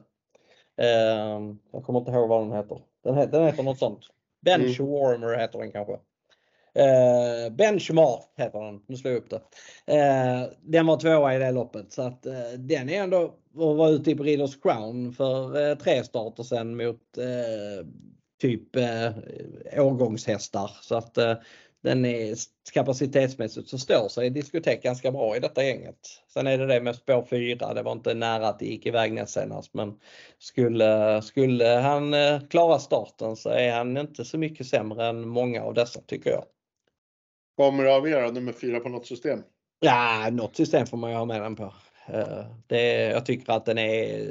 Äh, 0.78 0.88
jag 1.72 1.84
kommer 1.84 2.00
inte 2.00 2.12
ihåg 2.12 2.30
vad 2.30 2.42
den 2.42 2.52
heter. 2.52 2.82
Den, 3.04 3.18
heter, 3.18 3.32
den 3.32 3.46
heter 3.46 3.64
något 3.64 3.80
sånt. 3.80 4.06
Bench 4.42 4.80
mm. 4.80 4.92
Warmer 4.92 5.38
heter 5.38 5.60
den 5.60 5.72
kanske. 5.72 5.98
Eh, 6.74 7.52
benchmark 7.52 8.24
heter 8.38 8.60
den, 8.60 8.82
nu 8.88 8.96
slår 8.96 9.14
jag 9.14 9.20
upp 9.24 9.30
det. 9.30 9.42
Eh, 9.96 10.50
den 10.62 10.86
var 10.86 10.98
tvåa 10.98 11.36
i 11.36 11.40
det 11.40 11.52
loppet 11.52 11.92
så 11.92 12.02
att 12.02 12.26
eh, 12.26 12.52
den 12.58 12.90
är 12.90 13.04
ändå 13.04 13.34
och 13.56 13.78
var 13.78 13.90
ute 13.90 14.12
i 14.12 14.16
Breeders 14.16 14.62
Crown 14.62 15.14
för 15.14 15.70
eh, 15.70 15.78
tre 15.78 16.04
starter 16.04 16.44
sen 16.44 16.78
mot 16.78 17.18
eh, 17.18 17.88
typ 18.42 18.76
eh, 18.76 19.12
årgångshästar 19.78 20.72
så 20.82 20.96
att 20.96 21.18
eh, 21.18 21.36
den 21.84 22.06
är 22.06 22.36
kapacitetsmässigt 22.74 23.70
så 23.70 23.78
står 23.78 24.10
sig 24.10 24.30
diskotek 24.30 24.84
ganska 24.84 25.12
bra 25.12 25.38
i 25.38 25.40
detta 25.40 25.64
gänget. 25.64 25.98
Sen 26.34 26.48
är 26.48 26.58
det 26.58 26.66
det 26.66 26.82
med 26.82 26.96
spår 26.96 27.26
4, 27.30 27.74
det 27.74 27.84
var 27.84 27.92
inte 27.92 28.14
nära 28.14 28.48
att 28.48 28.60
det 28.60 28.66
gick 28.66 28.86
iväg 28.86 29.14
näst 29.14 29.34
senast 29.34 29.74
men 29.74 30.00
skulle, 30.38 31.22
skulle 31.22 31.66
han 31.66 32.14
eh, 32.14 32.42
klara 32.50 32.80
starten 32.80 33.36
så 33.36 33.50
är 33.50 33.72
han 33.72 33.98
inte 33.98 34.26
så 34.26 34.38
mycket 34.38 34.68
sämre 34.68 35.08
än 35.08 35.28
många 35.28 35.64
av 35.64 35.74
dessa 35.74 36.02
tycker 36.02 36.30
jag. 36.30 36.44
Kommer 37.58 37.84
du 37.84 37.92
avgöra 37.92 38.32
nummer 38.32 38.52
fyra 38.52 38.80
på 38.80 38.90
något 38.90 39.08
system? 39.08 39.44
Ja, 39.80 40.30
något 40.32 40.56
system 40.56 40.88
får 40.88 40.98
man 40.98 41.12
ju 41.12 41.18
ha 41.18 41.26
med 41.26 41.42
den 41.42 41.56
på. 41.56 41.74
Eh, 42.14 42.46
det, 42.68 43.02
jag 43.02 43.26
tycker 43.26 43.54
att 43.54 43.66
den 43.66 43.78
är 43.78 44.28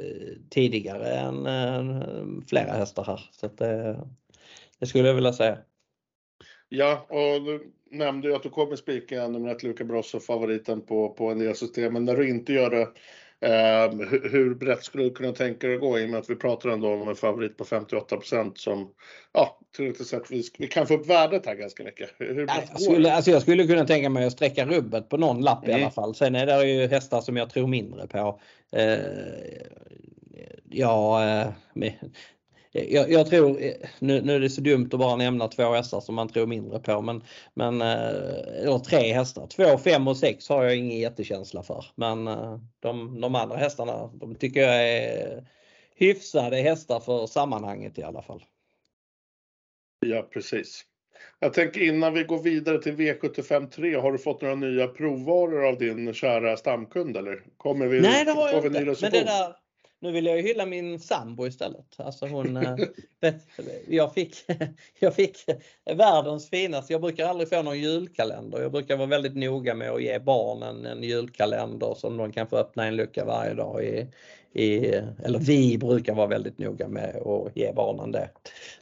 tidigare 0.49 1.13
än 1.13 1.45
eh, 1.45 2.43
flera 2.47 2.71
hästar 2.71 3.03
här. 3.03 3.29
Så 3.31 3.47
det, 3.47 3.99
det 4.79 4.85
skulle 4.85 5.07
jag 5.07 5.15
vilja 5.15 5.33
säga. 5.33 5.57
Ja, 6.69 7.05
och 7.09 7.45
du 7.45 7.71
nämnde 7.91 8.27
ju 8.27 8.35
att 8.35 8.43
du 8.43 8.49
kommer 8.49 8.75
spika 8.75 9.27
nummer 9.27 9.49
ett 9.49 9.63
Luca 9.63 9.83
Brosso 9.83 10.19
favoriten 10.19 10.81
på, 10.81 11.09
på 11.09 11.29
en 11.31 11.39
del 11.39 11.55
system. 11.55 11.93
Men 11.93 12.05
när 12.05 12.15
du 12.15 12.29
inte 12.29 12.53
gör 12.53 12.69
det, 12.69 12.87
Eh, 13.41 13.91
hur 14.31 14.55
brett 14.55 14.83
skulle 14.83 15.03
du 15.03 15.09
kunna 15.09 15.31
tänka 15.31 15.67
dig 15.67 15.75
att 15.75 15.81
gå 15.81 15.99
i 15.99 16.05
och 16.05 16.09
med 16.09 16.19
att 16.19 16.29
vi 16.29 16.35
pratar 16.35 16.69
ändå 16.69 16.93
om 16.93 17.09
en 17.09 17.15
favorit 17.15 17.57
på 17.57 17.63
58% 17.63 18.51
som 18.55 18.93
ja, 19.33 19.59
tillräckligt 19.75 20.07
sett 20.07 20.31
vi, 20.31 20.43
vi 20.57 20.67
kan 20.67 20.87
få 20.87 20.93
upp 20.93 21.09
värdet 21.09 21.45
här 21.45 21.55
ganska 21.55 21.83
mycket. 21.83 22.09
Hur 22.17 22.47
jag, 22.47 22.81
skulle, 22.81 23.13
alltså 23.13 23.31
jag 23.31 23.41
skulle 23.41 23.67
kunna 23.67 23.85
tänka 23.85 24.09
mig 24.09 24.25
att 24.25 24.33
sträcka 24.33 24.65
rubbet 24.65 25.09
på 25.09 25.17
någon 25.17 25.41
lapp 25.41 25.65
mm. 25.65 25.79
i 25.79 25.83
alla 25.83 25.91
fall. 25.91 26.15
Sen 26.15 26.35
är 26.35 26.45
det 26.45 26.65
ju 26.65 26.87
hästar 26.87 27.21
som 27.21 27.37
jag 27.37 27.49
tror 27.49 27.67
mindre 27.67 28.07
på. 28.07 28.39
Eh, 28.71 28.99
ja, 30.69 31.23
jag, 32.71 33.11
jag, 33.11 33.27
tror, 33.29 33.59
nu, 33.99 34.21
nu 34.21 34.35
är 34.35 34.39
det 34.39 34.49
så 34.49 34.61
dumt 34.61 34.89
att 34.93 34.99
bara 34.99 35.15
nämna 35.15 35.47
två 35.47 35.73
hästar 35.73 35.99
som 35.99 36.15
man 36.15 36.29
tror 36.29 36.47
mindre 36.47 36.79
på, 36.79 37.01
men, 37.01 37.23
men 37.53 37.81
eh, 37.81 38.61
eller 38.61 38.79
tre 38.79 39.13
hästar. 39.13 39.47
Två, 39.47 39.77
fem 39.77 40.07
och 40.07 40.17
sex 40.17 40.49
har 40.49 40.63
jag 40.63 40.75
ingen 40.75 40.99
jättekänsla 40.99 41.63
för. 41.63 41.85
Men 41.95 42.27
eh, 42.27 42.59
de, 42.79 43.21
de 43.21 43.35
andra 43.35 43.57
hästarna, 43.57 44.09
de 44.13 44.35
tycker 44.35 44.61
jag 44.61 44.89
är 44.89 45.43
hyfsade 45.95 46.57
hästar 46.57 46.99
för 46.99 47.27
sammanhanget 47.27 47.99
i 47.99 48.03
alla 48.03 48.21
fall. 48.21 48.43
Ja, 50.05 50.21
precis. 50.33 50.85
Jag 51.39 51.53
tänker 51.53 51.81
innan 51.81 52.13
vi 52.13 52.23
går 52.23 52.43
vidare 52.43 52.81
till 52.81 52.95
V75 52.95 53.69
3, 53.69 53.95
har 53.95 54.11
du 54.11 54.17
fått 54.17 54.41
några 54.41 54.55
nya 54.55 54.87
provvaror 54.87 55.65
av 55.65 55.77
din 55.77 56.13
kära 56.13 56.57
stamkund 56.57 57.17
eller? 57.17 57.43
Kommer 57.57 57.87
vi, 57.87 58.01
Nej, 58.01 58.25
det 58.25 58.31
har 58.31 58.49
jag 58.49 58.65
inte. 58.65 58.69
Men 58.69 58.85
det 58.85 59.23
där, 59.23 59.55
nu 60.01 60.11
vill 60.11 60.25
jag 60.25 60.37
ju 60.37 60.43
hylla 60.43 60.65
min 60.65 60.99
sambo 60.99 61.47
istället. 61.47 61.95
Alltså 61.97 62.25
hon, 62.27 62.57
eh, 62.57 62.75
jag, 63.87 64.13
fick, 64.13 64.35
jag 64.99 65.15
fick 65.15 65.37
världens 65.95 66.49
finaste, 66.49 66.93
jag 66.93 67.01
brukar 67.01 67.25
aldrig 67.25 67.49
få 67.49 67.61
någon 67.61 67.79
julkalender. 67.79 68.61
Jag 68.61 68.71
brukar 68.71 68.97
vara 68.97 69.07
väldigt 69.07 69.35
noga 69.35 69.75
med 69.75 69.91
att 69.91 70.03
ge 70.03 70.19
barnen 70.19 70.85
en 70.85 71.03
julkalender 71.03 71.93
som 71.97 72.17
de 72.17 72.31
kan 72.31 72.47
få 72.47 72.57
öppna 72.57 72.85
en 72.85 72.95
lucka 72.95 73.25
varje 73.25 73.53
dag 73.53 73.83
i, 73.83 74.07
i, 74.53 74.85
eller 75.23 75.39
vi 75.39 75.77
brukar 75.77 76.13
vara 76.13 76.27
väldigt 76.27 76.57
noga 76.57 76.87
med 76.87 77.15
att 77.15 77.57
ge 77.57 77.73
barnen 77.73 78.11
det. 78.11 78.29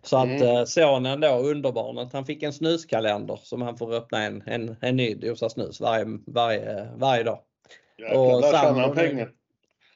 Så 0.04 0.18
att 0.18 0.42
mm. 0.42 0.66
sonen 0.66 1.20
då, 1.20 1.28
underbarnet, 1.28 2.14
han 2.14 2.26
fick 2.26 2.44
en 2.44 2.54
snuskalender 2.54 3.40
som 3.44 3.62
han 3.62 3.78
får 3.78 3.94
öppna 3.94 4.24
en, 4.24 4.44
en, 4.46 4.76
en 4.82 4.96
ny 4.96 5.16
dosa 5.16 5.50
snus 5.50 5.82
varje, 5.82 6.06
varje, 6.26 6.88
varje 6.96 7.24
dag. 7.24 7.40
Jäklar, 7.98 8.36
och 8.36 8.42
där 8.42 8.52
tjänar 8.52 8.82
han 8.82 8.96
pengar. 8.96 9.32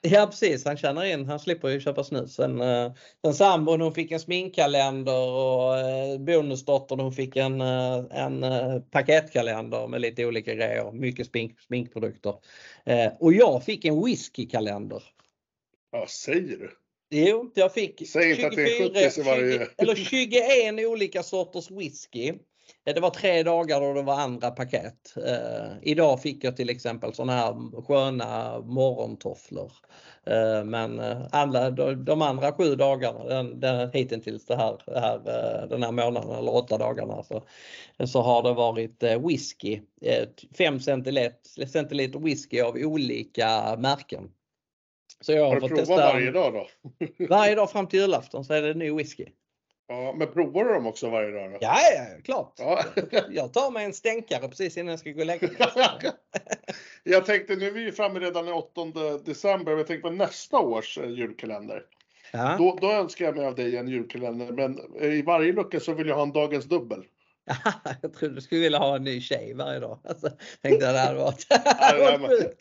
Ja 0.03 0.27
precis, 0.27 0.65
han 0.65 0.77
tjänar 0.77 1.05
in, 1.05 1.25
han 1.25 1.39
slipper 1.39 1.69
ju 1.69 1.79
köpa 1.79 2.03
snus. 2.03 2.33
Sen, 2.35 2.61
eh, 2.61 2.93
sen 3.25 3.33
sambon 3.33 3.81
hon 3.81 3.93
fick 3.93 4.11
en 4.11 4.19
sminkkalender 4.19 5.29
och 5.29 5.77
eh, 5.77 6.19
bonusdottern 6.19 6.99
hon 6.99 7.13
fick 7.13 7.35
en, 7.35 7.61
eh, 7.61 8.03
en 8.11 8.45
paketkalender 8.91 9.87
med 9.87 10.01
lite 10.01 10.25
olika 10.25 10.55
grejer, 10.55 10.91
mycket 10.91 11.27
smink, 11.27 11.59
sminkprodukter. 11.59 12.35
Och 13.19 13.33
jag 13.33 13.63
fick 13.63 13.85
en 13.85 14.05
whiskykalender. 14.05 15.03
Ja, 15.91 16.07
säger 16.07 16.57
du? 16.57 16.71
Jo, 17.09 17.51
jag 17.55 17.73
fick 17.73 18.07
Säg 18.07 18.35
24, 18.35 18.45
inte 18.45 18.47
att 18.47 18.93
det 18.93 19.05
är 19.05 19.09
70 19.09 19.23
varje... 19.23 19.57
20, 19.57 19.67
eller 19.77 19.95
21 19.95 20.87
olika 20.87 21.23
sorters 21.23 21.71
whisky. 21.71 22.33
Det 22.83 22.99
var 22.99 23.09
tre 23.09 23.43
dagar 23.43 23.81
och 23.81 23.95
det 23.95 24.01
var 24.01 24.19
andra 24.19 24.51
paket. 24.51 25.13
Eh, 25.17 25.71
idag 25.81 26.21
fick 26.21 26.43
jag 26.43 26.55
till 26.55 26.69
exempel 26.69 27.13
såna 27.13 27.33
här 27.33 27.81
sköna 27.81 28.59
morgontofflor. 28.59 29.71
Eh, 30.25 30.63
men 30.63 30.99
eh, 30.99 31.21
alla 31.31 31.71
de 31.95 32.21
andra 32.21 32.51
sju 32.51 32.75
dagarna, 32.75 33.23
den, 33.23 33.59
den, 33.59 33.89
hittills 33.93 34.45
det 34.45 34.55
här, 34.55 34.77
det 34.85 34.99
här, 34.99 35.15
eh, 35.15 35.69
den 35.69 35.83
här 35.83 35.91
månaden 35.91 36.31
eller 36.31 36.55
åtta 36.55 36.77
dagarna 36.77 37.23
så, 37.23 37.43
så 38.05 38.21
har 38.21 38.43
det 38.43 38.53
varit 38.53 39.03
eh, 39.03 39.27
whisky. 39.27 39.81
5 40.57 40.79
centiliter, 40.79 41.65
centiliter 41.65 42.19
whisky 42.19 42.61
av 42.61 42.75
olika 42.75 43.75
märken. 43.77 44.29
Så 45.21 45.31
jag 45.31 45.45
har, 45.45 45.53
har 45.53 45.61
du 45.61 45.67
provat 45.67 45.87
varje 45.87 46.31
dag 46.31 46.53
då? 46.53 46.67
varje 47.29 47.55
dag 47.55 47.71
fram 47.71 47.87
till 47.87 47.99
julafton 47.99 48.45
så 48.45 48.53
är 48.53 48.61
det 48.61 48.73
ny 48.73 48.91
whisky. 48.91 49.25
Ja, 49.91 50.13
men 50.17 50.27
provar 50.27 50.65
du 50.65 50.73
dem 50.73 50.87
också 50.87 51.09
varje 51.09 51.31
dag? 51.31 51.51
Då? 51.51 51.57
Ja, 51.61 51.77
ja, 51.95 52.21
klart. 52.23 52.53
Ja. 52.57 52.83
jag 53.29 53.53
tar 53.53 53.71
mig 53.71 53.85
en 53.85 53.93
stänkare 53.93 54.47
precis 54.47 54.77
innan 54.77 54.89
jag 54.89 54.99
ska 54.99 55.11
gå 55.11 55.19
och 55.19 55.25
lägga 55.25 55.47
mig. 55.47 55.57
jag 57.03 57.25
tänkte, 57.25 57.55
nu 57.55 57.67
är 57.67 57.71
vi 57.71 57.91
framme 57.91 58.19
redan 58.19 58.45
den 58.45 58.53
8 58.53 58.81
december, 59.25 59.71
jag 59.71 59.87
tänkte 59.87 60.09
på 60.09 60.15
nästa 60.15 60.59
års 60.59 60.97
eh, 60.97 61.09
julkalender. 61.09 61.83
Ja. 62.31 62.55
Då, 62.57 62.77
då 62.81 62.91
önskar 62.91 63.25
jag 63.25 63.35
mig 63.37 63.45
av 63.45 63.55
dig 63.55 63.77
en 63.77 63.87
julkalender, 63.87 64.51
men 64.51 65.01
i 65.01 65.21
varje 65.21 65.53
lucka 65.53 65.79
så 65.79 65.93
vill 65.93 66.07
jag 66.07 66.15
ha 66.15 66.23
en 66.23 66.31
dagens 66.31 66.65
dubbel. 66.65 67.03
jag 68.01 68.13
trodde 68.13 68.35
du 68.35 68.41
skulle 68.41 68.61
vilja 68.61 68.79
ha 68.79 68.95
en 68.95 69.03
ny 69.03 69.21
tjej 69.21 69.53
varje 69.53 69.79
dag. 69.79 69.99
Alltså, 70.03 70.29
tänkte 70.61 70.85
jag 70.85 70.95
det 70.95 70.99
hade 70.99 71.19
varit, 71.19 71.47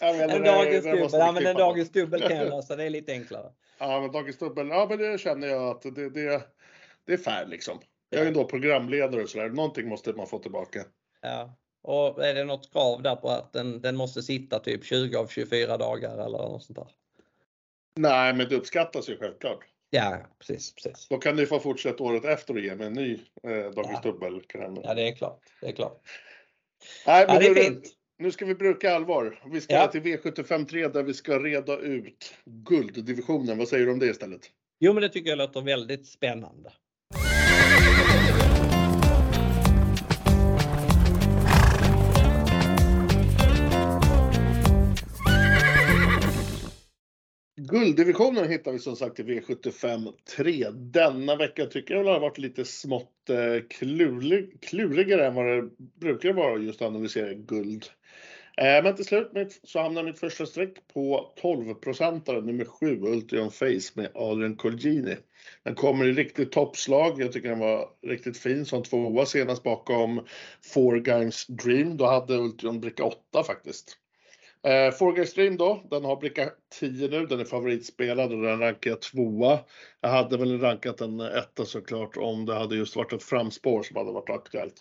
En 0.01 0.45
dagens 0.45 0.85
dubbel. 0.85 1.09
Ja, 1.13 1.33
men 1.33 1.47
en 1.47 1.57
dagens 1.57 1.91
dubbel 1.91 2.23
kan 2.23 2.37
jag 2.37 2.49
lösa. 2.49 2.77
Det 2.77 2.85
är 2.85 2.91
lite 2.91 3.13
enklare. 3.13 3.53
Ja, 3.79 4.01
men 4.01 4.13
dagens 4.13 4.39
dubbel. 4.39 4.69
Ja, 4.69 4.87
men 4.89 4.99
det 4.99 5.21
känner 5.21 5.49
jag 5.49 5.63
att 5.63 5.83
det, 5.83 6.11
det, 6.11 6.43
det 7.11 7.15
är 7.15 7.19
fair 7.19 7.47
liksom. 7.47 7.81
Jag 8.11 8.23
är 8.23 8.27
ju 8.27 8.33
då 8.33 8.45
programledare 8.45 9.23
och 9.23 9.29
sådär. 9.29 9.49
Någonting 9.49 9.89
måste 9.89 10.13
man 10.13 10.27
få 10.27 10.39
tillbaka. 10.39 10.85
Ja. 11.21 11.57
Och 11.83 12.25
är 12.25 12.35
det 12.35 12.45
något 12.45 12.73
krav 12.73 13.03
där 13.03 13.17
på 13.17 13.29
att 13.29 13.53
den, 13.53 13.81
den 13.81 13.97
måste 13.97 14.23
sitta 14.23 14.59
typ 14.59 14.85
20 14.85 15.17
av 15.17 15.27
24 15.27 15.77
dagar 15.77 16.13
eller 16.27 16.39
något 16.39 16.63
sånt 16.63 16.79
där? 16.79 16.89
Nej, 17.97 18.35
men 18.35 18.49
det 18.49 18.57
uppskattas 18.57 19.09
ju 19.09 19.17
självklart. 19.17 19.65
Ja, 19.91 20.19
precis, 20.39 20.75
precis. 20.75 21.09
Då 21.09 21.19
kan 21.19 21.37
du 21.37 21.47
få 21.47 21.61
fortsätta 21.61 22.05
året 22.05 22.25
efter 22.25 22.55
och 22.55 22.61
ge 22.61 22.75
mig 22.75 22.87
en 22.87 22.93
ny 22.93 23.15
eh, 23.43 23.51
Dagens 23.51 24.01
ja. 24.05 24.13
dubbel 24.13 24.43
Ja, 24.83 24.95
det 24.95 25.09
är 25.09 25.15
klart. 25.15 25.43
Det 25.61 25.69
är 25.69 25.73
klart. 25.73 26.03
Nej, 27.07 27.27
men 27.27 27.35
ja, 27.35 27.41
det 27.41 27.61
är 27.61 27.65
fint. 27.65 27.89
Nu 28.19 28.33
ska 28.33 28.47
vi 28.47 28.55
bruka 28.55 28.95
allvar. 28.95 29.43
Vi 29.53 29.61
ska 29.61 29.75
ja. 29.75 29.87
till 29.87 30.03
V753 30.03 30.93
där 30.93 31.03
vi 31.03 31.15
ska 31.15 31.39
reda 31.39 31.79
ut 31.79 32.35
gulddivisionen. 32.45 33.59
Vad 33.59 33.69
säger 33.69 33.87
du 33.87 33.93
om 33.93 33.99
det 33.99 34.07
istället? 34.07 34.41
Jo, 34.79 34.93
men 34.93 35.03
det 35.03 35.09
tycker 35.09 35.31
jag 35.31 35.39
låter 35.39 35.61
väldigt 35.61 36.07
spännande. 36.07 36.73
Gulddivisionen 47.91 48.49
hittar 48.49 48.73
vi 48.73 48.79
som 48.79 48.97
sagt 48.97 49.21
i 49.21 49.23
V75 49.23 50.13
3. 50.37 50.71
Denna 50.71 51.37
vecka 51.37 51.67
tycker 51.67 51.95
jag 51.95 52.05
väl 52.05 52.13
har 52.13 52.21
varit 52.21 52.39
lite 52.39 52.65
smått 52.65 53.31
eh, 53.31 53.67
klurig, 53.71 54.61
klurigare 54.63 55.27
än 55.27 55.35
vad 55.35 55.47
det 55.47 55.71
brukar 56.01 56.33
vara 56.33 56.59
just 56.59 56.83
att 56.83 56.89
analysera 56.89 57.35
guld. 57.35 57.85
Eh, 58.57 58.83
men 58.83 58.97
till 58.97 59.05
slut 59.05 59.61
så 59.63 59.81
hamnar 59.81 60.03
mitt 60.03 60.19
första 60.19 60.47
streck 60.47 60.75
på 60.95 61.35
12-procentare 61.43 62.41
nummer 62.41 62.65
7, 62.65 63.01
Ultion 63.03 63.51
Face 63.51 63.93
med 63.95 64.11
Adrian 64.15 64.57
Colgjini. 64.57 65.17
Den 65.63 65.75
kommer 65.75 66.05
i 66.05 66.13
riktigt 66.13 66.53
toppslag. 66.53 67.21
Jag 67.21 67.33
tycker 67.33 67.49
den 67.49 67.59
var 67.59 67.89
riktigt 68.07 68.39
fin 68.39 68.67
som 68.67 68.83
tvåa 68.83 69.27
senast 69.27 69.63
bakom 69.63 70.27
Four 70.75 70.97
Games 70.97 71.47
Dream. 71.47 71.97
Då 71.97 72.07
hade 72.07 72.37
Ultion 72.37 72.81
bricka 72.81 73.05
8 73.05 73.45
faktiskt. 73.47 73.97
Eh, 74.63 74.91
Four 74.93 75.13
Guys 75.13 75.35
då, 75.59 75.87
den 75.91 76.05
har 76.05 76.17
bricka 76.17 76.51
10 76.81 77.09
nu. 77.09 77.27
Den 77.27 77.41
är 77.41 77.45
favoritspelad 77.45 78.33
och 78.33 78.43
den 78.43 78.59
rankar 78.59 78.91
jag 78.91 79.03
tvåa. 79.03 79.59
Jag 80.01 80.09
hade 80.09 80.37
väl 80.37 80.61
rankat 80.61 80.99
den 80.99 81.21
etta 81.21 81.65
såklart 81.65 82.17
om 82.17 82.47
det 82.47 82.55
hade 82.55 82.77
just 82.77 82.97
varit 82.97 83.13
ett 83.13 83.23
framspår 83.23 83.83
som 83.83 83.97
hade 83.97 84.13
varit 84.13 84.31
aktuellt. 84.31 84.75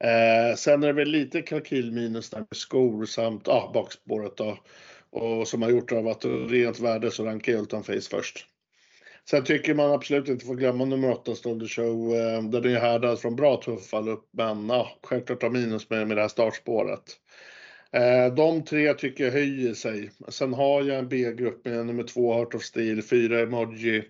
Eh, 0.00 0.56
sen 0.56 0.82
är 0.82 0.86
det 0.86 0.92
väl 0.92 1.08
lite 1.08 1.42
kalkylminus 1.42 2.30
där 2.30 2.38
med 2.38 2.56
skor 2.56 3.04
samt 3.04 3.48
ah, 3.48 3.70
bakspåret 3.74 4.36
då. 4.36 4.58
Och 5.10 5.48
som 5.48 5.62
har 5.62 5.70
gjort 5.70 5.92
av 5.92 6.08
att 6.08 6.24
rent 6.24 6.80
värde 6.80 7.10
så 7.10 7.24
rankar 7.24 7.52
jag 7.52 7.60
Ultan 7.60 7.84
Face 7.84 8.10
först. 8.10 8.46
Sen 9.30 9.44
tycker 9.44 9.74
man 9.74 9.92
absolut 9.92 10.28
inte 10.28 10.46
får 10.46 10.54
glömma 10.54 10.84
nummer 10.84 11.10
8 11.10 11.34
Stolder 11.34 11.66
Show. 11.66 12.14
Eh, 12.14 12.42
den 12.42 12.64
är 12.64 12.80
härdad 12.80 13.20
från 13.20 13.36
bra 13.36 13.62
tuffall 13.62 14.08
upp 14.08 14.28
men 14.30 14.70
ah, 14.70 14.88
självklart 15.02 15.42
har 15.42 15.50
minus 15.50 15.90
med, 15.90 16.08
med 16.08 16.16
det 16.16 16.20
här 16.20 16.28
startspåret. 16.28 17.16
Eh, 17.92 18.34
de 18.34 18.64
tre 18.64 18.94
tycker 18.94 19.24
jag 19.24 19.32
höjer 19.32 19.74
sig. 19.74 20.10
Sen 20.28 20.54
har 20.54 20.82
jag 20.82 20.98
en 20.98 21.08
B-grupp 21.08 21.64
med 21.64 21.86
nummer 21.86 22.02
2 22.02 22.34
Heart 22.34 22.54
of 22.54 22.62
Steel, 22.62 23.02
4 23.02 23.40
Emoji, 23.40 24.04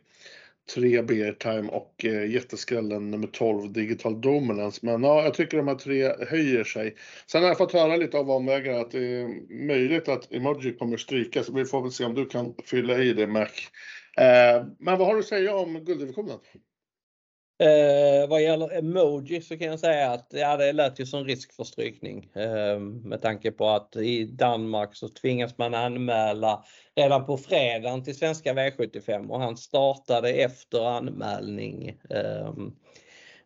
3 0.74 1.02
Beer 1.02 1.32
Time 1.32 1.68
och 1.68 2.04
eh, 2.04 2.30
jätteskrällen 2.30 3.10
nummer 3.10 3.26
12 3.26 3.72
Digital 3.72 4.20
Dominance. 4.20 4.80
Men 4.82 5.02
ja, 5.02 5.22
jag 5.22 5.34
tycker 5.34 5.56
de 5.56 5.68
här 5.68 5.74
tre 5.74 6.12
höjer 6.28 6.64
sig. 6.64 6.96
Sen 7.26 7.42
har 7.42 7.48
jag 7.48 7.58
fått 7.58 7.72
höra 7.72 7.96
lite 7.96 8.18
av 8.18 8.30
omvägar 8.30 8.80
att 8.80 8.90
det 8.90 9.06
är 9.06 9.28
möjligt 9.66 10.08
att 10.08 10.32
Emoji 10.32 10.72
kommer 10.72 10.96
strykas. 10.96 11.48
vi 11.48 11.64
får 11.64 11.82
väl 11.82 11.92
se 11.92 12.04
om 12.04 12.14
du 12.14 12.26
kan 12.26 12.54
fylla 12.64 12.98
i 12.98 13.12
det 13.12 13.26
Mac. 13.26 13.48
Eh, 14.18 14.66
men 14.78 14.98
vad 14.98 15.06
har 15.06 15.14
du 15.14 15.20
att 15.20 15.26
säga 15.26 15.56
om 15.56 15.84
gulddivisionen? 15.84 16.38
Eh, 17.59 18.29
vad 18.29 18.42
gäller 18.42 18.79
emoji 18.79 19.42
så 19.42 19.59
kan 19.59 19.66
jag 19.66 19.81
säga 19.81 20.11
att 20.11 20.27
ja, 20.31 20.57
det 20.57 20.73
lät 20.73 21.01
ju 21.01 21.07
som 21.07 21.25
risk 21.25 21.53
för 21.53 21.64
strykning 21.64 22.31
eh, 22.35 22.79
med 22.79 23.23
tanke 23.23 23.53
på 23.53 23.69
att 23.69 23.97
i 23.97 24.25
Danmark 24.25 24.97
så 24.97 25.09
tvingas 25.09 25.59
man 25.59 25.75
anmäla 25.75 26.64
redan 26.97 27.27
på 27.27 27.37
fredagen 27.37 28.05
till 28.05 28.19
svenska 28.19 28.53
V75 28.53 29.29
och 29.29 29.40
han 29.40 29.57
startade 29.57 30.31
efter 30.31 30.87
anmälning. 30.97 31.99
Eh, 32.11 32.53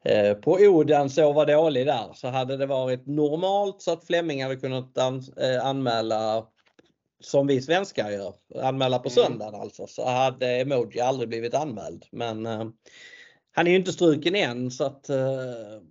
eh 0.04 0.34
på 0.34 0.52
Oden 0.52 1.10
så 1.10 1.32
var 1.32 1.46
dålig 1.46 1.86
där 1.86 2.12
så 2.14 2.28
hade 2.28 2.56
det 2.56 2.66
varit 2.66 3.06
normalt 3.06 3.82
så 3.82 3.92
att 3.92 4.06
Flemming 4.06 4.42
hade 4.42 4.56
kunnat 4.56 4.98
an, 4.98 5.22
eh, 5.36 5.66
anmäla 5.66 6.46
som 7.20 7.46
vi 7.46 7.62
svenskar 7.62 8.10
gör, 8.10 8.34
anmäla 8.62 8.98
på 8.98 9.08
mm. 9.08 9.14
söndagen 9.14 9.60
alltså, 9.60 9.86
så 9.86 10.08
hade 10.08 10.60
emoji 10.60 11.00
aldrig 11.00 11.28
blivit 11.28 11.54
anmäld. 11.54 12.04
Men 12.10 12.46
eh, 12.46 12.64
han 13.52 13.66
är 13.66 13.70
ju 13.70 13.76
inte 13.76 13.92
struken 13.92 14.34
än 14.34 14.70
så 14.70 14.84
att 14.84 15.10
uh, 15.10 15.82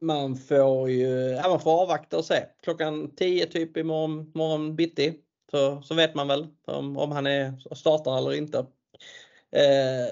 man 0.00 0.36
får 0.36 0.90
ju 0.90 1.08
ja, 1.42 1.48
man 1.48 1.60
får 1.60 1.82
avvakta 1.82 2.18
och 2.18 2.24
se. 2.24 2.44
Klockan 2.62 3.14
10 3.16 3.46
typ 3.46 3.76
imorgon 3.76 4.32
morgon 4.34 4.76
bitti 4.76 5.14
så, 5.50 5.82
så 5.82 5.94
vet 5.94 6.14
man 6.14 6.28
väl 6.28 6.46
om, 6.64 6.96
om 6.96 7.12
han 7.12 7.26
är 7.26 7.74
startar 7.74 8.18
eller 8.18 8.34
inte. 8.34 8.58
Eh, 9.50 10.08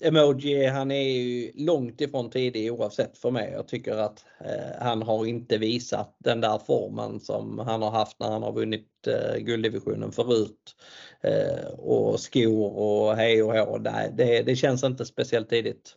Emoji 0.00 0.66
han 0.66 0.90
är 0.90 1.02
ju 1.02 1.52
långt 1.54 2.00
ifrån 2.00 2.30
tidig 2.30 2.72
oavsett 2.72 3.18
för 3.18 3.30
mig. 3.30 3.50
Jag 3.52 3.68
tycker 3.68 3.96
att 3.96 4.24
eh, 4.44 4.82
han 4.82 5.02
har 5.02 5.26
inte 5.26 5.58
visat 5.58 6.16
den 6.18 6.40
där 6.40 6.58
formen 6.58 7.20
som 7.20 7.58
han 7.58 7.82
har 7.82 7.90
haft 7.90 8.20
när 8.20 8.30
han 8.30 8.42
har 8.42 8.52
vunnit 8.52 9.06
eh, 9.06 9.36
gulddivisionen 9.36 10.12
förut. 10.12 10.76
Eh, 11.20 11.70
och 11.78 12.20
skor 12.20 12.76
och 12.76 13.16
hej 13.16 13.42
och 13.42 13.52
hå. 13.52 13.78
Nej, 13.78 14.12
det, 14.16 14.42
det 14.42 14.56
känns 14.56 14.84
inte 14.84 15.04
speciellt 15.06 15.48
tidigt. 15.48 15.94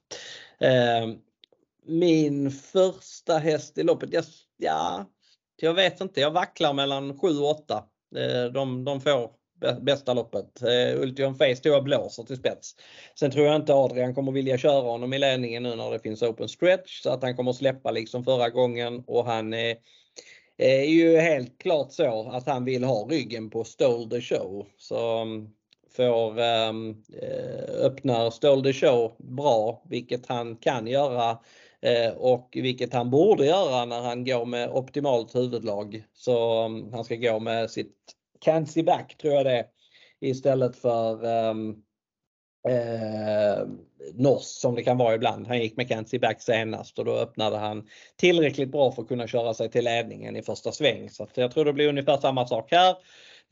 Eh, 0.60 1.08
min 1.86 2.52
första 2.52 3.38
häst 3.38 3.78
i 3.78 3.84
loppet, 3.84 4.14
jag, 4.14 4.24
ja, 4.58 5.06
jag 5.56 5.74
vet 5.74 6.02
inte, 6.02 6.22
jag 6.22 6.32
vacklar 6.32 6.74
mellan 6.74 7.20
7 7.20 7.28
och 7.28 7.50
8. 7.50 7.84
Eh, 8.16 8.52
de, 8.54 8.86
de 8.86 9.02
får 9.02 9.32
bästa 9.82 10.14
loppet. 10.14 10.62
Eh, 10.62 11.02
Ultion 11.02 11.36
Face 11.36 11.56
tror 11.56 11.76
jag 11.76 11.84
blåser 11.84 12.24
till 12.24 12.38
spets. 12.38 12.76
Sen 13.20 13.32
tror 13.32 13.46
jag 13.46 13.56
inte 13.56 13.74
Adrian 13.74 14.16
kommer 14.16 14.32
vilja 14.32 14.58
köra 14.58 14.82
honom 14.82 15.14
i 15.14 15.20
ledningen 15.20 15.64
nu 15.64 15.76
när 15.76 15.92
det 15.92 16.00
finns 16.00 16.22
open 16.22 16.50
stretch 16.50 17.02
så 17.02 17.10
att 17.10 17.24
han 17.24 17.36
kommer 17.36 17.54
släppa 17.54 17.92
liksom 17.92 18.24
förra 18.24 18.50
gången 18.50 19.04
och 19.08 19.26
han 19.26 19.54
är 19.54 19.76
är 20.58 20.84
ju 20.84 21.18
helt 21.18 21.58
klart 21.58 21.92
så 21.92 22.30
att 22.30 22.48
han 22.48 22.66
vill 22.66 22.84
ha 22.84 23.08
ryggen 23.10 23.50
på 23.50 23.64
Stole 23.64 24.10
the 24.10 24.22
Show. 24.22 24.68
Så 24.78 25.18
mm, 25.18 25.50
får 25.96 26.40
ehm, 26.40 27.04
eh, 27.22 27.76
um, 27.76 27.86
öppnar 27.86 28.30
Stole 28.30 28.64
the 28.64 28.74
Show 28.74 29.16
bra, 29.18 29.84
vilket 29.90 30.26
han 30.26 30.56
kan 30.56 30.88
göra 30.88 31.40
eh, 31.82 32.14
och 32.14 32.50
vilket 32.54 32.94
han 32.94 33.10
borde 33.10 33.46
göra 33.46 33.86
när 33.86 34.02
han 34.02 34.26
går 34.26 34.46
med 34.46 34.70
optimalt 34.70 35.36
huvudlag. 35.36 36.04
Så 36.14 36.66
mm, 36.66 36.94
han 36.94 37.04
ska 37.04 37.16
gå 37.16 37.40
med 37.40 37.72
sitt 37.72 37.96
Cancy 38.44 38.84
back 38.84 39.18
tror 39.18 39.34
jag 39.34 39.46
det 39.46 39.58
är. 39.58 39.66
istället 40.22 40.76
för 40.76 41.26
ehm, 41.26 41.60
um, 41.60 41.84
eh, 42.70 43.68
Noss 44.14 44.60
som 44.60 44.76
det 44.76 44.84
kan 44.84 44.98
vara 44.98 45.16
ibland. 45.16 45.48
Han 45.48 45.60
gick 45.60 45.78
med 45.78 45.88
Cancy 45.88 46.20
back 46.20 46.42
senast 46.42 47.00
och 47.00 47.06
då 47.06 47.16
öppnade 47.18 47.58
han 47.58 47.88
tillräckligt 48.16 48.72
bra 48.72 48.92
för 48.92 49.02
att 49.02 49.08
kunna 49.08 49.28
köra 49.28 49.54
sig 49.54 49.72
till 49.72 49.86
ledningen 49.86 50.36
i 50.36 50.42
första 50.42 50.72
sväng. 50.72 51.10
Så 51.10 51.28
jag 51.34 51.52
tror 51.52 51.66
det 51.66 51.74
blir 51.74 51.90
ungefär 51.90 52.18
samma 52.18 52.48
sak 52.48 52.72
här. 52.72 52.96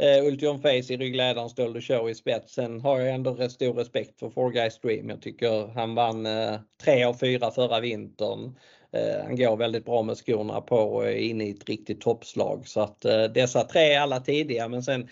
Uh, 0.03 0.27
Ultion 0.27 0.61
Face 0.61 0.93
i 0.93 0.97
ryggledaren, 0.97 1.49
Stolder 1.49 1.81
Show 1.81 2.09
i 2.09 2.15
spetsen 2.15 2.81
har 2.81 2.99
jag 2.99 3.15
ändå 3.15 3.33
rätt 3.33 3.51
stor 3.51 3.73
respekt 3.73 4.19
för 4.19 4.29
Four 4.29 4.51
Guys 4.51 4.79
Dream. 4.79 5.09
Jag 5.09 5.21
tycker 5.21 5.67
han 5.67 5.95
vann 5.95 6.25
uh, 6.25 6.59
tre 6.83 7.03
av 7.03 7.13
fyra 7.13 7.51
förra 7.51 7.79
vintern. 7.79 8.55
Eh, 8.91 9.23
han 9.23 9.35
går 9.35 9.57
väldigt 9.57 9.85
bra 9.85 10.03
med 10.03 10.17
skorna 10.17 10.61
på 10.61 10.77
och 10.77 11.05
är 11.05 11.15
inne 11.15 11.43
i 11.43 11.51
ett 11.51 11.69
riktigt 11.69 12.01
toppslag. 12.01 12.67
Så 12.67 12.81
att 12.81 13.05
eh, 13.05 13.23
dessa 13.23 13.63
tre 13.63 13.93
är 13.93 13.99
alla 13.99 14.19
tidiga 14.19 14.67
men 14.67 14.83
sen 14.83 15.09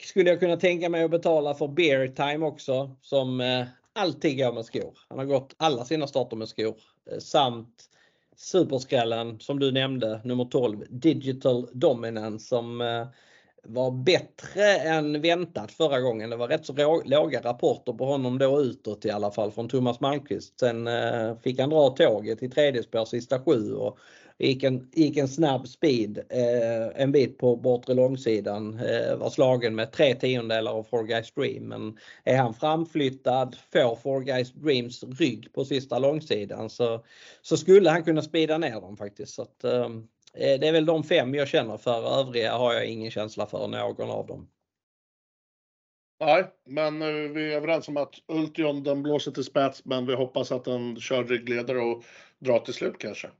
skulle 0.00 0.30
jag 0.30 0.40
kunna 0.40 0.56
tänka 0.56 0.88
mig 0.88 1.04
att 1.04 1.10
betala 1.10 1.54
för 1.54 1.68
Bear 1.68 2.06
Time 2.06 2.46
också 2.46 2.96
som 3.02 3.40
eh, 3.40 3.66
alltid 3.92 4.38
går 4.38 4.52
med 4.52 4.64
skor. 4.64 4.98
Han 5.08 5.18
har 5.18 5.24
gått 5.24 5.54
alla 5.56 5.84
sina 5.84 6.06
starter 6.06 6.36
med 6.36 6.48
skor. 6.48 6.76
samt 7.18 7.84
superskrällen 8.36 9.40
som 9.40 9.58
du 9.58 9.72
nämnde, 9.72 10.20
nummer 10.24 10.44
12, 10.44 10.84
Digital 10.90 11.68
Dominance 11.72 12.46
som 12.46 12.80
var 13.66 13.90
bättre 13.90 14.76
än 14.76 15.20
väntat 15.20 15.72
förra 15.72 16.00
gången. 16.00 16.30
Det 16.30 16.36
var 16.36 16.48
rätt 16.48 16.66
så 16.66 17.02
låga 17.04 17.40
rapporter 17.40 17.92
på 17.92 18.04
honom 18.04 18.38
då 18.38 18.60
utåt 18.60 19.04
i 19.04 19.10
alla 19.10 19.30
fall 19.30 19.52
från 19.52 19.68
Thomas 19.68 20.00
Malmqvist. 20.00 20.60
Sen 20.60 20.86
eh, 20.86 21.38
fick 21.42 21.60
han 21.60 21.70
dra 21.70 21.90
tåget 21.90 22.42
i 22.42 22.48
tredje 22.48 22.82
spår 22.82 23.04
sista 23.04 23.40
sju 23.40 23.74
och 23.74 23.98
gick 24.38 24.62
en, 24.62 24.88
gick 24.92 25.16
en 25.16 25.28
snabb 25.28 25.68
speed 25.68 26.18
eh, 26.18 27.02
en 27.02 27.12
bit 27.12 27.38
på 27.38 27.56
bortre 27.56 27.94
långsidan. 27.94 28.78
Eh, 28.78 29.16
var 29.16 29.30
slagen 29.30 29.74
med 29.74 29.92
tre 29.92 30.14
tiondelar 30.14 30.72
av 30.72 30.82
Four 30.82 31.04
Guys 31.04 31.32
Dream. 31.32 31.68
Men 31.68 31.98
är 32.24 32.36
han 32.36 32.54
framflyttad, 32.54 33.56
får 33.72 33.96
Four 33.96 34.20
Guys 34.20 34.52
Dreams 34.52 35.04
rygg 35.18 35.52
på 35.52 35.64
sista 35.64 35.98
långsidan 35.98 36.70
så, 36.70 37.04
så 37.42 37.56
skulle 37.56 37.90
han 37.90 38.04
kunna 38.04 38.22
speeda 38.22 38.58
ner 38.58 38.80
dem 38.80 38.96
faktiskt. 38.96 39.34
Så 39.34 39.42
att, 39.42 39.64
eh, 39.64 39.88
Eh, 40.38 40.60
det 40.60 40.68
är 40.68 40.72
väl 40.72 40.86
de 40.86 41.04
fem 41.04 41.34
jag 41.34 41.48
känner 41.48 41.76
för. 41.76 42.20
Övriga 42.20 42.56
har 42.56 42.72
jag 42.72 42.86
ingen 42.86 43.10
känsla 43.10 43.46
för 43.46 43.68
någon 43.68 44.10
av 44.10 44.26
dem. 44.26 44.48
Nej, 46.20 46.44
men 46.66 47.02
eh, 47.02 47.08
vi 47.08 47.52
är 47.52 47.56
överens 47.56 47.88
om 47.88 47.96
att 47.96 48.14
Ultion 48.26 48.82
den 48.82 49.02
blåser 49.02 49.32
till 49.32 49.44
spets 49.44 49.84
men 49.84 50.06
vi 50.06 50.14
hoppas 50.14 50.52
att 50.52 50.64
den 50.64 51.00
kör 51.00 51.24
ryggledare 51.24 51.78
och 51.78 52.04
drar 52.38 52.58
till 52.58 52.74
slut 52.74 52.98
kanske. 52.98 53.30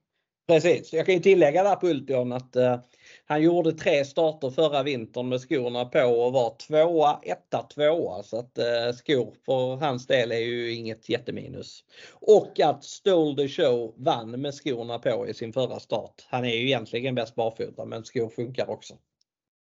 Precis, 0.52 0.92
jag 0.92 1.06
kan 1.06 1.14
ju 1.14 1.20
tillägga 1.20 1.62
där 1.62 1.76
på 1.76 1.88
Ultion 1.88 2.32
att 2.32 2.56
eh, 2.56 2.80
han 3.26 3.42
gjorde 3.42 3.72
tre 3.72 4.04
starter 4.04 4.50
förra 4.50 4.82
vintern 4.82 5.28
med 5.28 5.40
skorna 5.40 5.84
på 5.84 6.00
och 6.00 6.32
var 6.32 6.56
tvåa, 6.56 7.20
etta, 7.22 7.62
tvåa. 7.62 8.22
Så 8.22 8.38
att 8.38 8.58
eh, 8.58 8.92
skor 8.94 9.34
för 9.46 9.76
hans 9.76 10.06
del 10.06 10.32
är 10.32 10.38
ju 10.38 10.72
inget 10.72 11.08
jätteminus. 11.08 11.84
Och 12.12 12.60
att 12.60 12.84
Stole 12.84 13.36
the 13.36 13.48
Show 13.48 13.94
vann 13.96 14.30
med 14.30 14.54
skorna 14.54 14.98
på 14.98 15.28
i 15.28 15.34
sin 15.34 15.52
förra 15.52 15.80
start. 15.80 16.26
Han 16.28 16.44
är 16.44 16.54
ju 16.54 16.66
egentligen 16.66 17.14
bäst 17.14 17.34
barfota 17.34 17.84
men 17.84 18.04
skor 18.04 18.28
funkar 18.28 18.70
också. 18.70 18.94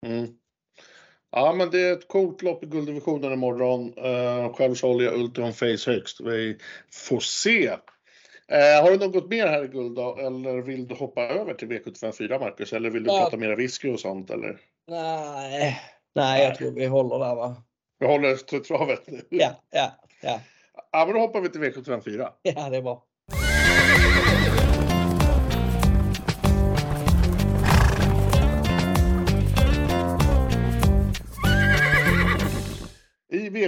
Mm. 0.07 0.27
Ja 1.31 1.53
men 1.53 1.71
det 1.71 1.81
är 1.81 1.93
ett 1.93 2.09
coolt 2.09 2.43
lopp 2.43 2.65
i 2.65 2.67
gulddivisionen 2.67 3.33
imorgon. 3.33 3.99
Uh, 3.99 4.53
själv 4.53 4.75
så 4.75 4.87
håller 4.87 5.05
jag 5.05 5.15
Ultion 5.15 5.53
Face 5.53 5.91
högst. 5.91 6.21
Vi 6.21 6.57
får 6.91 7.21
se 7.21 7.77
Eh, 8.53 8.83
har 8.83 8.91
du 8.91 9.07
något 9.07 9.31
mer 9.31 9.47
här 9.47 9.65
i 9.65 9.69
guld 9.69 9.97
då, 9.97 10.17
eller 10.17 10.63
vill 10.63 10.89
du 10.89 10.95
hoppa 10.95 11.23
över 11.23 11.55
till 11.55 11.69
V754 11.69 12.41
Marcus? 12.41 12.73
Eller 12.73 12.91
vill 12.91 13.05
du 13.05 13.11
ja. 13.11 13.21
prata 13.21 13.37
mera 13.37 13.57
whisky 13.57 13.91
och 13.91 14.01
sånt 14.01 14.31
eller? 14.31 14.61
Nej, 14.87 15.81
nej 16.15 16.45
jag 16.45 16.55
tror 16.55 16.71
vi 16.71 16.87
håller 16.87 17.19
där 17.19 17.35
va. 17.35 17.63
Vi 17.99 18.07
håller 18.07 18.61
travet 18.61 19.07
nu? 19.07 19.23
Ja, 19.31 19.51
ja, 19.71 19.91
ja. 20.23 20.41
Ja 20.93 21.05
men 21.07 21.15
då 21.15 21.21
hoppar 21.21 21.41
vi 21.41 21.49
till 21.49 21.61
V754. 21.61 22.29
Ja 22.43 22.71
det 22.71 22.77
är 22.77 22.83
bra. 22.83 23.08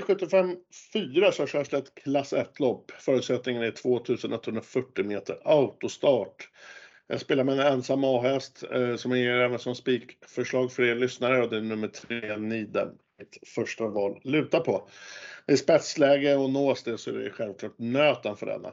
V75 0.01 0.57
4 0.93 1.33
så 1.33 1.47
körs 1.47 1.69
det 1.69 1.79
ett 1.79 1.95
klass 1.95 2.33
1-lopp. 2.33 2.91
Förutsättningen 2.91 3.63
är 3.63 3.71
2140 3.71 5.05
meter 5.05 5.39
autostart. 5.45 6.49
Jag 7.07 7.21
spelar 7.21 7.45
med 7.45 7.61
en 7.61 7.73
ensam 7.73 8.05
A-häst 8.05 8.65
eh, 8.73 8.97
som 8.97 9.11
jag 9.11 9.21
ger 9.21 9.41
även 9.41 9.59
som 9.59 9.75
spikförslag 9.75 10.73
för 10.73 10.83
er 10.83 10.95
lyssnare 10.95 11.43
och 11.43 11.51
det 11.51 11.57
är 11.57 11.61
nummer 11.61 11.89
3 11.89 12.37
Niden. 12.37 12.89
Mitt 13.19 13.39
första 13.47 13.89
val 13.89 14.21
luta 14.25 14.61
på. 14.61 14.89
I 15.47 15.57
spetsläge 15.57 16.37
och 16.37 16.51
nås 16.51 16.83
det 16.83 16.99
så 16.99 17.11
är 17.11 17.15
det 17.15 17.31
självklart 17.31 17.79
nöten 17.79 18.37
för 18.37 18.47
denna. 18.47 18.73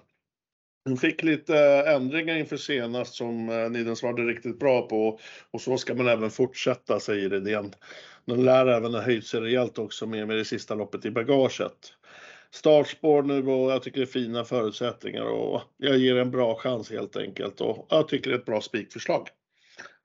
De 0.88 0.98
fick 0.98 1.24
lite 1.24 1.58
eh, 1.58 1.94
ändringar 1.94 2.36
inför 2.36 2.58
senast 2.58 3.14
som 3.14 3.50
eh, 3.50 3.56
Nidens 3.56 3.74
Niden 3.74 3.96
svarade 3.96 4.24
riktigt 4.24 4.60
bra 4.60 4.88
på 4.88 5.20
och 5.52 5.62
så 5.62 5.78
ska 5.78 5.96
man 5.96 6.08
även 6.08 6.30
fortsätta 6.30 7.00
säger 7.00 7.34
idén. 7.34 7.74
Den 8.26 8.46
lär 8.46 8.68
även 8.68 8.94
ha 8.94 9.02
höjt 9.02 9.26
sig 9.26 9.42
rejält 9.42 9.78
också 9.78 10.06
med, 10.06 10.28
med 10.28 10.38
det 10.38 10.46
sista 10.46 10.76
loppet 10.76 11.06
i 11.06 11.12
bagaget. 11.12 11.94
Startspår 12.52 13.24
nu 13.24 13.48
och 13.48 13.72
jag 13.72 13.84
tycker 13.84 14.00
det 14.00 14.04
är 14.04 14.06
fina 14.06 14.44
förutsättningar 14.44 15.24
och 15.24 15.62
jag 15.78 15.98
ger 15.98 16.16
en 16.16 16.32
bra 16.32 16.56
chans 16.56 16.92
helt 16.92 17.18
enkelt 17.18 17.62
och 17.62 17.88
jag 17.90 18.08
tycker 18.08 18.30
det 18.30 18.36
är 18.36 18.40
ett 18.40 18.46
bra 18.46 18.62
spikförslag. 18.62 19.28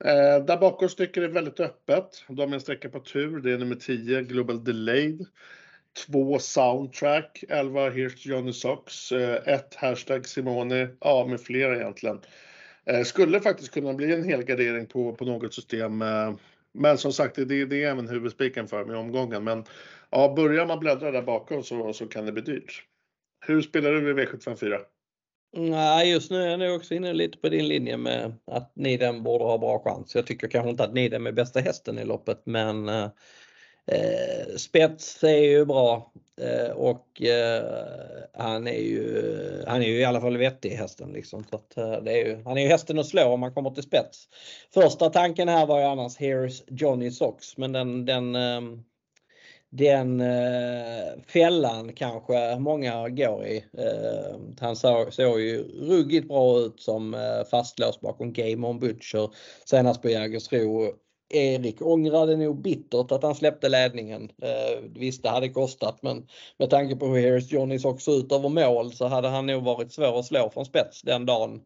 Eh, 0.04 0.44
där 0.44 0.56
bakom 0.56 0.88
tycker 0.88 1.20
det 1.20 1.26
är 1.26 1.30
väldigt 1.30 1.60
öppet. 1.60 2.24
De 2.28 2.38
har 2.38 2.54
en 2.54 2.60
sträcka 2.60 2.88
på 2.88 3.00
tur. 3.00 3.40
Det 3.40 3.52
är 3.52 3.58
nummer 3.58 3.76
10, 3.76 4.22
Global 4.22 4.64
Delayed. 4.64 5.26
Två 6.06 6.38
Soundtrack, 6.38 7.44
11 7.48 7.90
Here's 7.90 8.28
Johnny 8.28 8.52
Socks, 8.52 9.12
eh, 9.12 9.54
ett 9.54 9.74
Hashtag 9.74 10.26
Simone, 10.26 10.88
ja 11.00 11.26
med 11.26 11.40
flera 11.40 11.76
egentligen. 11.76 12.20
Eh, 12.86 13.02
skulle 13.02 13.40
faktiskt 13.40 13.74
kunna 13.74 13.94
bli 13.94 14.12
en 14.12 14.24
helgardering 14.24 14.86
på, 14.86 15.14
på 15.14 15.24
något 15.24 15.54
system. 15.54 16.02
Eh, 16.02 16.34
men 16.74 16.98
som 16.98 17.12
sagt, 17.12 17.36
det, 17.36 17.44
det 17.44 17.84
är 17.84 17.90
även 17.90 18.08
huvudspiken 18.08 18.68
för 18.68 18.84
mig 18.84 18.96
i 18.96 18.98
omgången. 18.98 19.44
Men 19.44 19.64
ja, 20.10 20.32
börjar 20.36 20.66
man 20.66 20.80
bläddra 20.80 21.10
där 21.10 21.22
bakom 21.22 21.62
så, 21.62 21.92
så 21.92 22.06
kan 22.06 22.26
det 22.26 22.32
bli 22.32 22.42
dyrt. 22.42 22.82
Hur 23.46 23.62
spelar 23.62 23.92
du 23.92 24.10
i 24.10 24.26
V754? 24.26 24.78
Nej, 25.56 26.10
just 26.10 26.30
nu 26.30 26.42
är 26.42 26.46
jag 26.46 26.58
nog 26.58 26.76
också 26.76 26.94
inne 26.94 27.12
lite 27.12 27.38
på 27.38 27.48
din 27.48 27.68
linje 27.68 27.96
med 27.96 28.34
att 28.46 28.76
Niden 28.76 29.22
borde 29.22 29.44
ha 29.44 29.58
bra 29.58 29.82
chans. 29.84 30.14
Jag 30.14 30.26
tycker 30.26 30.48
kanske 30.48 30.70
inte 30.70 30.84
att 30.84 30.94
Niden 30.94 31.26
är 31.26 31.32
bästa 31.32 31.60
hästen 31.60 31.98
i 31.98 32.04
loppet 32.04 32.42
men 32.44 32.88
eh, 33.86 34.56
spets 34.56 35.24
är 35.24 35.42
ju 35.42 35.64
bra 35.64 36.12
eh, 36.40 36.70
och 36.70 37.22
eh, 37.22 37.64
han 38.34 38.66
är 38.66 38.80
ju 38.80 39.22
han 39.66 39.82
är 39.82 39.86
ju 39.86 39.98
i 39.98 40.04
alla 40.04 40.20
fall 40.20 40.36
vettig 40.36 40.70
hästen 40.70 41.12
liksom. 41.12 41.44
Så 41.50 41.56
att, 41.56 41.76
eh, 41.76 42.02
det 42.02 42.12
är 42.12 42.26
ju, 42.26 42.42
han 42.44 42.58
är 42.58 42.62
ju 42.62 42.68
hästen 42.68 42.98
att 42.98 43.06
slå 43.06 43.24
om 43.24 43.40
man 43.40 43.54
kommer 43.54 43.70
till 43.70 43.82
spets. 43.82 44.28
Första 44.74 45.10
tanken 45.10 45.48
här 45.48 45.66
var 45.66 45.78
ju 45.78 45.84
annars 45.84 46.18
Here's 46.18 46.62
Johnny 46.66 47.10
Sox 47.10 47.56
men 47.56 47.72
den, 47.72 48.06
den 48.06 48.34
ehm, 48.36 48.84
den 49.72 50.20
eh, 50.20 51.22
fällan 51.26 51.92
kanske 51.92 52.58
många 52.58 53.08
går 53.08 53.44
i. 53.46 53.64
Eh, 53.78 54.36
han 54.60 54.76
såg, 54.76 55.12
såg 55.12 55.40
ju 55.40 55.62
ruggigt 55.62 56.28
bra 56.28 56.58
ut 56.58 56.80
som 56.80 57.14
eh, 57.14 57.44
fastlåst 57.50 58.00
bakom 58.00 58.32
Game 58.32 58.66
On 58.66 58.78
Butcher 58.78 59.30
senast 59.64 60.02
på 60.02 60.08
Jägersro. 60.08 60.92
Erik 61.32 61.82
ångrade 61.82 62.36
nog 62.36 62.62
bittert 62.62 63.12
att 63.12 63.22
han 63.22 63.34
släppte 63.34 63.68
ledningen. 63.68 64.30
Eh, 64.42 64.82
visst 64.94 65.22
det 65.22 65.28
hade 65.28 65.48
kostat 65.48 66.02
men 66.02 66.26
med 66.58 66.70
tanke 66.70 66.96
på 66.96 67.06
hur 67.06 67.30
Harris 67.30 67.52
Johnnys 67.52 67.84
också 67.84 68.10
ut 68.10 68.32
över 68.32 68.48
mål 68.48 68.92
så 68.92 69.06
hade 69.06 69.28
han 69.28 69.46
nog 69.46 69.64
varit 69.64 69.92
svår 69.92 70.18
att 70.18 70.26
slå 70.26 70.50
från 70.50 70.64
spets 70.64 71.02
den 71.02 71.26
dagen. 71.26 71.60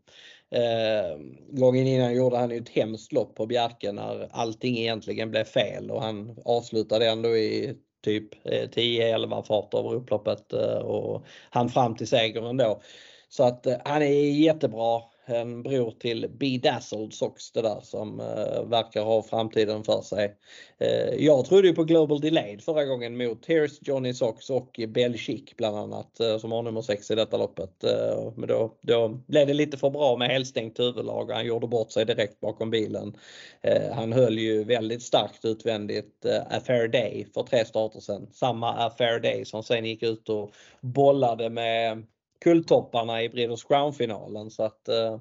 Eh, 0.50 1.18
gången 1.48 1.87
innan 1.87 2.14
gjorde 2.14 2.37
han 2.37 2.50
ju 2.50 2.59
ett 2.59 2.68
hemskt 2.68 3.12
lopp 3.12 3.35
på 3.35 3.46
Bjerke 3.46 3.92
när 3.92 4.29
allting 4.31 4.79
egentligen 4.79 5.31
blev 5.31 5.44
fel 5.44 5.90
och 5.90 6.02
han 6.02 6.38
avslutade 6.44 7.09
ändå 7.09 7.37
i 7.37 7.76
typ 8.05 8.46
eh, 8.46 8.68
10-11 8.68 9.42
fart 9.42 9.74
över 9.74 9.94
upploppet 9.94 10.52
eh, 10.52 10.79
och 10.79 11.24
han 11.50 11.68
fram 11.68 11.96
till 11.96 12.09
segern 12.09 12.44
ändå. 12.44 12.81
Så 13.29 13.44
att 13.44 13.66
eh, 13.66 13.76
han 13.85 14.02
är 14.02 14.31
jättebra 14.31 15.00
en 15.26 15.62
bror 15.62 15.90
till 15.90 16.30
Bedazzled 16.38 17.12
Sox 17.12 17.52
det 17.52 17.62
där 17.62 17.80
som 17.82 18.20
eh, 18.20 18.64
verkar 18.64 19.04
ha 19.04 19.22
framtiden 19.22 19.84
för 19.84 20.02
sig. 20.02 20.36
Eh, 20.78 21.24
jag 21.24 21.44
trodde 21.44 21.68
ju 21.68 21.74
på 21.74 21.84
Global 21.84 22.20
Delayed 22.20 22.62
förra 22.62 22.84
gången 22.84 23.16
mot 23.16 23.46
Here's 23.46 23.78
Johnny 23.80 24.14
Sox 24.14 24.50
och 24.50 24.80
Bell 24.88 25.18
Chic 25.18 25.56
bland 25.56 25.76
annat 25.76 26.20
eh, 26.20 26.38
som 26.38 26.52
har 26.52 26.62
nummer 26.62 26.82
6 26.82 27.10
i 27.10 27.14
detta 27.14 27.36
loppet. 27.36 27.84
Eh, 27.84 28.32
men 28.36 28.48
då, 28.48 28.74
då 28.80 29.08
blev 29.08 29.46
det 29.46 29.54
lite 29.54 29.76
för 29.76 29.90
bra 29.90 30.16
med 30.16 30.28
helstängt 30.28 30.78
huvudlag 30.78 31.28
och 31.28 31.34
han 31.34 31.46
gjorde 31.46 31.66
bort 31.66 31.90
sig 31.90 32.04
direkt 32.04 32.40
bakom 32.40 32.70
bilen. 32.70 33.16
Eh, 33.60 33.92
han 33.92 34.12
höll 34.12 34.38
ju 34.38 34.64
väldigt 34.64 35.02
starkt 35.02 35.44
utvändigt 35.44 36.24
eh, 36.24 36.56
A 36.56 36.60
Fair 36.66 36.88
Day 36.88 37.26
för 37.34 37.42
tre 37.42 37.64
starter 37.64 38.00
sedan. 38.00 38.28
Samma 38.32 38.86
A 38.86 38.94
Fair 38.98 39.20
Day 39.20 39.44
som 39.44 39.62
sen 39.62 39.84
gick 39.84 40.02
ut 40.02 40.28
och 40.28 40.52
bollade 40.80 41.50
med 41.50 42.06
kulltopparna 42.46 43.22
i 43.22 43.28
Breeders 43.28 43.64
Crown-finalen. 43.64 44.50
Så 44.50 44.62
att 44.62 44.88
eh, 44.88 45.12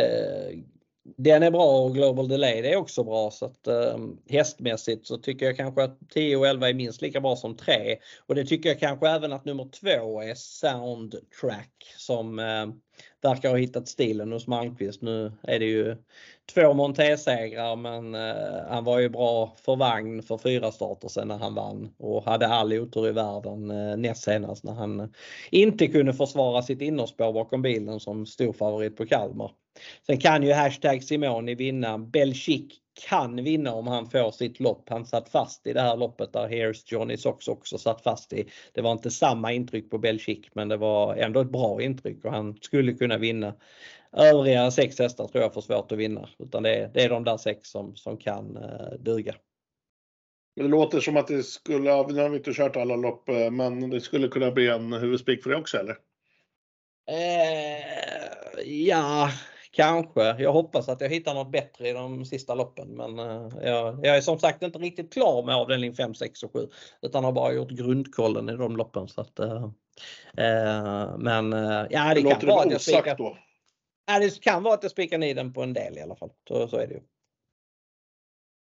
eh, 0.00 0.58
den 1.16 1.42
är 1.42 1.50
bra 1.50 1.84
och 1.84 1.94
Global 1.94 2.28
Delay 2.28 2.58
är 2.58 2.76
också 2.76 3.04
bra 3.04 3.30
så 3.30 3.46
att 3.46 3.66
eh, 3.66 3.98
hästmässigt 4.28 5.06
så 5.06 5.18
tycker 5.18 5.46
jag 5.46 5.56
kanske 5.56 5.82
att 5.82 5.98
10 6.10 6.36
och 6.36 6.46
11 6.46 6.68
är 6.68 6.74
minst 6.74 7.02
lika 7.02 7.20
bra 7.20 7.36
som 7.36 7.56
3 7.56 7.96
och 8.26 8.34
det 8.34 8.44
tycker 8.44 8.68
jag 8.68 8.80
kanske 8.80 9.08
även 9.08 9.32
att 9.32 9.44
nummer 9.44 9.68
2 9.80 10.20
är 10.20 10.34
Soundtrack 10.34 11.94
som 11.96 12.38
eh, 12.38 12.66
verkar 13.22 13.50
ha 13.50 13.56
hittat 13.56 13.88
stilen 13.88 14.32
hos 14.32 14.46
Malmqvist. 14.46 15.02
Nu 15.02 15.32
är 15.42 15.58
det 15.58 15.64
ju 15.64 15.96
två 16.54 16.74
Monté-segrar 16.74 17.76
men 17.76 18.14
eh, 18.14 18.68
han 18.68 18.84
var 18.84 18.98
ju 18.98 19.08
bra 19.08 19.54
för 19.56 19.76
vagn 19.76 20.22
för 20.22 20.38
fyra 20.38 20.72
starter 20.72 21.08
sen 21.08 21.28
när 21.28 21.38
han 21.38 21.54
vann 21.54 21.94
och 21.98 22.24
hade 22.24 22.46
all 22.46 22.72
otur 22.72 23.08
i 23.08 23.12
världen 23.12 23.70
eh, 23.70 23.96
näst 23.96 24.22
senast 24.22 24.64
när 24.64 24.72
han 24.72 25.12
inte 25.50 25.86
kunde 25.86 26.12
försvara 26.14 26.62
sitt 26.62 26.80
innerspår 26.80 27.32
bakom 27.32 27.62
bilen 27.62 28.00
som 28.00 28.26
stor 28.26 28.52
favorit 28.52 28.96
på 28.96 29.06
Kalmar. 29.06 29.50
Sen 30.06 30.20
kan 30.20 30.42
ju 30.42 30.52
hashtag 30.52 31.04
Simoni 31.04 31.54
vinna. 31.54 31.98
Belchic 31.98 32.72
kan 33.08 33.44
vinna 33.44 33.74
om 33.74 33.86
han 33.86 34.10
får 34.10 34.30
sitt 34.30 34.60
lopp. 34.60 34.88
Han 34.88 35.06
satt 35.06 35.28
fast 35.28 35.66
i 35.66 35.72
det 35.72 35.80
här 35.80 35.96
loppet 35.96 36.32
där 36.32 36.48
Here's 36.48 36.82
Johnny 36.86 37.16
Sox 37.16 37.48
också 37.48 37.78
satt 37.78 38.02
fast 38.02 38.32
i. 38.32 38.48
Det 38.72 38.80
var 38.80 38.92
inte 38.92 39.10
samma 39.10 39.52
intryck 39.52 39.90
på 39.90 39.98
Belchic 39.98 40.46
men 40.52 40.68
det 40.68 40.76
var 40.76 41.14
ändå 41.14 41.40
ett 41.40 41.52
bra 41.52 41.82
intryck 41.82 42.24
och 42.24 42.32
han 42.32 42.56
skulle 42.60 42.92
kunna 42.92 43.18
vinna. 43.18 43.54
Övriga 44.12 44.70
sex 44.70 44.98
hästar 44.98 45.26
tror 45.26 45.42
jag 45.42 45.54
får 45.54 45.60
svårt 45.60 45.92
att 45.92 45.98
vinna 45.98 46.28
utan 46.38 46.62
det 46.62 46.74
är, 46.74 46.90
det 46.94 47.02
är 47.04 47.08
de 47.08 47.24
där 47.24 47.36
sex 47.36 47.68
som, 47.68 47.96
som 47.96 48.16
kan 48.16 48.56
uh, 48.56 48.98
duga. 48.98 49.34
Det 50.56 50.68
låter 50.68 51.00
som 51.00 51.16
att 51.16 51.26
det 51.26 51.42
skulle, 51.42 52.02
nu 52.06 52.20
har 52.20 52.28
vi 52.28 52.36
inte 52.36 52.52
kört 52.52 52.76
alla 52.76 52.96
lopp, 52.96 53.28
eh, 53.28 53.50
men 53.50 53.90
det 53.90 54.00
skulle 54.00 54.28
kunna 54.28 54.50
bli 54.50 54.68
en 54.68 54.92
huvudspik 54.92 55.42
för 55.42 55.50
det 55.50 55.56
också 55.56 55.78
eller? 55.78 55.96
Eh, 57.10 58.62
ja, 58.64 59.30
Kanske. 59.78 60.42
Jag 60.42 60.52
hoppas 60.52 60.88
att 60.88 61.00
jag 61.00 61.08
hittar 61.08 61.34
något 61.34 61.52
bättre 61.52 61.88
i 61.88 61.92
de 61.92 62.24
sista 62.24 62.54
loppen 62.54 62.88
men 62.88 63.18
uh, 63.18 63.52
jag, 63.62 64.06
jag, 64.06 64.16
är 64.16 64.20
som 64.20 64.38
sagt 64.38 64.62
inte 64.62 64.78
riktigt 64.78 65.12
klar 65.12 65.42
med 65.42 65.54
avdelning 65.54 65.94
5, 65.94 66.14
6 66.14 66.42
och 66.42 66.52
7 66.52 66.68
utan 67.02 67.24
har 67.24 67.32
bara 67.32 67.52
gjort 67.52 67.70
grundkollen 67.70 68.48
i 68.48 68.56
de 68.56 68.76
loppen. 68.76 69.08
Så 69.08 69.20
att, 69.20 69.40
uh, 69.40 69.46
uh, 69.54 71.18
men 71.18 71.52
ja, 71.90 72.14
det, 72.14 72.22
det 72.22 72.40
kan 72.40 72.48
vara 72.48 72.62
att 72.62 72.72
jag 72.72 72.80
spikar. 72.80 73.16
Då? 73.16 73.38
Ja, 74.06 74.18
det 74.18 74.40
kan 74.40 74.62
vara 74.62 74.74
att 74.74 74.82
jag 74.82 74.92
spikar 74.92 75.24
i 75.24 75.34
den 75.34 75.52
på 75.52 75.62
en 75.62 75.72
del 75.72 75.98
i 75.98 76.00
alla 76.00 76.16
fall. 76.16 76.30
Så, 76.48 76.68
så 76.68 76.76
är 76.76 76.86
det 76.86 76.94
ju. 76.94 77.00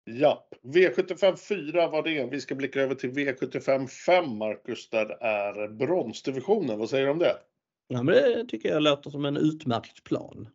Ja, 0.04 0.48
V75 0.62 1.36
4 1.36 1.88
var 1.88 2.02
det. 2.02 2.26
Vi 2.30 2.40
ska 2.40 2.54
blicka 2.54 2.80
över 2.80 2.94
till 2.94 3.10
V75 3.10 3.86
5 3.86 4.36
Marcus, 4.36 4.90
där 4.90 5.22
är 5.22 5.68
bronsdivisionen. 5.68 6.78
Vad 6.78 6.90
säger 6.90 7.04
du 7.04 7.10
om 7.10 7.18
det? 7.18 7.36
Ja, 7.88 8.02
men 8.02 8.14
det 8.14 8.44
tycker 8.48 8.68
jag 8.68 8.82
låter 8.82 9.10
som 9.10 9.24
en 9.24 9.36
utmärkt 9.36 10.04
plan. 10.04 10.48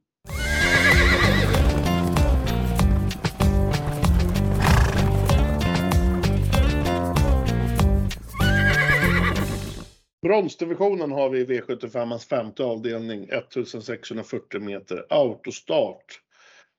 Bronsdivisionen 10.27 11.11
har 11.11 11.29
vi 11.29 11.39
i 11.39 11.45
V75ans 11.45 12.27
femte 12.29 12.63
avdelning, 12.63 13.23
1640 13.23 14.61
meter 14.61 15.05
autostart. 15.09 16.21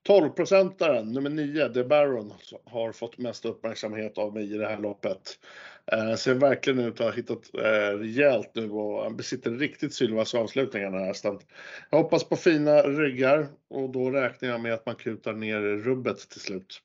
12-procentaren, 0.08 1.12
nummer 1.12 1.30
9, 1.30 1.68
The 1.68 1.84
Baron, 1.84 2.32
har 2.64 2.92
fått 2.92 3.18
mest 3.18 3.44
uppmärksamhet 3.44 4.18
av 4.18 4.34
mig 4.34 4.54
i 4.54 4.58
det 4.58 4.66
här 4.66 4.78
loppet. 4.78 5.38
Eh, 5.92 6.14
ser 6.14 6.34
verkligen 6.34 6.78
ut 6.78 7.00
att 7.00 7.06
ha 7.06 7.12
hittat 7.12 7.54
eh, 7.54 7.98
rejält 7.98 8.50
nu 8.54 8.70
och 8.70 9.02
han 9.02 9.16
besitter 9.16 9.50
riktigt 9.50 9.94
sylvas 9.94 10.34
avslutningar 10.34 10.90
den 10.90 11.00
här 11.00 11.06
hästen. 11.06 11.38
Jag 11.90 11.98
hoppas 11.98 12.24
på 12.24 12.36
fina 12.36 12.82
ryggar 12.82 13.46
och 13.70 13.90
då 13.90 14.10
räknar 14.10 14.48
jag 14.48 14.60
med 14.60 14.74
att 14.74 14.86
man 14.86 14.94
kutar 14.94 15.32
ner 15.32 15.60
rubbet 15.60 16.18
till 16.18 16.40
slut. 16.40 16.82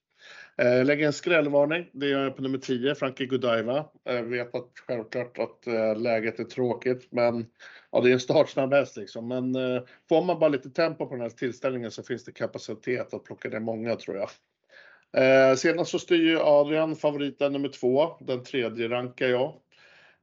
Eh, 0.57 0.85
lägger 0.85 1.05
en 1.05 1.13
skrällvarning, 1.13 1.89
det 1.93 2.07
gör 2.07 2.23
jag 2.23 2.35
på 2.35 2.41
nummer 2.41 2.57
10, 2.57 2.95
Frankie 2.95 3.27
Godiva. 3.27 3.77
Eh, 4.09 4.15
jag 4.15 4.23
vet 4.23 4.55
att 4.55 4.71
självklart 4.87 5.39
att 5.39 5.67
eh, 5.67 5.95
läget 5.97 6.39
är 6.39 6.43
tråkigt, 6.43 7.07
men 7.11 7.45
ja, 7.91 8.01
det 8.01 8.09
är 8.09 8.13
en 8.13 8.19
startsnabb 8.19 8.73
häst 8.73 8.97
liksom. 8.97 9.27
Men 9.27 9.55
eh, 9.55 9.81
får 10.09 10.23
man 10.23 10.39
bara 10.39 10.49
lite 10.49 10.69
tempo 10.69 11.05
på 11.05 11.13
den 11.13 11.21
här 11.21 11.29
tillställningen 11.29 11.91
så 11.91 12.03
finns 12.03 12.25
det 12.25 12.31
kapacitet 12.31 13.13
att 13.13 13.23
plocka 13.23 13.49
ner 13.49 13.59
många 13.59 13.95
tror 13.95 14.17
jag. 14.17 14.29
Eh, 15.17 15.55
senast 15.55 15.91
så 15.91 15.99
styr 15.99 16.29
ju 16.29 16.39
Adrian 16.39 16.95
favoriten 16.95 17.53
nummer 17.53 17.69
två, 17.69 18.17
den 18.19 18.43
tredje 18.43 18.89
rankar 18.89 19.27
jag. 19.27 19.53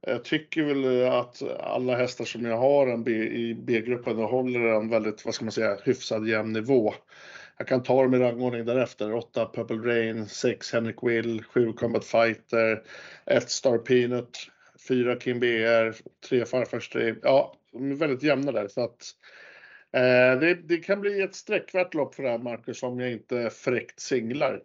Jag 0.07 0.23
tycker 0.23 0.63
väl 0.63 1.11
att 1.11 1.41
alla 1.59 1.95
hästar 1.95 2.25
som 2.25 2.45
jag 2.45 2.57
har 2.57 2.87
en 2.87 3.03
B, 3.03 3.11
i 3.11 3.55
B-gruppen 3.55 4.17
håller 4.17 4.59
en 4.59 4.89
väldigt, 4.89 5.25
vad 5.25 5.33
ska 5.33 5.45
man 5.45 5.51
säga, 5.51 5.77
hyfsad 5.83 6.27
jämn 6.27 6.53
nivå. 6.53 6.93
Jag 7.61 7.67
kan 7.67 7.83
ta 7.83 8.03
dem 8.03 8.13
i 8.13 8.17
rangordning 8.17 8.65
därefter. 8.65 9.13
8 9.13 9.45
Purple 9.53 9.77
Rain, 9.77 10.27
6 10.27 10.73
Henrik 10.73 10.95
Will, 11.03 11.43
7 11.43 11.73
Combat 11.73 12.05
Fighter, 12.05 12.83
1 13.25 13.49
Star 13.49 13.77
Peanut, 13.77 14.37
4 14.87 15.15
Kim 15.15 15.39
BR, 15.39 15.95
3 16.29 16.45
Farfar 16.45 16.79
Stream. 16.79 17.19
Ja, 17.23 17.55
de 17.71 17.91
är 17.91 17.95
väldigt 17.95 18.23
jämna 18.23 18.51
där. 18.51 18.67
Så 18.67 18.83
att, 18.83 19.05
eh, 19.93 20.39
det, 20.39 20.53
det, 20.53 20.77
kan 20.77 21.01
bli 21.01 21.21
ett 21.21 21.35
sträckvärt 21.35 21.93
lopp 21.93 22.15
för 22.15 22.23
det 22.23 22.29
här 22.29 22.37
Marcus 22.37 22.83
om 22.83 22.99
jag 22.99 23.11
inte 23.11 23.49
fräckt 23.49 23.99
singlar. 23.99 24.61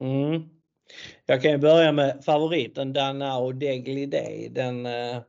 Mm. 0.00 0.42
Jag 1.26 1.42
kan 1.42 1.50
ju 1.50 1.58
börja 1.58 1.92
med 1.92 2.24
favoriten 2.24 2.92
Danao 2.92 3.52
Degli 3.52 4.06
Day. 4.06 4.48
Den, 4.52 4.86
eh, 4.86 5.22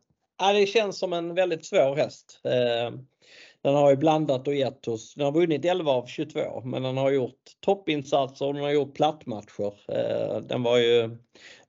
det 0.53 0.65
känns 0.65 0.99
som 0.99 1.13
en 1.13 1.35
väldigt 1.35 1.65
svår 1.65 1.95
häst. 1.95 2.41
Eh, 2.43 2.99
den 3.65 3.75
har 3.75 3.89
ju 3.89 3.95
blandat 3.95 4.47
och 4.47 4.55
gett 4.55 4.87
oss, 4.87 5.13
den 5.15 5.25
har 5.25 5.31
vunnit 5.31 5.65
11 5.65 5.91
av 5.91 6.05
22 6.05 6.61
men 6.63 6.83
den 6.83 6.97
har 6.97 7.11
gjort 7.11 7.41
toppinsatser 7.59 8.45
och 8.45 8.53
den 8.53 8.63
har 8.63 8.71
gjort 8.71 8.95
plattmatcher. 8.95 9.73
Eh, 9.87 10.41
den 10.41 10.63
var 10.63 10.77
ju 10.77 11.17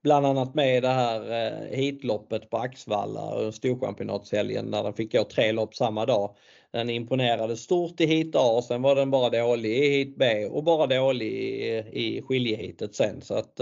bland 0.02 0.26
annat 0.26 0.54
med 0.54 0.76
i 0.76 0.80
det 0.80 0.88
här 0.88 1.20
eh, 1.20 1.26
heatloppet 1.26 1.76
hitloppet 1.76 2.50
på 2.50 2.56
Axvalla, 2.56 3.44
eh, 3.44 3.50
storchampionatshelgen 3.50 4.70
där 4.70 4.82
den 4.82 4.92
fick 4.94 5.12
gå 5.12 5.24
tre 5.24 5.52
lopp 5.52 5.74
samma 5.74 6.06
dag. 6.06 6.36
Den 6.70 6.90
imponerade 6.90 7.56
stort 7.56 8.00
i 8.00 8.06
hit 8.06 8.36
A 8.36 8.56
och 8.56 8.64
sen 8.64 8.82
var 8.82 8.94
den 8.94 9.10
bara 9.10 9.30
dålig 9.30 9.84
i 9.84 9.90
hit 9.90 10.16
B 10.16 10.46
och 10.46 10.64
bara 10.64 10.86
dålig 10.86 11.32
i, 11.32 11.76
i 11.92 12.22
skiljehitet 12.22 12.94
sen. 12.94 13.22
Så 13.22 13.34
att, 13.34 13.60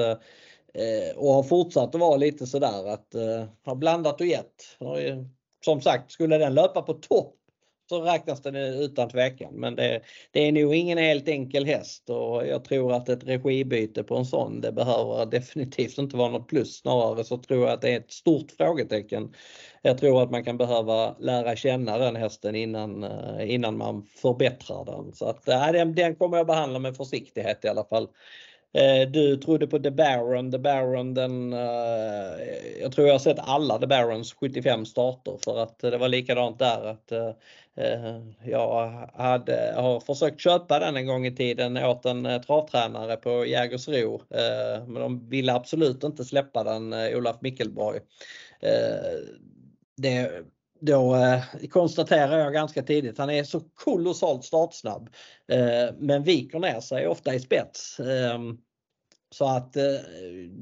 och 1.16 1.35
har 1.35 1.42
fortsatt 1.42 1.94
att 1.94 2.01
vara 2.01 2.16
lite 2.16 2.47
sådär 2.47 2.88
att 2.88 3.14
ha 3.64 3.75
blandat 3.75 4.20
och 4.20 4.27
gett. 4.27 4.79
Som 5.64 5.81
sagt, 5.81 6.11
skulle 6.11 6.38
den 6.38 6.55
löpa 6.55 6.83
på 6.83 6.92
topp 6.92 7.35
så 7.88 8.01
räknas 8.01 8.42
den 8.42 8.57
utan 8.57 9.09
tvekan. 9.09 9.55
Men 9.55 9.77
det, 9.77 10.01
det, 10.31 10.40
är 10.49 10.53
nog 10.53 10.75
ingen 10.75 10.99
helt 10.99 11.29
enkel 11.29 11.66
häst 11.66 12.11
och 12.11 12.47
jag 12.47 12.64
tror 12.64 12.92
att 12.92 13.09
ett 13.09 13.25
regibyte 13.25 14.03
på 14.03 14.16
en 14.16 14.25
sån 14.25 14.61
det 14.61 14.73
behöver 14.73 15.27
definitivt 15.27 15.99
inte 15.99 16.16
vara 16.16 16.31
något 16.31 16.49
plus. 16.49 16.77
Snarare 16.77 17.25
så 17.25 17.38
tror 17.38 17.64
jag 17.64 17.73
att 17.73 17.83
det 17.83 17.92
är 17.92 17.97
ett 17.97 18.12
stort 18.12 18.51
frågetecken. 18.51 19.35
Jag 19.83 19.99
tror 19.99 20.23
att 20.23 20.31
man 20.31 20.44
kan 20.44 20.57
behöva 20.57 21.16
lära 21.18 21.57
känna 21.57 21.99
den 21.99 22.16
hästen 22.16 22.55
innan, 22.55 23.05
eh, 23.05 23.55
innan 23.55 23.77
man 23.77 24.03
förbättrar 24.03 24.85
den. 24.85 25.12
Så 25.12 25.27
att, 25.27 25.49
eh, 25.49 25.73
den, 25.73 25.94
den 25.94 26.16
kommer 26.16 26.37
jag 26.37 26.47
behandla 26.47 26.79
med 26.79 26.97
försiktighet 26.97 27.64
i 27.64 27.68
alla 27.68 27.85
fall. 27.85 28.09
Eh, 28.74 29.08
du 29.08 29.37
trodde 29.37 29.66
på 29.66 29.78
The 29.78 29.90
Baron. 29.90 30.50
The 30.50 30.58
Baron 30.58 31.14
den, 31.14 31.52
uh, 31.52 32.42
jag 32.80 32.92
tror 32.92 33.06
jag 33.06 33.14
har 33.14 33.18
sett 33.18 33.38
alla 33.38 33.78
The 33.78 33.87
Barons 33.87 34.34
75 34.34 34.87
starter 34.87 35.38
för 35.44 35.62
att 35.62 35.78
det 35.78 35.98
var 35.98 36.08
likadant 36.08 36.58
där 36.58 36.84
att 36.84 37.12
uh, 37.12 37.30
jag 38.44 38.90
hade, 39.14 39.74
har 39.76 40.00
försökt 40.00 40.40
köpa 40.40 40.78
den 40.78 40.96
en 40.96 41.06
gång 41.06 41.26
i 41.26 41.37
tiden 41.37 41.76
åt 41.76 42.04
en 42.04 42.42
travtränare 42.46 43.16
på 43.16 43.46
Jägersro. 43.46 44.14
Uh, 44.14 44.87
men 44.87 45.02
de 45.02 45.28
ville 45.28 45.54
absolut 45.54 46.04
inte 46.04 46.24
släppa 46.24 46.64
den, 46.64 46.92
Olaf 46.92 47.37
Mickelborg. 47.40 48.00
Det, 49.96 50.30
då 50.85 51.16
eh, 51.16 51.68
konstaterar 51.70 52.38
jag 52.38 52.53
ganska 52.53 52.83
tidigt, 52.83 53.18
han 53.18 53.31
är 53.31 53.44
så 53.44 53.61
kolossalt 53.61 54.44
startsnabb. 54.44 55.09
Eh, 55.53 55.94
men 55.99 56.23
viker 56.23 56.59
ner 56.59 56.81
sig 56.81 57.07
ofta 57.07 57.35
i 57.35 57.40
spets. 57.40 58.00
Ehm, 58.00 58.58
så 59.35 59.44
att 59.44 59.76
eh, 59.76 59.82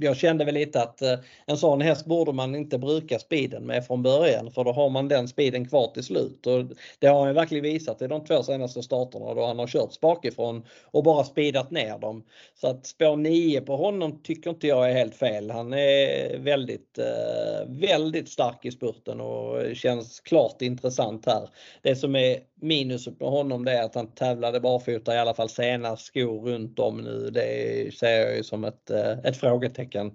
jag 0.00 0.16
kände 0.16 0.44
väl 0.44 0.54
lite 0.54 0.82
att 0.82 1.02
eh, 1.02 1.18
en 1.46 1.56
sån 1.56 1.80
häst 1.80 2.06
borde 2.06 2.32
man 2.32 2.54
inte 2.54 2.78
bruka 2.78 3.18
speeden 3.18 3.66
med 3.66 3.86
från 3.86 4.02
början 4.02 4.50
för 4.50 4.64
då 4.64 4.72
har 4.72 4.90
man 4.90 5.08
den 5.08 5.28
speeden 5.28 5.68
kvar 5.68 5.86
till 5.86 6.02
slut. 6.04 6.46
Och 6.46 6.64
det 6.98 7.06
har 7.06 7.24
han 7.24 7.34
verkligen 7.34 7.64
visat 7.64 8.02
i 8.02 8.06
de 8.06 8.24
två 8.24 8.42
senaste 8.42 8.82
starterna 8.82 9.34
då 9.34 9.46
han 9.46 9.58
har 9.58 9.66
kört 9.66 10.00
bakifrån 10.00 10.64
och 10.84 11.04
bara 11.04 11.24
speedat 11.24 11.70
ner 11.70 11.98
dem. 11.98 12.24
Så 12.54 12.66
att 12.66 12.86
spår 12.86 13.16
9 13.16 13.60
på 13.60 13.76
honom 13.76 14.22
tycker 14.22 14.50
inte 14.50 14.66
jag 14.66 14.90
är 14.90 14.94
helt 14.94 15.14
fel. 15.14 15.50
Han 15.50 15.72
är 15.72 16.38
väldigt, 16.38 16.98
eh, 16.98 17.68
väldigt 17.68 18.28
stark 18.28 18.64
i 18.64 18.70
spurten 18.70 19.20
och 19.20 19.76
känns 19.76 20.20
klart 20.20 20.62
intressant 20.62 21.26
här. 21.26 21.48
Det 21.82 21.96
som 21.96 22.16
är 22.16 22.38
minuset 22.62 23.18
på 23.18 23.30
honom 23.30 23.64
det 23.64 23.72
är 23.72 23.82
att 23.82 23.94
han 23.94 24.06
tävlade 24.06 24.60
barfota 24.60 25.14
i 25.14 25.18
alla 25.18 25.34
fall 25.34 25.48
senast, 25.48 26.06
skor 26.06 26.40
runt 26.40 26.78
om 26.78 26.96
nu. 26.96 27.30
Det 27.30 27.94
ser 27.94 28.20
jag 28.20 28.36
ju 28.36 28.42
som 28.42 28.64
ett, 28.64 28.90
eh, 28.90 29.18
ett 29.24 29.36
frågetecken. 29.36 30.12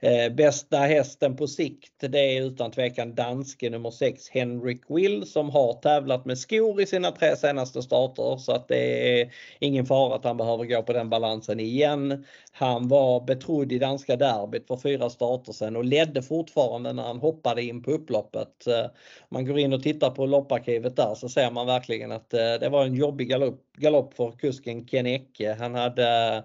Eh, 0.00 0.32
bästa 0.34 0.76
hästen 0.76 1.36
på 1.36 1.46
sikt 1.46 1.92
det 1.98 2.36
är 2.36 2.42
utan 2.42 2.70
tvekan 2.70 3.14
danske 3.14 3.70
nummer 3.70 3.90
6 3.90 4.28
Henrik 4.28 4.80
Will 4.88 5.26
som 5.26 5.50
har 5.50 5.72
tävlat 5.72 6.24
med 6.24 6.38
skor 6.38 6.80
i 6.80 6.86
sina 6.86 7.10
tre 7.10 7.36
senaste 7.36 7.82
starter 7.82 8.36
så 8.36 8.52
att 8.52 8.68
det 8.68 9.20
är 9.20 9.32
ingen 9.58 9.86
fara 9.86 10.14
att 10.14 10.24
han 10.24 10.36
behöver 10.36 10.64
gå 10.64 10.82
på 10.82 10.92
den 10.92 11.10
balansen 11.10 11.60
igen. 11.60 12.24
Han 12.52 12.88
var 12.88 13.20
betrodd 13.20 13.72
i 13.72 13.78
danska 13.78 14.16
derbyt 14.16 14.66
för 14.66 14.76
fyra 14.76 15.10
starter 15.10 15.52
sedan 15.52 15.76
och 15.76 15.84
ledde 15.84 16.22
fortfarande 16.22 16.92
när 16.92 17.02
han 17.02 17.18
hoppade 17.18 17.62
in 17.62 17.82
på 17.82 17.90
upploppet. 17.90 18.66
Eh, 18.66 18.90
man 19.28 19.46
går 19.46 19.58
in 19.58 19.72
och 19.72 19.82
tittar 19.82 20.10
på 20.10 20.26
lopparkivet 20.26 20.96
där 20.96 21.14
så 21.14 21.28
ser 21.28 21.50
man 21.50 21.66
verkligen 21.66 21.81
verkligen 21.82 22.12
att 22.12 22.34
eh, 22.34 22.54
det 22.60 22.68
var 22.68 22.84
en 22.84 22.94
jobbig 22.94 23.28
galopp, 23.28 23.60
galopp 23.76 24.14
för 24.14 24.30
kusken 24.30 24.86
Ken 24.86 25.06
Ecke. 25.06 25.56
Han 25.58 25.74
hade 25.74 26.36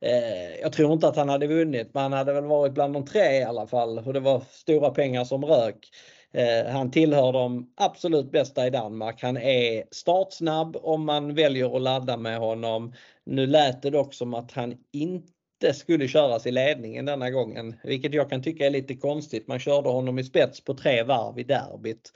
eh, 0.00 0.60
jag 0.62 0.72
tror 0.72 0.92
inte 0.92 1.08
att 1.08 1.16
han 1.16 1.28
hade 1.28 1.46
vunnit 1.46 1.94
men 1.94 2.02
han 2.02 2.12
hade 2.12 2.32
väl 2.32 2.44
varit 2.44 2.72
bland 2.72 2.94
de 2.94 3.04
tre 3.04 3.38
i 3.38 3.44
alla 3.44 3.66
fall 3.66 3.98
och 3.98 4.12
det 4.12 4.20
var 4.20 4.42
stora 4.50 4.90
pengar 4.90 5.24
som 5.24 5.44
rök. 5.44 5.88
Eh, 6.32 6.72
han 6.72 6.90
tillhör 6.90 7.32
de 7.32 7.72
absolut 7.76 8.32
bästa 8.32 8.66
i 8.66 8.70
Danmark. 8.70 9.22
Han 9.22 9.36
är 9.36 9.84
startsnabb 9.90 10.76
om 10.76 11.06
man 11.06 11.34
väljer 11.34 11.76
att 11.76 11.82
ladda 11.82 12.16
med 12.16 12.38
honom. 12.38 12.92
Nu 13.24 13.46
lät 13.46 13.82
det 13.82 13.90
dock 13.90 14.14
som 14.14 14.34
att 14.34 14.52
han 14.52 14.74
inte 14.92 15.74
skulle 15.74 16.08
köras 16.08 16.46
i 16.46 16.50
ledningen 16.50 17.04
denna 17.04 17.30
gången, 17.30 17.76
vilket 17.84 18.14
jag 18.14 18.30
kan 18.30 18.42
tycka 18.42 18.66
är 18.66 18.70
lite 18.70 18.96
konstigt. 18.96 19.48
Man 19.48 19.58
körde 19.58 19.88
honom 19.88 20.18
i 20.18 20.24
spets 20.24 20.64
på 20.64 20.74
tre 20.74 21.02
varv 21.02 21.38
i 21.38 21.42
derbyt. 21.42 22.12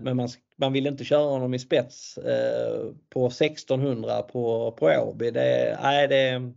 Men 0.00 0.16
man, 0.16 0.28
man 0.56 0.72
vill 0.72 0.86
inte 0.86 1.04
köra 1.04 1.30
honom 1.30 1.54
i 1.54 1.58
spets 1.58 2.18
eh, 2.18 2.90
på 3.10 3.26
1600 3.26 4.22
på, 4.22 4.72
på 4.72 4.86
Åby. 4.86 5.30
Det, 5.30 5.78
nej, 5.82 6.08
det, 6.08 6.52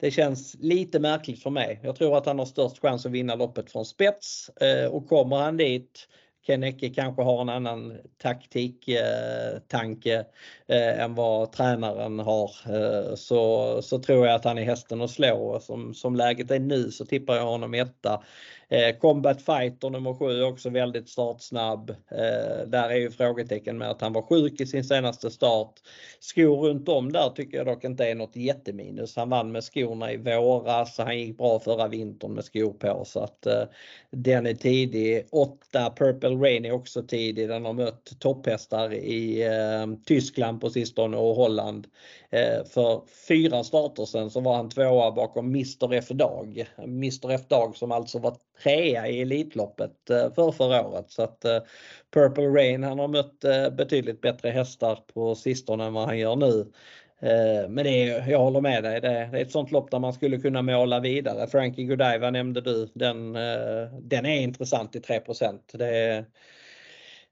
det 0.00 0.10
känns 0.10 0.56
lite 0.60 0.98
märkligt 0.98 1.42
för 1.42 1.50
mig. 1.50 1.80
Jag 1.82 1.96
tror 1.96 2.16
att 2.16 2.26
han 2.26 2.38
har 2.38 2.46
störst 2.46 2.78
chans 2.78 3.06
att 3.06 3.12
vinna 3.12 3.34
loppet 3.34 3.70
från 3.70 3.84
spets 3.84 4.48
eh, 4.48 4.86
och 4.86 5.08
kommer 5.08 5.36
han 5.36 5.56
dit 5.56 6.08
Ken 6.46 6.62
Ecke 6.62 6.90
kanske 6.90 7.22
har 7.22 7.40
en 7.40 7.48
annan 7.48 7.96
taktiktanke 8.22 10.24
eh, 10.66 10.76
eh, 10.76 11.00
än 11.00 11.14
vad 11.14 11.52
tränaren 11.52 12.18
har. 12.18 12.50
Eh, 12.66 13.14
så, 13.14 13.82
så 13.82 13.98
tror 13.98 14.26
jag 14.26 14.34
att 14.34 14.44
han 14.44 14.58
är 14.58 14.64
hästen 14.64 15.00
att 15.00 15.10
slå. 15.10 15.60
Som, 15.60 15.94
som 15.94 16.16
läget 16.16 16.50
är 16.50 16.60
nu 16.60 16.90
så 16.90 17.06
tippar 17.06 17.36
jag 17.36 17.46
honom 17.46 17.74
etta. 17.74 18.22
Eh, 18.68 18.96
Combat 18.96 19.42
Fighter 19.42 19.90
nummer 19.90 20.14
7 20.14 20.24
är 20.24 20.46
också 20.46 20.70
väldigt 20.70 21.08
startsnabb. 21.08 21.90
Eh, 21.90 22.66
där 22.66 22.90
är 22.90 22.96
ju 22.96 23.10
frågetecken 23.10 23.78
med 23.78 23.90
att 23.90 24.00
han 24.00 24.12
var 24.12 24.22
sjuk 24.22 24.60
i 24.60 24.66
sin 24.66 24.84
senaste 24.84 25.30
start. 25.30 25.72
Skor 26.20 26.68
runt 26.68 26.88
om 26.88 27.12
där 27.12 27.30
tycker 27.30 27.56
jag 27.56 27.66
dock 27.66 27.84
inte 27.84 28.04
är 28.04 28.14
något 28.14 28.36
jätteminus. 28.36 29.16
Han 29.16 29.30
vann 29.30 29.52
med 29.52 29.64
skorna 29.64 30.12
i 30.12 30.16
våras 30.16 30.98
han 30.98 31.18
gick 31.18 31.38
bra 31.38 31.60
förra 31.60 31.88
vintern 31.88 32.32
med 32.32 32.44
skor 32.44 32.72
på 32.72 33.04
så 33.04 33.20
att 33.20 33.46
eh, 33.46 33.62
den 34.10 34.46
är 34.46 34.54
tidig. 34.54 35.26
8 35.30 35.92
Purple 35.96 36.33
Rain 36.40 36.64
är 36.64 36.72
också 36.72 37.02
tidig. 37.02 37.48
Den 37.48 37.64
har 37.64 37.72
mött 37.72 38.20
topphästar 38.20 38.92
i 38.92 39.42
eh, 39.42 39.86
Tyskland 40.06 40.60
på 40.60 40.70
sistone 40.70 41.16
och 41.16 41.34
Holland. 41.34 41.86
Eh, 42.30 42.64
för 42.64 43.02
fyra 43.28 43.64
starter 43.64 44.04
sen 44.04 44.30
så 44.30 44.40
var 44.40 44.56
han 44.56 44.70
tvåa 44.70 45.12
bakom 45.12 45.46
Mr 45.46 45.94
F 45.94 46.08
Dag. 46.08 46.68
Mr 46.78 47.30
F 47.30 47.40
Dag 47.48 47.76
som 47.76 47.92
alltså 47.92 48.18
var 48.18 48.36
trea 48.62 49.08
i 49.08 49.20
Elitloppet 49.20 50.10
eh, 50.10 50.32
för 50.34 50.52
förra 50.52 50.86
året. 50.86 51.10
Så 51.10 51.22
att 51.22 51.44
eh, 51.44 51.58
Purple 52.14 52.46
Rain 52.48 52.82
han 52.82 52.98
har 52.98 53.08
mött 53.08 53.44
eh, 53.44 53.70
betydligt 53.70 54.20
bättre 54.20 54.50
hästar 54.50 54.98
på 55.14 55.34
sistone 55.34 55.84
än 55.84 55.92
vad 55.92 56.06
han 56.06 56.18
gör 56.18 56.36
nu. 56.36 56.66
Eh, 57.20 57.68
men 57.68 57.84
det 57.84 57.90
är, 57.90 58.30
jag 58.30 58.38
håller 58.38 58.60
med 58.60 58.82
dig, 58.82 59.00
det 59.00 59.08
är 59.08 59.34
ett 59.34 59.50
sånt 59.50 59.70
lopp 59.70 59.90
där 59.90 59.98
man 59.98 60.12
skulle 60.12 60.38
kunna 60.38 60.62
måla 60.62 61.00
vidare. 61.00 61.46
Frankie 61.46 61.84
Godiva 61.84 62.30
nämnde 62.30 62.60
du, 62.60 62.90
den, 62.94 63.36
eh, 63.36 63.98
den 64.00 64.26
är 64.26 64.40
intressant 64.40 64.96
i 64.96 65.00
3 65.00 65.20
det, 65.72 65.96
är, 65.96 66.24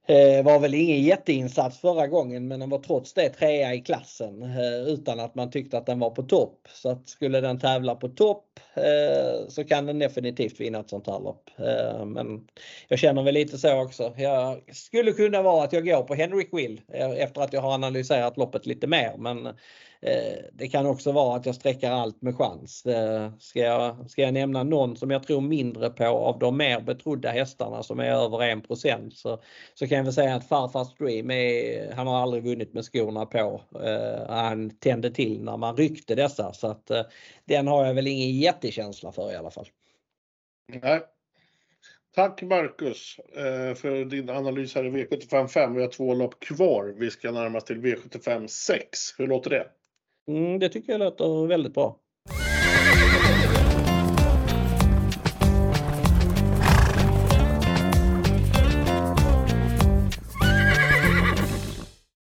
Eh, 0.06 0.44
var 0.44 0.58
väl 0.58 0.74
ingen 0.74 1.02
jätteinsats 1.02 1.78
förra 1.78 2.06
gången 2.06 2.48
men 2.48 2.60
den 2.60 2.70
var 2.70 2.78
trots 2.78 3.12
det 3.14 3.28
trea 3.28 3.74
i 3.74 3.80
klassen 3.80 4.42
eh, 4.42 4.92
utan 4.92 5.20
att 5.20 5.34
man 5.34 5.50
tyckte 5.50 5.78
att 5.78 5.86
den 5.86 5.98
var 5.98 6.10
på 6.10 6.22
topp. 6.22 6.68
Så 6.74 6.90
att 6.90 7.08
skulle 7.08 7.40
den 7.40 7.58
tävla 7.58 7.94
på 7.94 8.08
topp 8.08 8.60
eh, 8.74 9.48
så 9.48 9.64
kan 9.64 9.86
den 9.86 9.98
definitivt 9.98 10.60
vinna 10.60 10.80
ett 10.80 10.90
sånt 10.90 11.06
här 11.06 11.20
lopp. 11.20 11.50
Men 12.06 12.48
jag 12.88 12.98
känner 12.98 13.22
väl 13.22 13.34
lite 13.34 13.58
så 13.58 13.82
också. 13.82 14.14
Jag 14.16 14.60
skulle 14.72 15.12
kunna 15.12 15.42
vara 15.42 15.64
att 15.64 15.72
jag 15.72 15.86
går 15.86 16.02
på 16.02 16.14
Henrik 16.14 16.48
Will 16.52 16.80
efter 17.16 17.40
att 17.40 17.52
jag 17.52 17.60
har 17.60 17.74
analyserat 17.74 18.36
loppet 18.36 18.66
lite 18.66 18.86
mer 18.86 19.14
men 19.18 19.48
Eh, 20.06 20.44
det 20.52 20.68
kan 20.68 20.86
också 20.86 21.12
vara 21.12 21.36
att 21.36 21.46
jag 21.46 21.54
sträcker 21.54 21.90
allt 21.90 22.22
med 22.22 22.36
chans. 22.36 22.86
Eh, 22.86 23.32
ska 23.38 23.58
jag, 23.58 24.10
ska 24.10 24.22
jag 24.22 24.34
nämna 24.34 24.62
någon 24.62 24.96
som 24.96 25.10
jag 25.10 25.26
tror 25.26 25.40
mindre 25.40 25.90
på 25.90 26.04
av 26.04 26.38
de 26.38 26.56
mer 26.56 26.80
betrodda 26.80 27.30
hästarna 27.30 27.82
som 27.82 28.00
är 28.00 28.10
över 28.10 28.42
1 28.42 29.12
så, 29.12 29.42
så 29.74 29.88
kan 29.88 29.96
jag 29.96 30.04
väl 30.04 30.12
säga 30.12 30.34
att 30.34 30.48
Farfars 30.48 30.94
Dream 30.94 31.30
är, 31.30 31.92
han 31.92 32.06
har 32.06 32.22
aldrig 32.22 32.44
vunnit 32.44 32.74
med 32.74 32.84
skorna 32.84 33.26
på. 33.26 33.60
Eh, 33.84 34.28
han 34.28 34.70
tände 34.70 35.10
till 35.10 35.42
när 35.44 35.56
man 35.56 35.76
ryckte 35.76 36.14
dessa 36.14 36.52
så 36.52 36.66
att 36.66 36.90
den 37.44 37.66
har 37.66 37.86
jag 37.86 37.94
väl 37.94 38.06
ingen 38.06 38.38
jättekänsla 38.38 39.12
för 39.12 39.32
i 39.32 39.36
alla 39.36 39.50
fall. 39.50 39.66
Nej. 40.82 41.00
Tack 42.14 42.42
Marcus 42.42 43.16
för 43.76 44.04
din 44.04 44.30
analys 44.30 44.74
här 44.74 44.86
i 44.86 44.90
V75 44.90 45.46
5. 45.48 45.74
Vi 45.74 45.82
har 45.82 45.88
två 45.88 46.14
lopp 46.14 46.40
kvar. 46.40 46.94
Vi 46.98 47.10
ska 47.10 47.30
närma 47.30 47.58
oss 47.58 47.64
till 47.64 47.80
V75 47.80 48.46
6. 48.46 48.98
Hur 49.18 49.26
låter 49.26 49.50
det? 49.50 49.66
Mm, 50.28 50.58
det 50.58 50.68
tycker 50.68 50.92
jag 50.92 50.98
låter 50.98 51.46
väldigt 51.46 51.74
bra. 51.74 51.98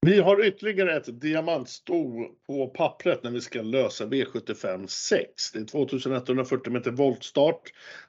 Vi 0.05 0.19
har 0.19 0.45
ytterligare 0.45 0.97
ett 0.97 1.21
diamantsto 1.21 2.25
på 2.47 2.67
pappret 2.67 3.23
när 3.23 3.31
vi 3.31 3.41
ska 3.41 3.61
lösa 3.61 4.05
V75 4.05 4.87
6. 4.87 5.51
Det 5.53 5.59
är 5.59 5.65
2140 5.65 6.73
meter 6.73 6.91
voltstart. 6.91 7.61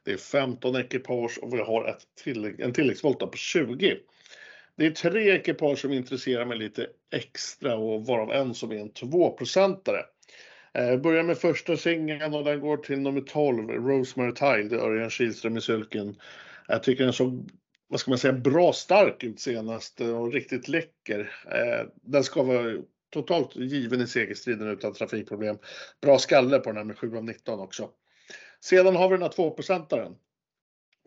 Det 0.05 0.12
är 0.12 0.16
15 0.16 0.76
ekipage 0.76 1.38
och 1.43 1.55
vi 1.55 1.59
har 1.59 1.88
ett 1.88 2.03
tillägg, 2.22 2.61
en 2.61 2.72
tilläggsvolta 2.72 3.26
på 3.26 3.36
20. 3.36 3.97
Det 4.76 4.86
är 4.86 4.90
tre 4.90 5.30
ekipage 5.30 5.78
som 5.78 5.92
intresserar 5.92 6.44
mig 6.44 6.58
lite 6.58 6.86
extra 7.14 7.76
och 7.76 8.06
varav 8.06 8.32
en 8.32 8.54
som 8.54 8.72
är 8.72 8.76
en 8.76 8.92
2-procentare. 8.92 10.04
Eh, 10.74 10.96
börjar 10.96 11.22
med 11.22 11.38
första 11.38 11.76
singeln 11.76 12.34
och 12.34 12.44
den 12.44 12.60
går 12.60 12.76
till 12.76 13.00
nummer 13.00 13.20
12, 13.20 13.68
Rosemary 13.68 14.34
Tile, 14.34 14.80
Örjan 14.80 15.10
Kihlström 15.10 15.56
i 15.56 15.60
sulken. 15.60 16.16
Jag 16.68 16.82
tycker 16.82 17.04
den 17.04 17.12
såg, 17.12 17.50
vad 17.88 18.00
ska 18.00 18.10
man 18.10 18.18
säga, 18.18 18.32
bra 18.32 18.72
stark 18.72 19.24
ut 19.24 19.40
senast 19.40 20.00
och 20.00 20.32
riktigt 20.32 20.68
läcker. 20.68 21.32
Eh, 21.46 21.86
den 22.02 22.24
ska 22.24 22.42
vara 22.42 22.76
totalt 23.10 23.56
given 23.56 24.00
i 24.00 24.06
segerstriden 24.06 24.68
utan 24.68 24.92
trafikproblem. 24.92 25.58
Bra 26.00 26.18
skalle 26.18 26.58
på 26.58 26.70
den 26.70 26.76
här 26.76 26.84
med 26.84 26.98
7 26.98 27.16
av 27.16 27.24
19 27.24 27.60
också. 27.60 27.90
Sedan 28.60 28.96
har 28.96 29.08
vi 29.08 29.14
den 29.14 29.22
här 29.22 29.30
2-procentaren 29.30 30.16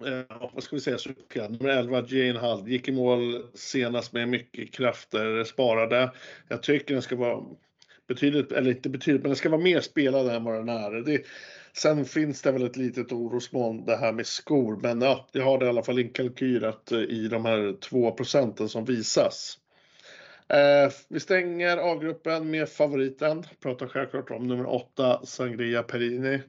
eh, 0.05 0.49
vad 0.53 0.63
ska 0.63 0.75
vi 0.75 0.81
säga, 0.81 0.97
Suka, 0.97 1.47
nummer 1.47 1.69
11 1.69 2.03
Jane 2.07 2.39
Hull, 2.39 2.69
gick 2.69 2.87
i 2.87 2.91
mål 2.91 3.47
senast 3.53 4.13
med 4.13 4.29
mycket 4.29 4.73
krafter 4.73 5.43
sparade. 5.43 6.11
Jag 6.47 6.63
tycker 6.63 6.93
den 6.93 7.01
ska 7.01 7.15
vara 7.15 7.43
betydligt, 8.07 8.51
eller 8.51 8.71
inte 8.71 8.89
betydligt, 8.89 9.21
men 9.21 9.29
den 9.29 9.35
ska 9.35 9.49
vara 9.49 9.61
mer 9.61 9.79
spelad 9.79 10.27
än 10.27 10.43
vad 10.43 10.55
den 10.55 10.69
är. 10.69 10.91
Det, 10.91 11.21
sen 11.73 12.05
finns 12.05 12.41
det 12.41 12.51
väl 12.51 12.65
ett 12.65 12.77
litet 12.77 13.11
orosmoln 13.11 13.85
det 13.85 13.97
här 13.97 14.13
med 14.13 14.27
skor, 14.27 14.79
men 14.81 15.01
ja, 15.01 15.27
jag 15.31 15.43
har 15.43 15.57
det 15.57 15.65
i 15.65 15.69
alla 15.69 15.83
fall 15.83 15.99
inkalkylat 15.99 16.91
eh, 16.91 16.99
i 16.99 17.27
de 17.27 17.45
här 17.45 17.79
2 17.81 18.11
procenten 18.11 18.69
som 18.69 18.85
visas. 18.85 19.57
Eh, 20.47 20.91
vi 21.09 21.19
stänger 21.19 21.77
A-gruppen 21.77 22.51
med 22.51 22.69
favoriten, 22.69 23.43
pratar 23.61 23.87
självklart 23.87 24.31
om 24.31 24.47
nummer 24.47 24.65
8 24.65 25.25
Sangria 25.25 25.83
Perini. 25.83 26.41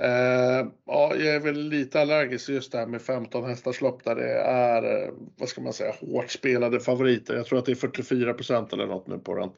Uh, 0.00 0.68
ja, 0.86 1.14
jag 1.14 1.34
är 1.34 1.40
väl 1.40 1.68
lite 1.68 2.00
allergisk 2.00 2.48
just 2.48 2.72
det 2.72 2.78
här 2.78 2.86
med 2.86 3.02
15 3.02 3.44
hästars 3.44 3.80
lopp 3.80 4.04
där 4.04 4.14
det 4.14 4.32
är, 4.40 5.02
eh, 5.02 5.12
vad 5.36 5.48
ska 5.48 5.60
man 5.60 5.72
säga, 5.72 5.94
hårt 6.00 6.30
spelade 6.30 6.80
favoriter. 6.80 7.36
Jag 7.36 7.46
tror 7.46 7.58
att 7.58 7.66
det 7.66 7.72
är 7.72 7.76
44% 7.76 8.72
eller 8.72 8.86
något 8.86 9.06
nu 9.06 9.18
på 9.18 9.34
den. 9.34 9.50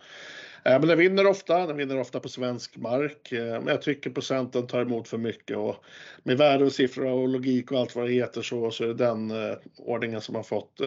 Eh, 0.65 0.81
men 0.81 0.89
den 0.89 0.99
vinner 0.99 1.27
ofta, 1.27 1.67
den 1.67 1.77
vinner 1.77 2.01
ofta 2.01 2.21
på 2.21 2.29
svensk 2.29 2.77
mark. 2.77 3.29
Men 3.33 3.67
jag 3.67 3.83
tycker 3.83 4.11
procenten 4.11 4.67
tar 4.67 4.81
emot 4.81 5.09
för 5.09 5.19
mycket 5.19 5.57
och 5.57 5.77
med 6.23 6.39
värde 6.39 6.65
och 6.65 6.73
siffror 6.73 7.07
och 7.07 7.29
logik 7.29 7.73
och 7.73 7.79
allt 7.79 7.97
vad 7.97 8.07
det 8.07 8.13
heter 8.13 8.43
så, 8.43 8.71
så 8.71 8.85
är 8.85 8.89
det 8.89 8.95
den 8.95 9.33
ordningen 9.77 10.21
som 10.21 10.35
har 10.35 10.43
fått 10.43 10.81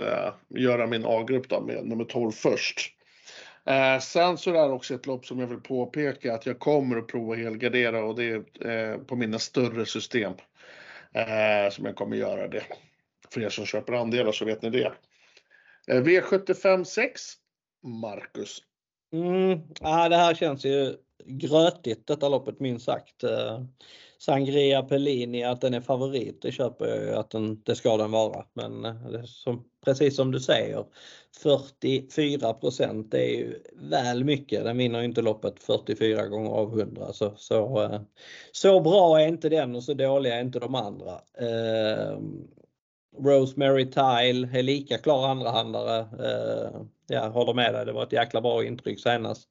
göra 0.49 0.88
min 0.88 1.06
A-grupp 1.06 1.49
då 1.49 1.62
med 1.62 1.86
nummer 1.86 2.06
12 2.06 2.32
först. 2.32 2.95
Eh, 3.66 3.99
sen 3.99 4.38
så 4.38 4.49
är 4.49 4.68
det 4.68 4.74
också 4.74 4.93
ett 4.93 5.05
lopp 5.05 5.26
som 5.26 5.39
jag 5.39 5.47
vill 5.47 5.59
påpeka 5.62 6.34
att 6.34 6.45
jag 6.45 6.59
kommer 6.59 6.97
att 6.97 7.07
prova 7.07 7.36
helgardera 7.36 8.03
och 8.03 8.16
det 8.16 8.24
är 8.24 8.68
eh, 8.70 8.97
på 8.97 9.16
mina 9.16 9.39
större 9.39 9.86
system 9.86 10.34
eh, 11.14 11.72
som 11.72 11.86
jag 11.86 11.95
kommer 11.95 12.18
göra 12.18 12.47
det. 12.47 12.64
För 13.30 13.41
er 13.41 13.49
som 13.49 13.66
köper 13.66 13.93
andelar 13.93 14.32
så 14.32 14.45
vet 14.45 14.62
ni 14.62 14.70
det. 14.70 14.93
Eh, 15.88 16.03
V75 16.03 16.84
6, 16.84 17.22
Marcus. 17.84 18.59
Mm, 19.14 19.59
ah, 19.82 20.09
det 20.09 20.16
här 20.16 20.34
känns 20.34 20.66
ju 20.66 20.95
grötigt 21.26 22.08
detta 22.08 22.30
loppet 22.30 22.60
minst 22.60 22.86
sagt. 22.86 23.24
Eh, 23.24 23.62
Sangria 24.20 24.84
Pellini, 24.84 25.44
att 25.44 25.62
den 25.62 25.74
är 25.74 25.82
favorit, 25.82 26.42
det 26.42 26.52
köper 26.52 26.86
jag 26.86 27.04
ju 27.04 27.12
att 27.12 27.30
den, 27.30 27.62
det 27.64 27.76
ska 27.76 27.98
den 27.98 28.12
vara. 28.12 28.46
Men 28.54 28.86
eh, 28.86 29.24
som, 29.26 29.64
precis 29.86 30.16
som 30.16 30.32
du 30.32 30.40
säger, 30.40 30.86
44 31.44 32.56
det 33.10 33.18
är 33.18 33.38
ju 33.38 33.60
väl 33.74 34.24
mycket. 34.24 34.64
Den 34.64 34.78
vinner 34.78 35.02
inte 35.02 35.22
loppet 35.22 35.64
44 35.64 36.28
gånger 36.28 36.50
av 36.52 36.80
100. 36.80 37.14
Så, 37.14 37.34
så, 37.38 37.84
eh, 37.84 38.02
så 38.52 38.80
bra 38.80 39.22
är 39.22 39.28
inte 39.28 39.50
den 39.50 39.76
och 39.76 39.84
så 39.84 39.94
dåliga 39.94 40.36
är 40.36 40.42
inte 40.42 40.60
de 40.60 40.76
andra. 40.76 41.22
Rosemary 43.18 43.86
Tile 43.86 44.60
är 44.60 44.64
lika 44.64 44.98
klar 44.98 45.28
andrahandare. 45.28 46.06
Jag 47.12 47.30
håller 47.30 47.53
med 47.53 47.74
dig, 47.74 47.86
det 47.86 47.91
var 47.91 48.03
ett 48.03 48.14
jäkla 48.14 48.41
bra 48.41 48.64
intryck 48.64 48.99
senast. 48.99 49.49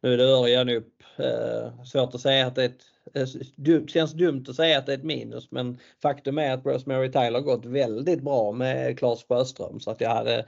Nu 0.00 0.12
är 0.12 0.16
det 0.16 0.24
Örjan 0.24 0.68
upp. 0.68 1.02
Eh, 1.16 1.84
svårt 1.84 2.14
att 2.14 2.20
säga 2.20 2.46
att 2.46 2.54
det 2.54 2.62
är 2.62 2.66
ett 2.66 2.82
eh, 3.14 3.42
det 3.56 3.90
känns 3.90 4.12
dumt 4.12 4.44
att 4.48 4.56
säga 4.56 4.78
att 4.78 4.86
det 4.86 4.92
är 4.92 4.98
ett 4.98 5.04
minus 5.04 5.50
men 5.50 5.78
faktum 6.02 6.38
är 6.38 6.52
att 6.52 6.66
Rosemary 6.66 7.12
Tyler 7.12 7.40
gått 7.40 7.66
väldigt 7.66 8.22
bra 8.22 8.52
med 8.52 8.98
Claes 8.98 9.24
Sjöström 9.28 9.80
så 9.80 9.90
att 9.90 10.00
jag 10.00 10.10
hade 10.10 10.46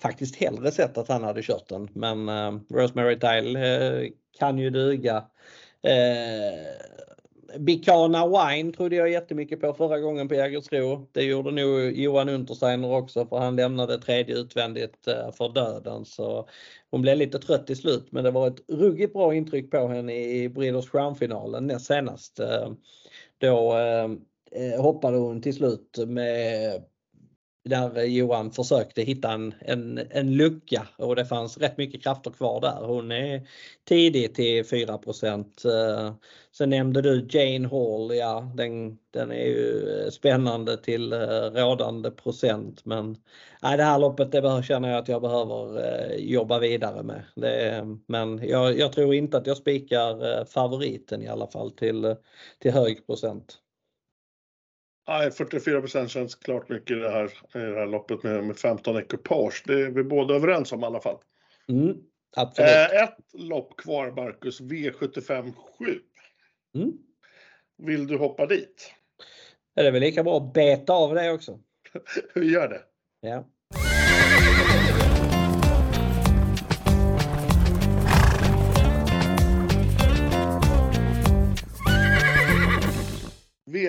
faktiskt 0.00 0.36
hellre 0.36 0.70
sett 0.70 0.98
att 0.98 1.08
han 1.08 1.24
hade 1.24 1.42
kört 1.42 1.68
den. 1.68 1.88
Men 1.92 2.28
eh, 2.28 2.60
Rosemary 2.70 3.18
Tile 3.18 3.76
eh, 3.76 4.10
kan 4.38 4.58
ju 4.58 4.70
duga. 4.70 5.24
Eh, 5.82 7.03
Bicana 7.58 8.26
Wine 8.26 8.72
trodde 8.72 8.96
jag 8.96 9.10
jättemycket 9.10 9.60
på 9.60 9.74
förra 9.74 10.00
gången 10.00 10.28
på 10.28 10.34
Jägersro. 10.34 11.08
Det 11.12 11.22
gjorde 11.22 11.50
nog 11.50 11.98
Johan 11.98 12.28
Untersteiner 12.28 12.92
också 12.92 13.26
för 13.26 13.38
han 13.38 13.56
lämnade 13.56 13.98
tredje 13.98 14.36
utvändigt 14.36 15.08
eh, 15.08 15.32
för 15.32 15.48
döden. 15.48 16.04
Så 16.04 16.48
hon 16.90 17.02
blev 17.02 17.16
lite 17.16 17.38
trött 17.38 17.70
i 17.70 17.76
slut 17.76 18.12
men 18.12 18.24
det 18.24 18.30
var 18.30 18.48
ett 18.48 18.70
ruggigt 18.70 19.12
bra 19.12 19.34
intryck 19.34 19.70
på 19.70 19.88
henne 19.88 20.14
i 20.14 20.48
Breeders 20.48 20.90
Crown-finalen 20.90 21.66
näst 21.66 21.86
senast. 21.86 22.40
Eh, 22.40 22.72
då 23.38 23.76
eh, 23.76 24.82
hoppade 24.82 25.16
hon 25.16 25.42
till 25.42 25.54
slut 25.54 25.98
med 26.06 26.82
där 27.64 28.02
Johan 28.02 28.50
försökte 28.50 29.02
hitta 29.02 29.32
en, 29.32 29.54
en, 29.60 30.00
en 30.10 30.36
lucka 30.36 30.88
och 30.96 31.16
det 31.16 31.26
fanns 31.26 31.58
rätt 31.58 31.78
mycket 31.78 32.02
krafter 32.02 32.30
kvar 32.30 32.60
där. 32.60 32.86
Hon 32.86 33.12
är 33.12 33.48
tidig 33.84 34.34
till 34.34 34.64
4 34.64 34.92
eh, 34.92 36.14
Sen 36.52 36.70
nämnde 36.70 37.02
du 37.02 37.26
Jane 37.30 37.68
Hall, 37.68 38.16
ja 38.16 38.52
den, 38.54 38.98
den 39.10 39.30
är 39.30 39.46
ju 39.46 39.88
eh, 39.88 40.10
spännande 40.10 40.76
till 40.76 41.12
eh, 41.12 41.18
rådande 41.52 42.10
procent 42.10 42.84
men 42.84 43.16
nej, 43.62 43.76
det 43.76 43.84
här 43.84 43.98
loppet 43.98 44.32
det 44.32 44.62
känner 44.64 44.88
jag 44.88 44.98
att 44.98 45.08
jag 45.08 45.22
behöver 45.22 46.08
jobba 46.18 46.58
vidare 46.58 47.02
med. 47.02 47.22
Det, 47.34 47.84
men 48.06 48.48
jag, 48.48 48.78
jag 48.78 48.92
tror 48.92 49.14
inte 49.14 49.36
att 49.36 49.46
jag 49.46 49.56
spikar 49.56 50.44
favoriten 50.44 51.22
i 51.22 51.28
alla 51.28 51.46
fall 51.46 51.70
till, 51.70 52.16
till 52.58 52.72
hög 52.72 53.06
procent. 53.06 53.60
Nej, 55.08 55.30
44% 55.30 56.08
känns 56.08 56.34
klart 56.34 56.68
mycket 56.68 56.96
i 56.96 57.00
det 57.00 57.10
här, 57.10 57.24
i 57.54 57.58
det 57.58 57.78
här 57.78 57.86
loppet 57.86 58.22
med, 58.22 58.44
med 58.44 58.56
15 58.56 58.96
ekipage. 58.96 59.62
Det 59.66 59.72
är 59.72 59.90
vi 59.90 60.04
båda 60.04 60.34
överens 60.34 60.72
om 60.72 60.80
i 60.80 60.84
alla 60.84 61.00
fall. 61.00 61.18
Mm, 61.68 61.96
absolut. 62.36 62.70
Eh, 62.70 63.02
ett 63.02 63.16
lopp 63.32 63.76
kvar, 63.76 64.10
Marcus. 64.10 64.60
V75 64.60 65.52
7. 65.78 66.00
Mm. 66.74 66.92
Vill 67.78 68.06
du 68.06 68.18
hoppa 68.18 68.46
dit? 68.46 68.94
Det 69.74 69.86
är 69.86 69.92
väl 69.92 70.00
lika 70.00 70.24
bra 70.24 70.36
att 70.36 70.52
beta 70.52 70.92
av 70.92 71.14
det 71.14 71.32
också. 71.32 71.60
vi 72.34 72.52
gör 72.52 72.68
det. 72.68 72.82
Ja. 73.20 73.48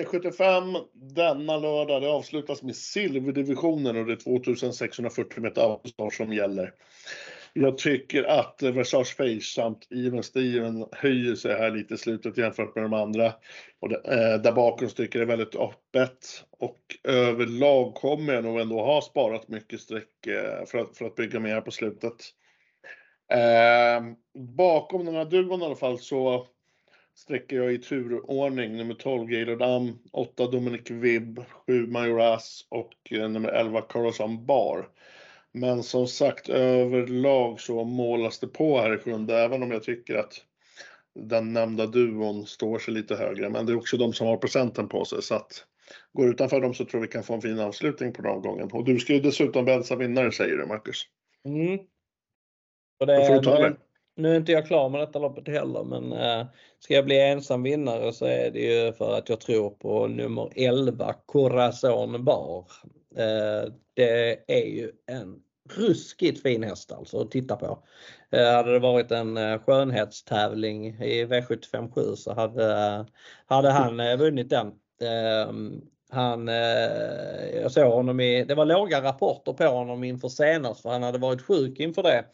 V75 0.06 0.84
denna 0.92 1.56
lördag, 1.56 2.02
det 2.02 2.08
avslutas 2.08 2.62
med 2.62 2.76
silverdivisionen 2.76 3.96
och 3.96 4.06
det 4.06 4.12
är 4.12 4.16
2640 4.16 5.42
meter 5.42 5.62
avstånd 5.62 6.12
som 6.12 6.32
gäller. 6.32 6.72
Jag 7.52 7.78
tycker 7.78 8.24
att 8.24 8.62
eh, 8.62 8.70
Versage 8.70 9.16
Face 9.16 9.40
samt 9.40 9.86
Even 9.90 10.22
Steven 10.22 10.86
höjer 10.92 11.34
sig 11.34 11.54
här 11.54 11.70
lite 11.70 11.94
i 11.94 11.98
slutet 11.98 12.38
jämfört 12.38 12.74
med 12.74 12.84
de 12.84 12.92
andra. 12.92 13.32
Och 13.80 13.88
det, 13.88 13.96
eh, 13.96 14.42
där 14.42 14.52
bakom 14.52 14.88
tycker 14.88 15.18
jag 15.18 15.28
det 15.28 15.32
är 15.32 15.36
väldigt 15.36 15.60
öppet 15.60 16.44
och 16.50 16.80
överlag 17.04 17.94
kommer 17.94 18.34
jag 18.34 18.44
nog 18.44 18.60
ändå 18.60 18.80
ha 18.80 19.02
sparat 19.02 19.48
mycket 19.48 19.80
streck 19.80 20.26
eh, 20.26 20.66
för, 20.66 20.78
att, 20.78 20.96
för 20.96 21.06
att 21.06 21.14
bygga 21.14 21.40
mer 21.40 21.60
på 21.60 21.70
slutet. 21.70 22.16
Eh, 23.32 24.04
bakom 24.56 25.04
den 25.04 25.14
här 25.14 25.24
duon 25.24 25.62
i 25.62 25.64
alla 25.64 25.76
fall 25.76 25.98
så 25.98 26.46
sträcker 27.16 27.56
jag 27.56 27.72
i 27.72 27.78
turordning 27.78 28.76
nummer 28.76 28.94
12 28.94 29.28
Gaylord 29.28 29.62
Am, 29.62 29.98
8 30.12 30.46
Dominic 30.46 30.90
Vibb, 30.90 31.44
7 31.66 31.86
Majoras 31.86 32.66
och 32.68 32.92
eh, 33.10 33.28
nummer 33.28 33.48
11 33.48 33.80
Carlosson 33.80 34.46
Bar. 34.46 34.88
Men 35.52 35.82
som 35.82 36.06
sagt 36.06 36.48
överlag 36.48 37.60
så 37.60 37.84
målas 37.84 38.38
det 38.38 38.46
på 38.46 38.80
här 38.80 38.94
i 38.94 38.98
sjunde, 38.98 39.38
även 39.38 39.62
om 39.62 39.70
jag 39.70 39.82
tycker 39.82 40.14
att 40.14 40.44
den 41.14 41.52
nämnda 41.52 41.86
duon 41.86 42.46
står 42.46 42.78
sig 42.78 42.94
lite 42.94 43.16
högre. 43.16 43.50
Men 43.50 43.66
det 43.66 43.72
är 43.72 43.76
också 43.76 43.96
de 43.96 44.12
som 44.12 44.26
har 44.26 44.36
procenten 44.36 44.88
på 44.88 45.04
sig 45.04 45.22
så 45.22 45.34
att 45.34 45.64
går 46.12 46.28
utanför 46.28 46.60
dem 46.60 46.74
så 46.74 46.84
tror 46.84 47.00
vi 47.00 47.08
kan 47.08 47.22
få 47.22 47.34
en 47.34 47.42
fin 47.42 47.60
avslutning 47.60 48.12
på 48.12 48.22
den 48.22 48.40
gången. 48.40 48.70
Och 48.72 48.84
du 48.84 48.98
ska 48.98 49.12
ju 49.12 49.20
dessutom 49.20 49.64
bälsa 49.64 49.96
vinnare 49.96 50.32
säger 50.32 50.56
du 50.56 50.66
Marcus. 50.66 51.02
Mm. 51.44 51.78
Och 53.00 53.06
det, 53.06 53.26
får 53.26 53.34
du 53.34 53.40
ta 53.40 53.58
det. 53.58 53.76
Nu 54.18 54.32
är 54.32 54.36
inte 54.36 54.52
jag 54.52 54.66
klar 54.66 54.88
med 54.88 55.00
detta 55.00 55.18
loppet 55.18 55.48
heller 55.48 55.84
men 55.84 56.12
eh, 56.12 56.46
ska 56.78 56.94
jag 56.94 57.04
bli 57.04 57.20
ensam 57.20 57.62
vinnare 57.62 58.12
så 58.12 58.24
är 58.24 58.50
det 58.50 58.58
ju 58.58 58.92
för 58.92 59.18
att 59.18 59.28
jag 59.28 59.40
tror 59.40 59.70
på 59.70 60.06
nummer 60.06 60.52
11 60.56 61.14
Corazon 61.26 62.24
Bar. 62.24 62.64
Eh, 63.16 63.72
det 63.94 64.38
är 64.46 64.66
ju 64.66 64.92
en 65.06 65.42
ruskigt 65.70 66.42
fin 66.42 66.62
häst 66.62 66.92
alltså 66.92 67.20
att 67.20 67.30
titta 67.30 67.56
på. 67.56 67.78
Eh, 68.30 68.52
hade 68.52 68.72
det 68.72 68.78
varit 68.78 69.10
en 69.10 69.36
eh, 69.36 69.58
skönhetstävling 69.58 70.86
i 70.86 71.24
V757 71.24 72.14
så 72.14 72.34
hade, 72.34 72.72
eh, 72.72 73.04
hade 73.46 73.70
han 73.70 74.00
eh, 74.00 74.16
vunnit 74.16 74.50
den. 74.50 74.66
Eh, 75.00 75.52
han, 76.10 76.48
eh, 76.48 76.54
jag 77.62 77.72
såg 77.72 77.92
honom 77.92 78.20
i, 78.20 78.44
det 78.44 78.54
var 78.54 78.64
låga 78.64 79.02
rapporter 79.02 79.52
på 79.52 79.64
honom 79.64 80.04
inför 80.04 80.28
senast 80.28 80.82
för 80.82 80.90
han 80.90 81.02
hade 81.02 81.18
varit 81.18 81.42
sjuk 81.42 81.80
inför 81.80 82.02
det. 82.02 82.24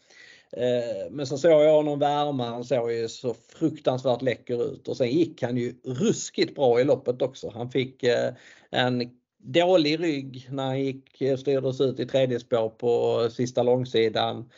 Eh, 0.57 1.11
men 1.11 1.27
så 1.27 1.37
såg 1.37 1.51
jag 1.51 1.73
honom 1.73 1.99
värma, 1.99 2.45
han 2.45 2.63
såg 2.63 2.91
ju 2.91 3.07
så 3.07 3.33
fruktansvärt 3.33 4.21
läcker 4.21 4.73
ut 4.73 4.87
och 4.87 4.97
sen 4.97 5.09
gick 5.09 5.43
han 5.43 5.57
ju 5.57 5.73
ruskigt 5.83 6.55
bra 6.55 6.81
i 6.81 6.83
loppet 6.83 7.21
också. 7.21 7.51
Han 7.55 7.71
fick 7.71 8.03
eh, 8.03 8.33
en 8.71 9.09
dålig 9.37 9.99
rygg 9.99 10.47
när 10.51 10.63
han 10.63 10.81
gick, 10.81 11.21
eh, 11.21 11.37
styrdes 11.37 11.81
ut 11.81 11.99
i 11.99 12.05
tredje 12.05 12.39
spår 12.39 12.69
på 12.69 13.29
sista 13.31 13.63
långsidan. 13.63 14.49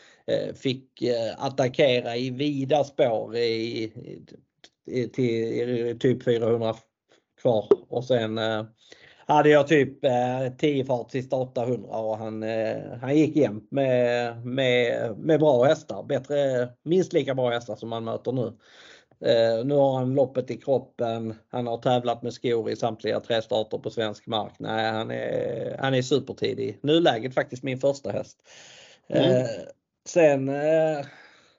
Fick 0.55 1.03
attackera 1.37 2.17
i 2.17 2.29
vida 2.29 2.83
spår 2.83 3.35
i, 3.35 3.83
i, 4.85 5.07
till 5.07 5.99
typ 5.99 6.23
400 6.23 6.75
kvar 7.41 7.67
och 7.89 8.05
sen 8.05 8.39
hade 9.25 9.49
jag 9.49 9.67
typ 9.67 10.05
eh, 10.05 10.53
10 10.57 10.85
fart 10.85 11.11
sista 11.11 11.35
800 11.35 11.97
och 11.97 12.17
han, 12.17 12.43
eh, 12.43 12.77
han 13.01 13.17
gick 13.17 13.35
jämt 13.35 13.71
med, 13.71 14.45
med, 14.45 15.11
med 15.17 15.39
bra 15.39 15.63
hästar. 15.63 16.03
Bättre, 16.03 16.69
minst 16.83 17.13
lika 17.13 17.35
bra 17.35 17.49
hästar 17.49 17.75
som 17.75 17.89
man 17.89 18.03
möter 18.03 18.31
nu. 18.31 18.53
Eh, 19.19 19.65
nu 19.65 19.75
har 19.75 19.97
han 19.97 20.13
loppet 20.13 20.51
i 20.51 20.57
kroppen. 20.57 21.35
Han 21.49 21.67
har 21.67 21.77
tävlat 21.77 22.23
med 22.23 22.33
skor 22.33 22.69
i 22.69 22.75
samtliga 22.75 23.19
tre 23.19 23.41
starter 23.41 23.77
på 23.77 23.89
svensk 23.89 24.27
mark. 24.27 24.53
Nej, 24.59 24.91
han 24.91 25.11
är, 25.11 25.77
han 25.79 25.93
är 25.93 26.01
supertidig. 26.01 26.79
Nuläget 26.81 27.33
faktiskt 27.33 27.63
min 27.63 27.79
första 27.79 28.11
häst. 28.11 28.37
Mm. 29.09 29.31
Eh, 29.31 29.47
sen 30.05 30.49
eh, 30.49 31.05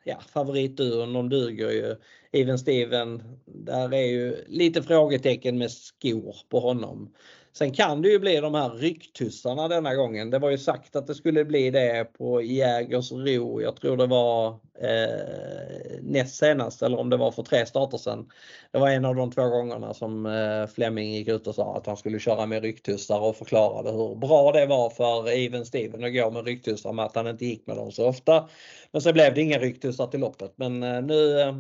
ja, 0.05 0.21
favoritduon, 0.33 1.13
de 1.13 1.29
duger 1.29 1.71
ju. 1.71 1.97
Even 2.33 2.59
Steven, 2.59 3.23
där 3.45 3.95
är 3.95 4.07
ju 4.07 4.45
lite 4.47 4.83
frågetecken 4.83 5.59
med 5.59 5.71
skor 5.71 6.37
på 6.49 6.61
honom. 6.61 7.15
Sen 7.59 7.73
kan 7.73 8.03
det 8.03 8.09
ju 8.09 8.19
bli 8.19 8.41
de 8.41 8.55
här 8.55 8.71
rycktussarna 8.71 9.69
denna 9.69 9.95
gången. 9.95 10.31
Det 10.31 10.39
var 10.39 10.51
ju 10.51 10.59
sagt 10.59 10.97
att 10.97 11.07
det 11.07 11.15
skulle 11.15 11.45
bli 11.45 11.71
det 11.71 12.05
på 12.19 12.43
Jägersro. 12.43 13.63
Jag 13.63 13.77
tror 13.77 13.97
det 13.97 14.07
var 14.07 14.49
eh, 14.81 16.01
näst 16.03 16.37
senast 16.37 16.83
eller 16.83 16.99
om 16.99 17.11
det 17.11 17.17
var 17.17 17.31
för 17.31 17.43
tre 17.43 17.67
starter 17.67 17.99
sedan. 17.99 18.31
Det 18.73 18.79
var 18.79 18.91
en 18.91 19.05
av 19.05 19.15
de 19.15 19.33
två 19.33 19.49
gångerna 19.49 19.95
som 19.95 20.27
eh, 20.27 20.67
Fleming 20.67 21.15
gick 21.15 21.29
ut 21.29 21.47
och 21.47 21.55
sa 21.55 21.77
att 21.77 21.87
han 21.87 21.97
skulle 21.97 22.19
köra 22.19 22.47
med 22.47 22.63
rycktussar 22.63 23.21
och 23.21 23.37
förklarade 23.37 23.91
hur 23.91 24.15
bra 24.15 24.53
det 24.53 24.67
var 24.67 24.91
för 24.91 25.29
Even 25.29 25.67
Steven 25.67 26.05
att 26.05 26.15
gå 26.15 26.31
med 26.31 26.45
rycktussar 26.45 26.93
med 26.93 27.05
att 27.05 27.17
han 27.17 27.27
inte 27.27 27.47
gick 27.47 27.67
med 27.67 27.77
dem 27.77 27.93
så 27.93 28.09
ofta. 28.09 28.49
Men 28.91 29.03
så 29.03 29.13
blev 29.13 29.35
det 29.35 29.43
inga 29.43 29.59
rycktussar 29.59 30.07
till 30.07 30.21
loppet 30.21 30.53
men 30.57 30.83
eh, 30.83 31.03
nu 31.03 31.41
eh, 31.41 31.55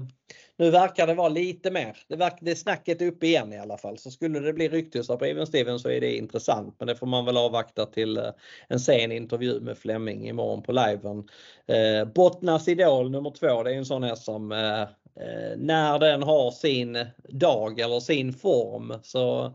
nu 0.58 0.70
verkar 0.70 1.06
det 1.06 1.14
vara 1.14 1.28
lite 1.28 1.70
mer. 1.70 1.96
Det, 2.08 2.16
verkar, 2.16 2.38
det 2.40 2.56
snacket 2.56 3.02
är 3.02 3.06
uppe 3.06 3.26
igen 3.26 3.52
i 3.52 3.58
alla 3.58 3.78
fall. 3.78 3.98
Så 3.98 4.10
skulle 4.10 4.40
det 4.40 4.52
bli 4.52 4.68
ryktesar 4.68 5.16
på 5.16 5.24
Even 5.24 5.46
Steven 5.46 5.78
så 5.78 5.90
är 5.90 6.00
det 6.00 6.16
intressant. 6.16 6.76
Men 6.78 6.88
det 6.88 6.96
får 6.96 7.06
man 7.06 7.24
väl 7.24 7.36
avvakta 7.36 7.86
till 7.86 8.16
eh, 8.16 8.30
en 8.68 8.80
sen 8.80 9.12
intervju 9.12 9.60
med 9.60 9.78
Flemming 9.78 10.28
imorgon 10.28 10.62
på 10.62 10.72
liven. 10.72 11.28
Eh, 11.66 12.08
Bottnas 12.14 12.68
Idol 12.68 13.10
nummer 13.10 13.30
två, 13.30 13.62
det 13.62 13.70
är 13.70 13.78
en 13.78 13.86
sån 13.86 14.02
här 14.02 14.14
som 14.14 14.52
eh, 14.52 14.82
eh 14.82 15.56
när 15.56 15.98
den 15.98 16.22
har 16.22 16.50
sin 16.50 17.06
dag 17.28 17.80
eller 17.80 18.00
sin 18.00 18.32
form 18.32 18.94
så 19.02 19.54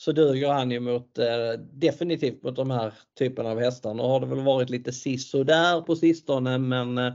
så 0.00 0.12
duger 0.12 0.48
han 0.48 0.70
ju 0.70 0.80
mot, 0.80 1.18
eh, 1.18 1.60
definitivt 1.72 2.42
mot 2.42 2.56
de 2.56 2.70
här 2.70 2.92
typerna 3.18 3.50
av 3.50 3.60
hästar. 3.60 3.94
Nu 3.94 4.02
har 4.02 4.20
det 4.20 4.26
väl 4.26 4.40
varit 4.40 4.70
lite 4.70 4.90
där 4.90 5.80
på 5.80 5.96
sistone 5.96 6.58
men 6.58 6.98
eh, 6.98 7.12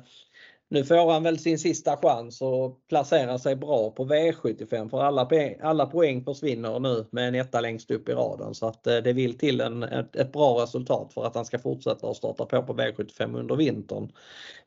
nu 0.69 0.83
får 0.83 1.11
han 1.11 1.23
väl 1.23 1.39
sin 1.39 1.59
sista 1.59 1.97
chans 1.97 2.41
att 2.41 2.87
placera 2.89 3.39
sig 3.39 3.55
bra 3.55 3.91
på 3.91 4.05
V75 4.05 4.89
för 4.89 5.01
alla, 5.01 5.29
alla 5.61 5.85
poäng 5.85 6.23
försvinner 6.23 6.79
nu 6.79 7.05
med 7.11 7.27
en 7.27 7.35
etta 7.35 7.61
längst 7.61 7.91
upp 7.91 8.09
i 8.09 8.11
raden 8.11 8.53
så 8.53 8.67
att 8.67 8.87
eh, 8.87 8.97
det 8.97 9.13
vill 9.13 9.37
till 9.37 9.61
en, 9.61 9.83
ett, 9.83 10.15
ett 10.15 10.31
bra 10.31 10.63
resultat 10.63 11.13
för 11.13 11.25
att 11.25 11.35
han 11.35 11.45
ska 11.45 11.59
fortsätta 11.59 12.07
att 12.07 12.17
starta 12.17 12.45
på 12.45 12.63
på 12.63 12.73
V75 12.73 13.39
under 13.39 13.55
vintern. 13.55 14.11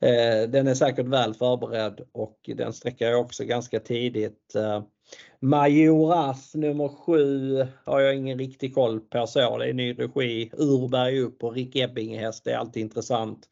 Eh, 0.00 0.48
den 0.48 0.66
är 0.66 0.74
säkert 0.74 1.06
väl 1.06 1.34
förberedd 1.34 2.00
och 2.12 2.50
den 2.56 2.72
sträcker 2.72 3.10
jag 3.10 3.20
också 3.20 3.44
ganska 3.44 3.80
tidigt. 3.80 4.54
Eh, 4.54 4.82
Majoras 5.40 6.54
nummer 6.54 6.88
7 6.88 7.66
har 7.84 8.00
jag 8.00 8.16
ingen 8.16 8.38
riktig 8.38 8.74
koll 8.74 9.00
på 9.00 9.26
så. 9.26 9.58
Det 9.58 9.68
är 9.68 9.72
ny 9.72 9.92
regi. 9.92 10.50
Urberg 10.52 11.20
upp 11.20 11.44
och 11.44 11.54
Rick 11.54 11.76
Ebbing 11.76 12.18
häst. 12.18 12.44
Det 12.44 12.52
är 12.52 12.56
alltid 12.56 12.82
intressant. 12.82 13.48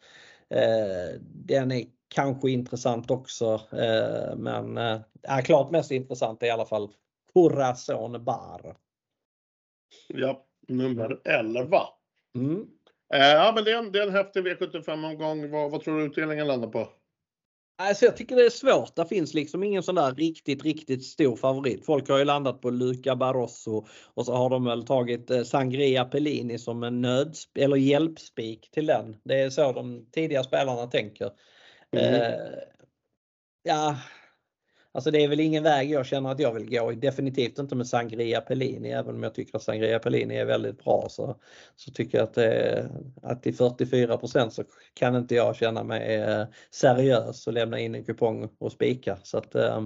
Den 1.21 1.73
är 1.73 1.85
kanske 2.09 2.51
intressant 2.51 3.11
också. 3.11 3.61
Eh, 3.73 4.37
men 4.37 4.77
är 4.77 5.05
eh, 5.39 5.45
klart 5.45 5.71
mest 5.71 5.91
intressant 5.91 6.43
är 6.43 6.47
i 6.47 6.51
alla 6.51 6.67
fall 6.67 6.89
Corazon 7.33 8.25
Bar. 8.25 8.77
Ja, 10.09 10.47
nummer 10.69 11.21
11. 11.25 11.81
Mm. 12.35 12.67
Eh, 13.15 13.21
ja, 13.21 13.53
men 13.55 13.65
det 13.65 13.73
är 13.73 13.79
en, 13.79 13.93
det 13.93 13.99
är 13.99 14.07
en 14.07 14.15
häftig 14.15 14.47
V75-omgång. 14.47 15.51
Vad, 15.51 15.71
vad 15.71 15.81
tror 15.81 15.99
du 15.99 16.07
utdelningen 16.07 16.47
landar 16.47 16.69
på? 16.69 16.89
Alltså 17.79 18.05
jag 18.05 18.17
tycker 18.17 18.37
det 18.37 18.47
är 18.47 18.51
svårt. 18.51 18.97
Det 18.97 19.07
finns 19.07 19.35
liksom 19.35 19.63
ingen 19.63 19.83
sån 19.83 19.95
där 19.95 20.15
riktigt, 20.15 20.65
riktigt 20.65 21.05
stor 21.05 21.37
favorit. 21.37 21.87
Folk 21.87 22.09
har 22.09 22.19
ju 22.19 22.25
landat 22.25 22.61
på 22.61 22.71
Luca 22.71 23.17
Barroso 23.17 23.87
och 24.15 24.27
så 24.27 24.35
har 24.35 24.51
de 24.51 24.65
väl 24.65 24.87
tagit 24.87 25.31
Sangria 25.47 26.05
Pellini 26.05 26.59
som 26.59 26.83
en 26.83 27.01
nöds 27.01 27.49
eller 27.55 27.77
hjälpspik 27.77 28.71
till 28.71 28.87
den. 28.87 29.17
Det 29.25 29.41
är 29.41 29.51
så 29.51 29.73
de 29.73 30.07
tidiga 30.11 30.45
spelarna 30.45 30.87
tänker. 30.87 31.31
Mm. 31.93 32.15
Eh, 32.15 32.39
ja, 33.63 33.97
alltså 34.97 35.11
det 35.11 35.25
är 35.25 35.29
väl 35.29 35.41
ingen 35.41 35.63
väg 35.63 35.91
jag 35.91 36.07
känner 36.07 36.31
att 36.31 36.41
jag 36.41 36.53
vill 36.53 36.71
gå. 36.71 36.91
Definitivt 36.91 37.59
inte 37.59 37.75
med 37.75 37.87
Sangria 37.87 38.41
Pellini. 38.41 38.91
Även 38.91 39.15
om 39.15 39.23
jag 39.23 39.35
tycker 39.35 39.57
att 39.57 39.63
Sangria 39.63 39.99
Pellini 39.99 40.37
är 40.37 40.45
väldigt 40.45 40.85
bra 40.85 41.07
så, 41.11 41.37
så 41.77 41.91
tycker 41.91 42.19
jag 42.19 42.25
att, 42.25 42.39
eh, 42.39 42.85
att 43.23 43.43
till 43.43 43.55
44% 43.55 44.51
så 44.51 44.65
kan 44.95 45.17
inte 45.17 45.35
jag 45.35 45.57
känna 45.57 45.85
mig 45.85 46.15
eh, 46.15 46.45
seriös 46.71 47.47
och 47.47 47.53
lämna 47.53 47.79
in 47.79 47.95
en 47.95 48.05
kupong 48.05 48.49
och 48.59 48.73
spika. 48.73 49.19
Så 49.23 49.39
att, 49.39 49.55
eh, 49.55 49.85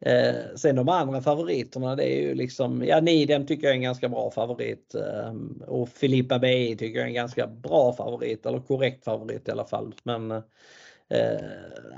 eh, 0.00 0.34
sen 0.56 0.76
de 0.76 0.88
andra 0.88 1.20
favoriterna 1.20 1.96
det 1.96 2.18
är 2.18 2.22
ju 2.22 2.34
liksom, 2.34 2.84
ja 2.84 3.00
Nidem 3.00 3.46
tycker 3.46 3.66
jag 3.66 3.72
är 3.72 3.76
en 3.76 3.82
ganska 3.82 4.08
bra 4.08 4.30
favorit 4.30 4.94
eh, 4.94 5.34
och 5.66 5.88
Filippa 5.88 6.38
BI 6.38 6.76
tycker 6.76 6.98
jag 6.98 7.04
är 7.04 7.08
en 7.08 7.14
ganska 7.14 7.46
bra 7.46 7.92
favorit 7.92 8.46
eller 8.46 8.60
korrekt 8.60 9.04
favorit 9.04 9.48
i 9.48 9.50
alla 9.50 9.64
fall. 9.64 9.94
Men 10.02 10.42
Eh, 11.10 11.40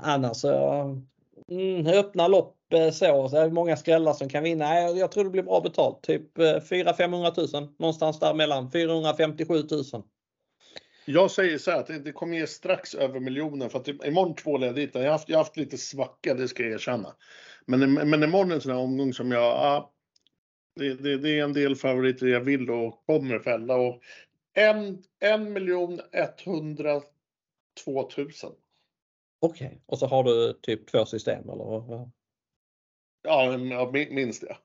annars 0.01 0.37
så 0.37 1.01
mm, 1.51 1.87
öppna 1.87 2.27
lopp 2.27 2.57
eh, 2.73 2.89
så, 2.91 3.29
så 3.29 3.37
är 3.37 3.43
det 3.43 3.53
många 3.53 3.77
skrällar 3.77 4.13
som 4.13 4.29
kan 4.29 4.43
vinna. 4.43 4.89
Jag 4.89 5.11
tror 5.11 5.23
det 5.23 5.29
blir 5.29 5.43
bra 5.43 5.61
betalt. 5.61 6.01
Typ 6.01 6.37
eh, 6.37 6.43
400-500 6.43 7.59
000 7.61 7.69
någonstans 7.79 8.19
däremellan. 8.19 8.71
457 8.71 9.53
000. 9.53 9.83
Jag 11.05 11.31
säger 11.31 11.57
så 11.57 11.71
här 11.71 11.79
att 11.79 12.05
det 12.05 12.11
kommer 12.11 12.37
ge 12.37 12.47
strax 12.47 12.95
över 12.95 13.19
miljonen 13.19 13.69
för 13.69 13.79
att 13.79 13.85
typ, 13.85 14.05
imorgon 14.05 14.35
tvålar 14.35 14.67
jag 14.67 14.75
dit. 14.75 14.89
Jag 14.93 15.01
har 15.01 15.09
haft, 15.09 15.29
jag 15.29 15.37
har 15.37 15.43
haft 15.43 15.57
lite 15.57 15.77
svacka, 15.77 16.33
det 16.33 16.47
ska 16.47 16.63
jag 16.63 16.71
erkänna. 16.71 17.15
Men, 17.65 17.93
men 17.93 18.23
imorgon 18.23 18.51
är 18.51 18.55
en 18.55 18.61
sån 18.61 18.71
här 18.71 18.79
omgång 18.79 19.13
som 19.13 19.31
jag, 19.31 19.43
ah, 19.43 19.91
det, 20.75 20.93
det, 20.93 21.17
det, 21.17 21.39
är 21.39 21.43
en 21.43 21.53
del 21.53 21.75
favoriter 21.75 22.27
jag 22.27 22.41
vill 22.41 22.69
och 22.69 23.05
kommer 23.05 23.39
fälla 23.39 23.75
och 23.75 24.01
en, 24.53 25.03
en 25.19 25.53
miljon 25.53 25.99
102 26.11 27.03
000. 28.17 28.31
Okej, 29.43 29.67
okay. 29.67 29.79
och 29.85 29.99
så 29.99 30.07
har 30.07 30.23
du 30.23 30.53
typ 30.53 30.87
två 30.87 31.05
system 31.05 31.49
eller? 31.49 32.09
Ja, 33.23 33.57
minst 33.91 34.41
det. 34.41 34.57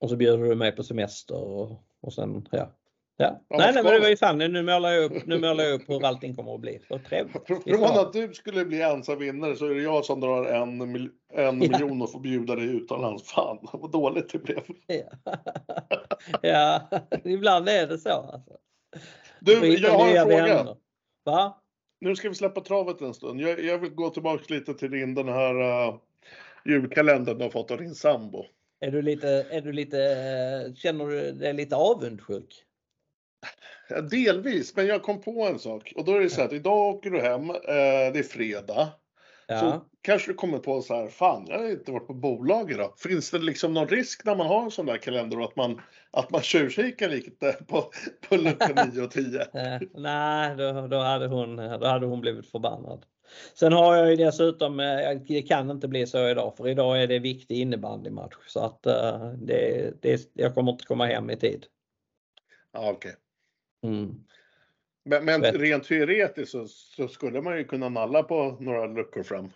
Och 0.00 0.10
så 0.10 0.16
bjuder 0.16 0.38
du 0.38 0.54
med 0.54 0.76
på 0.76 0.82
semester 0.82 1.36
och, 1.36 1.70
och 2.00 2.12
sen, 2.12 2.48
ja. 2.50 2.70
Ja. 3.16 3.40
ja 3.48 3.56
nej, 3.58 3.72
nej, 3.74 3.82
men 3.82 3.92
det 3.92 4.00
var 4.00 4.08
ju 4.08 4.16
fan, 4.16 4.38
nu 4.38 4.62
målar 4.62 4.90
jag 4.90 5.04
upp, 5.04 5.26
nu 5.26 5.38
målar 5.38 5.64
jag 5.64 5.74
upp 5.74 5.88
hur 5.88 6.06
allting 6.06 6.36
kommer 6.36 6.54
att 6.54 6.60
bli. 6.60 6.80
Så 6.88 6.98
trevligt. 6.98 7.46
Från 7.46 7.98
att 7.98 8.12
du 8.12 8.34
skulle 8.34 8.64
bli 8.64 8.82
ensam 8.82 9.18
vinnare 9.18 9.56
så 9.56 9.66
är 9.66 9.74
det 9.74 9.82
jag 9.82 10.04
som 10.04 10.20
drar 10.20 10.44
en, 10.44 10.80
en 10.80 11.10
ja. 11.34 11.52
miljon 11.52 12.02
och 12.02 12.12
får 12.12 12.20
bjuda 12.20 12.54
dig 12.54 12.64
utomlands. 12.64 13.22
Fan 13.22 13.58
vad 13.72 13.92
dåligt 13.92 14.32
det 14.32 14.38
blev. 14.38 14.62
Ja, 14.86 15.32
ja. 16.42 16.80
ibland 17.24 17.68
är 17.68 17.86
det 17.86 17.98
så. 17.98 18.10
Alltså. 18.10 18.56
Du, 19.40 19.78
jag 19.78 19.90
har 19.90 20.08
en 20.08 20.22
fråga. 20.22 20.44
Vänner. 20.44 20.76
Va? 21.24 21.63
Nu 22.04 22.16
ska 22.16 22.28
vi 22.28 22.34
släppa 22.34 22.60
travet 22.60 23.00
en 23.00 23.14
stund. 23.14 23.40
Jag, 23.40 23.64
jag 23.64 23.78
vill 23.78 23.90
gå 23.90 24.10
tillbaka 24.10 24.54
lite 24.54 24.74
till 24.74 24.90
din 24.90 25.14
den 25.14 25.28
här 25.28 25.54
uh, 25.88 25.96
julkalendern 26.64 27.38
du 27.38 27.44
har 27.44 27.50
fått 27.50 27.70
av 27.70 27.78
din 27.78 27.94
sambo. 27.94 28.46
Är 28.80 28.90
du 28.90 29.02
lite, 29.02 29.46
är 29.50 29.60
du 29.60 29.72
lite, 29.72 29.96
uh, 29.96 30.74
känner 30.74 31.06
du 31.06 31.32
dig 31.32 31.52
lite 31.52 31.76
avundsjuk? 31.76 32.64
Delvis, 34.10 34.76
men 34.76 34.86
jag 34.86 35.02
kom 35.02 35.20
på 35.20 35.46
en 35.46 35.58
sak 35.58 35.92
och 35.96 36.04
då 36.04 36.12
är 36.12 36.20
det 36.20 36.30
så 36.30 36.42
att 36.42 36.52
idag 36.52 36.94
åker 36.94 37.10
du 37.10 37.20
hem, 37.20 37.50
uh, 37.50 37.56
det 38.12 38.18
är 38.18 38.22
fredag. 38.22 38.92
Ja. 39.46 39.60
Så 39.60 39.84
kanske 40.02 40.30
du 40.30 40.34
kommer 40.34 40.58
på 40.58 40.82
så 40.82 40.94
här, 40.94 41.08
fan 41.08 41.46
jag 41.48 41.58
har 41.58 41.70
inte 41.70 41.92
varit 41.92 42.06
på 42.06 42.14
bolag 42.14 42.70
idag. 42.70 42.98
Finns 42.98 43.30
det 43.30 43.38
liksom 43.38 43.74
någon 43.74 43.88
risk 43.88 44.24
när 44.24 44.36
man 44.36 44.46
har 44.46 44.62
en 44.62 44.70
sån 44.70 44.86
där 44.86 44.96
kalender 44.96 45.44
att 45.44 45.56
man, 45.56 45.80
att 46.10 46.30
man 46.30 46.42
tjuvkikar 46.42 47.08
lite 47.08 47.52
på, 47.66 47.90
på 48.28 48.36
lucka 48.36 48.86
9 48.94 49.02
och 49.02 49.10
10? 49.10 49.40
Eh, 49.40 49.80
nej, 49.94 50.56
då, 50.56 50.86
då, 50.86 50.98
hade 50.98 51.26
hon, 51.26 51.56
då 51.56 51.86
hade 51.86 52.06
hon 52.06 52.20
blivit 52.20 52.50
förbannad. 52.50 53.06
Sen 53.54 53.72
har 53.72 53.96
jag 53.96 54.10
ju 54.10 54.16
dessutom, 54.16 54.80
eh, 54.80 55.20
det 55.28 55.42
kan 55.42 55.70
inte 55.70 55.88
bli 55.88 56.06
så 56.06 56.28
idag 56.28 56.56
för 56.56 56.68
idag 56.68 57.02
är 57.02 57.06
det 57.06 57.18
viktig 57.18 57.58
innebandymatch 57.58 58.34
så 58.46 58.60
att 58.60 58.86
uh, 58.86 59.32
det, 59.32 59.92
det, 60.02 60.30
jag 60.32 60.54
kommer 60.54 60.72
inte 60.72 60.84
komma 60.84 61.06
hem 61.06 61.30
i 61.30 61.36
tid. 61.36 61.66
Ja, 62.72 62.90
Okej. 62.90 63.14
Okay. 63.82 63.92
Mm. 63.92 64.24
Men, 65.04 65.24
men 65.24 65.42
rent 65.42 65.84
teoretiskt 65.84 66.52
så, 66.52 66.66
så, 66.68 67.08
skulle 67.08 67.42
man 67.42 67.58
ju 67.58 67.64
kunna 67.64 67.88
nalla 67.88 68.22
på 68.22 68.56
några 68.60 68.86
luckor 68.86 69.22
fram. 69.22 69.50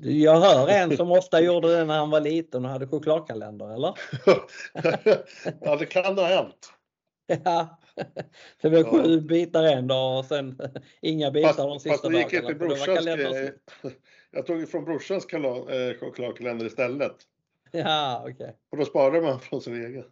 Jag 0.00 0.40
hör 0.40 0.68
en 0.68 0.96
som 0.96 1.12
ofta 1.12 1.40
gjorde 1.40 1.76
det 1.76 1.84
när 1.84 1.98
han 1.98 2.10
var 2.10 2.20
liten 2.20 2.64
och 2.64 2.70
hade 2.70 2.86
chokladkalender, 2.86 3.74
eller? 3.74 3.94
ja, 5.60 5.76
det 5.76 5.86
kan 5.86 6.18
ha 6.18 6.26
hänt. 6.26 6.72
Ja, 7.44 7.78
det 8.62 8.70
blev 8.70 8.82
ja. 8.82 8.90
sju 8.90 9.20
bitar 9.20 9.64
en 9.64 9.86
dag 9.86 10.18
och 10.18 10.24
sen 10.24 10.60
inga 11.02 11.30
bitar 11.30 11.48
fast, 11.48 11.58
de 11.58 11.80
sista 11.80 12.08
dagarna. 12.08 12.24
Gick 12.24 12.32
inte 12.32 12.54
brorsans, 12.54 13.06
jag 14.30 14.46
tog 14.46 14.68
från 14.68 14.84
brorsans 14.84 15.26
eh, 15.32 15.98
chokladkalender 16.00 16.66
istället. 16.66 17.16
Ja, 17.70 18.20
okej. 18.22 18.34
Okay. 18.34 18.52
Och 18.70 18.78
då 18.78 18.84
sparade 18.84 19.20
man 19.20 19.40
från 19.40 19.60
sin 19.60 19.84
egen. 19.84 20.04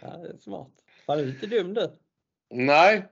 ja, 0.00 0.16
det 0.16 0.28
är 0.28 0.36
smart. 0.38 0.72
Var 1.06 1.16
du 1.16 1.28
inte 1.28 1.46
dum 1.46 1.74
du? 1.74 1.90
Nej, 2.50 3.02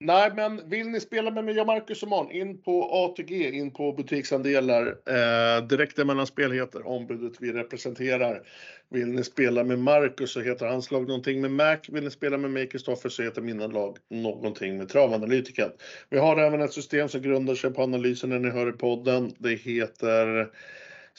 Nej, 0.00 0.32
men 0.36 0.68
vill 0.68 0.88
ni 0.88 1.00
spela 1.00 1.30
med 1.30 1.44
mig 1.44 1.60
och 1.60 1.66
Marcus 1.66 2.02
imorgon, 2.02 2.30
in 2.30 2.62
på 2.62 2.90
ATG, 2.92 3.50
in 3.50 3.70
på 3.70 3.92
butiksandelar, 3.92 4.86
eh, 4.86 5.66
direkt 5.66 5.98
emellan 5.98 6.06
mellan 6.06 6.26
spel 6.26 6.52
heter 6.52 6.86
ombudet 6.86 7.32
vi 7.40 7.52
representerar. 7.52 8.42
Vill 8.90 9.08
ni 9.08 9.24
spela 9.24 9.64
med 9.64 9.78
Marcus 9.78 10.30
så 10.30 10.40
heter 10.40 10.66
hans 10.66 10.90
lag 10.90 11.08
någonting 11.08 11.40
med 11.40 11.50
Mac. 11.50 11.78
Vill 11.88 12.04
ni 12.04 12.10
spela 12.10 12.38
med 12.38 12.50
mig, 12.50 12.68
Kristoffer, 12.68 13.08
så 13.08 13.22
heter 13.22 13.42
mina 13.42 13.66
lag 13.66 13.96
någonting 14.10 14.78
med 14.78 14.88
Travanalytiken. 14.88 15.70
Vi 16.10 16.18
har 16.18 16.36
även 16.36 16.60
ett 16.60 16.72
system 16.72 17.08
som 17.08 17.22
grundar 17.22 17.54
sig 17.54 17.70
på 17.70 17.82
analysen 17.82 18.30
när 18.30 18.38
ni 18.38 18.50
hör 18.50 18.68
i 18.68 18.72
podden. 18.72 19.34
Det 19.38 19.54
heter 19.54 20.48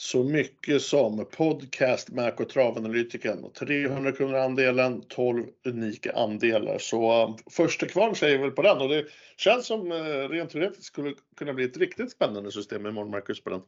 så 0.00 0.24
mycket 0.24 0.82
som 0.82 1.26
podcast 1.30 2.10
Mac 2.10 2.30
och 2.30 2.48
travanalytiken. 2.48 3.52
300 3.52 4.12
kronor 4.12 4.34
andelen, 4.34 5.02
12 5.08 5.46
unika 5.64 6.12
andelar. 6.12 6.78
Så 6.78 7.26
uh, 7.28 7.36
första 7.50 7.86
kvar 7.86 8.14
säger 8.14 8.38
väl 8.38 8.50
på 8.50 8.62
den 8.62 8.78
och 8.78 8.88
det 8.88 9.06
känns 9.36 9.66
som 9.66 9.92
uh, 9.92 10.28
rent 10.28 10.50
teoretiskt 10.50 10.84
skulle 10.84 11.14
kunna 11.36 11.52
bli 11.52 11.64
ett 11.64 11.76
riktigt 11.76 12.12
spännande 12.12 12.52
system 12.52 12.86
imorgon 12.86 13.10
Marcus 13.10 13.44
på 13.44 13.50
den. 13.50 13.60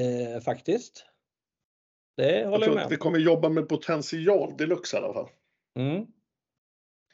Eh, 0.00 0.42
faktiskt. 0.42 1.06
Det 2.16 2.38
Jag 2.38 2.50
håller 2.50 2.52
jag 2.52 2.62
tror 2.62 2.74
med 2.74 2.80
att 2.80 2.86
om. 2.86 2.90
vi 2.90 2.96
kommer 2.96 3.18
jobba 3.18 3.48
med 3.48 3.68
potential 3.68 4.56
deluxe 4.56 4.96
i 4.96 5.00
alla 5.00 5.12
fall. 5.12 5.28
Mm. 5.78 6.06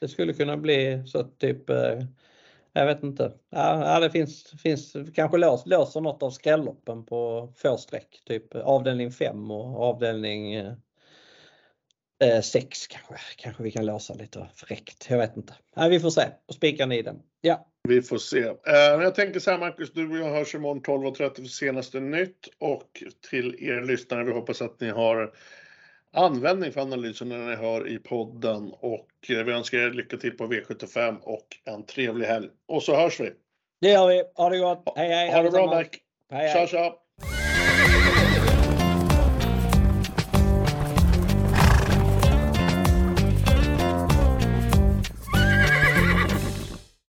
Det 0.01 0.07
skulle 0.07 0.33
kunna 0.33 0.57
bli 0.57 1.03
så 1.05 1.19
att 1.19 1.39
typ, 1.39 1.69
eh, 1.69 1.99
jag 2.75 2.85
vet 2.85 3.03
inte. 3.03 3.33
Ja, 3.49 3.99
det 3.99 4.09
finns, 4.09 4.53
finns 4.61 4.95
kanske 5.15 5.37
lås, 5.37 5.65
låser 5.65 6.01
något 6.01 6.23
av 6.23 6.29
skrälloppen 6.29 7.05
på 7.05 7.53
få 7.57 7.77
streck. 7.77 8.21
Typ 8.25 8.55
avdelning 8.55 9.11
5 9.11 9.51
och 9.51 9.83
avdelning 9.83 10.53
eh, 10.53 10.73
eh 12.23 12.41
6 12.41 12.87
kanske. 12.87 13.15
Kanske 13.35 13.63
vi 13.63 13.71
kan 13.71 13.85
låsa 13.85 14.13
lite 14.13 14.49
fräckt. 14.55 15.07
Jag 15.09 15.17
vet 15.17 15.37
inte. 15.37 15.53
Ja, 15.75 15.87
vi 15.87 15.99
får 15.99 16.09
se 16.09 16.21
och 16.45 16.55
spikar 16.55 16.87
ni 16.87 17.01
den. 17.01 17.21
Ja, 17.41 17.67
Vi 17.87 18.01
får 18.01 18.17
se. 18.17 18.43
Eh, 18.43 18.53
jag 19.01 19.15
tänker 19.15 19.39
så 19.39 19.51
här 19.51 19.57
Marcus, 19.57 19.93
du 19.93 20.11
och 20.11 20.17
jag 20.17 20.33
hörs 20.33 20.55
imorgon 20.55 20.81
12.30 20.81 21.35
för 21.35 21.43
senaste 21.43 21.99
nytt 21.99 22.47
och 22.59 23.03
till 23.29 23.55
er 23.59 23.81
lyssnare, 23.81 24.23
vi 24.23 24.31
hoppas 24.31 24.61
att 24.61 24.81
ni 24.81 24.89
har 24.89 25.33
användning 26.15 26.71
för 26.71 26.81
analysen 26.81 27.29
när 27.29 27.37
ni 27.37 27.55
hör 27.55 27.87
i 27.87 27.97
podden 27.99 28.73
och 28.79 29.07
eh, 29.29 29.43
vi 29.43 29.51
önskar 29.51 29.77
er 29.77 29.91
lycka 29.91 30.17
till 30.17 30.37
på 30.37 30.43
V75 30.47 31.19
och 31.21 31.47
en 31.65 31.85
trevlig 31.85 32.25
helg. 32.25 32.49
Och 32.67 32.83
så 32.83 32.95
hörs 32.95 33.19
vi. 33.19 33.31
det 33.81 33.89
gör 33.89 34.07
vi. 34.07 34.23
Ha 34.35 34.49
det 34.49 34.57
gott. 34.57 34.93
Hej 34.95 35.09
hej 35.09 35.31
Ha 35.31 35.41
det 35.41 35.51
bra. 35.51 35.65
Mac. 35.65 35.75
Hej, 36.31 36.47
hej. 36.47 36.67
Tja 36.67 36.67
tja! 36.67 37.04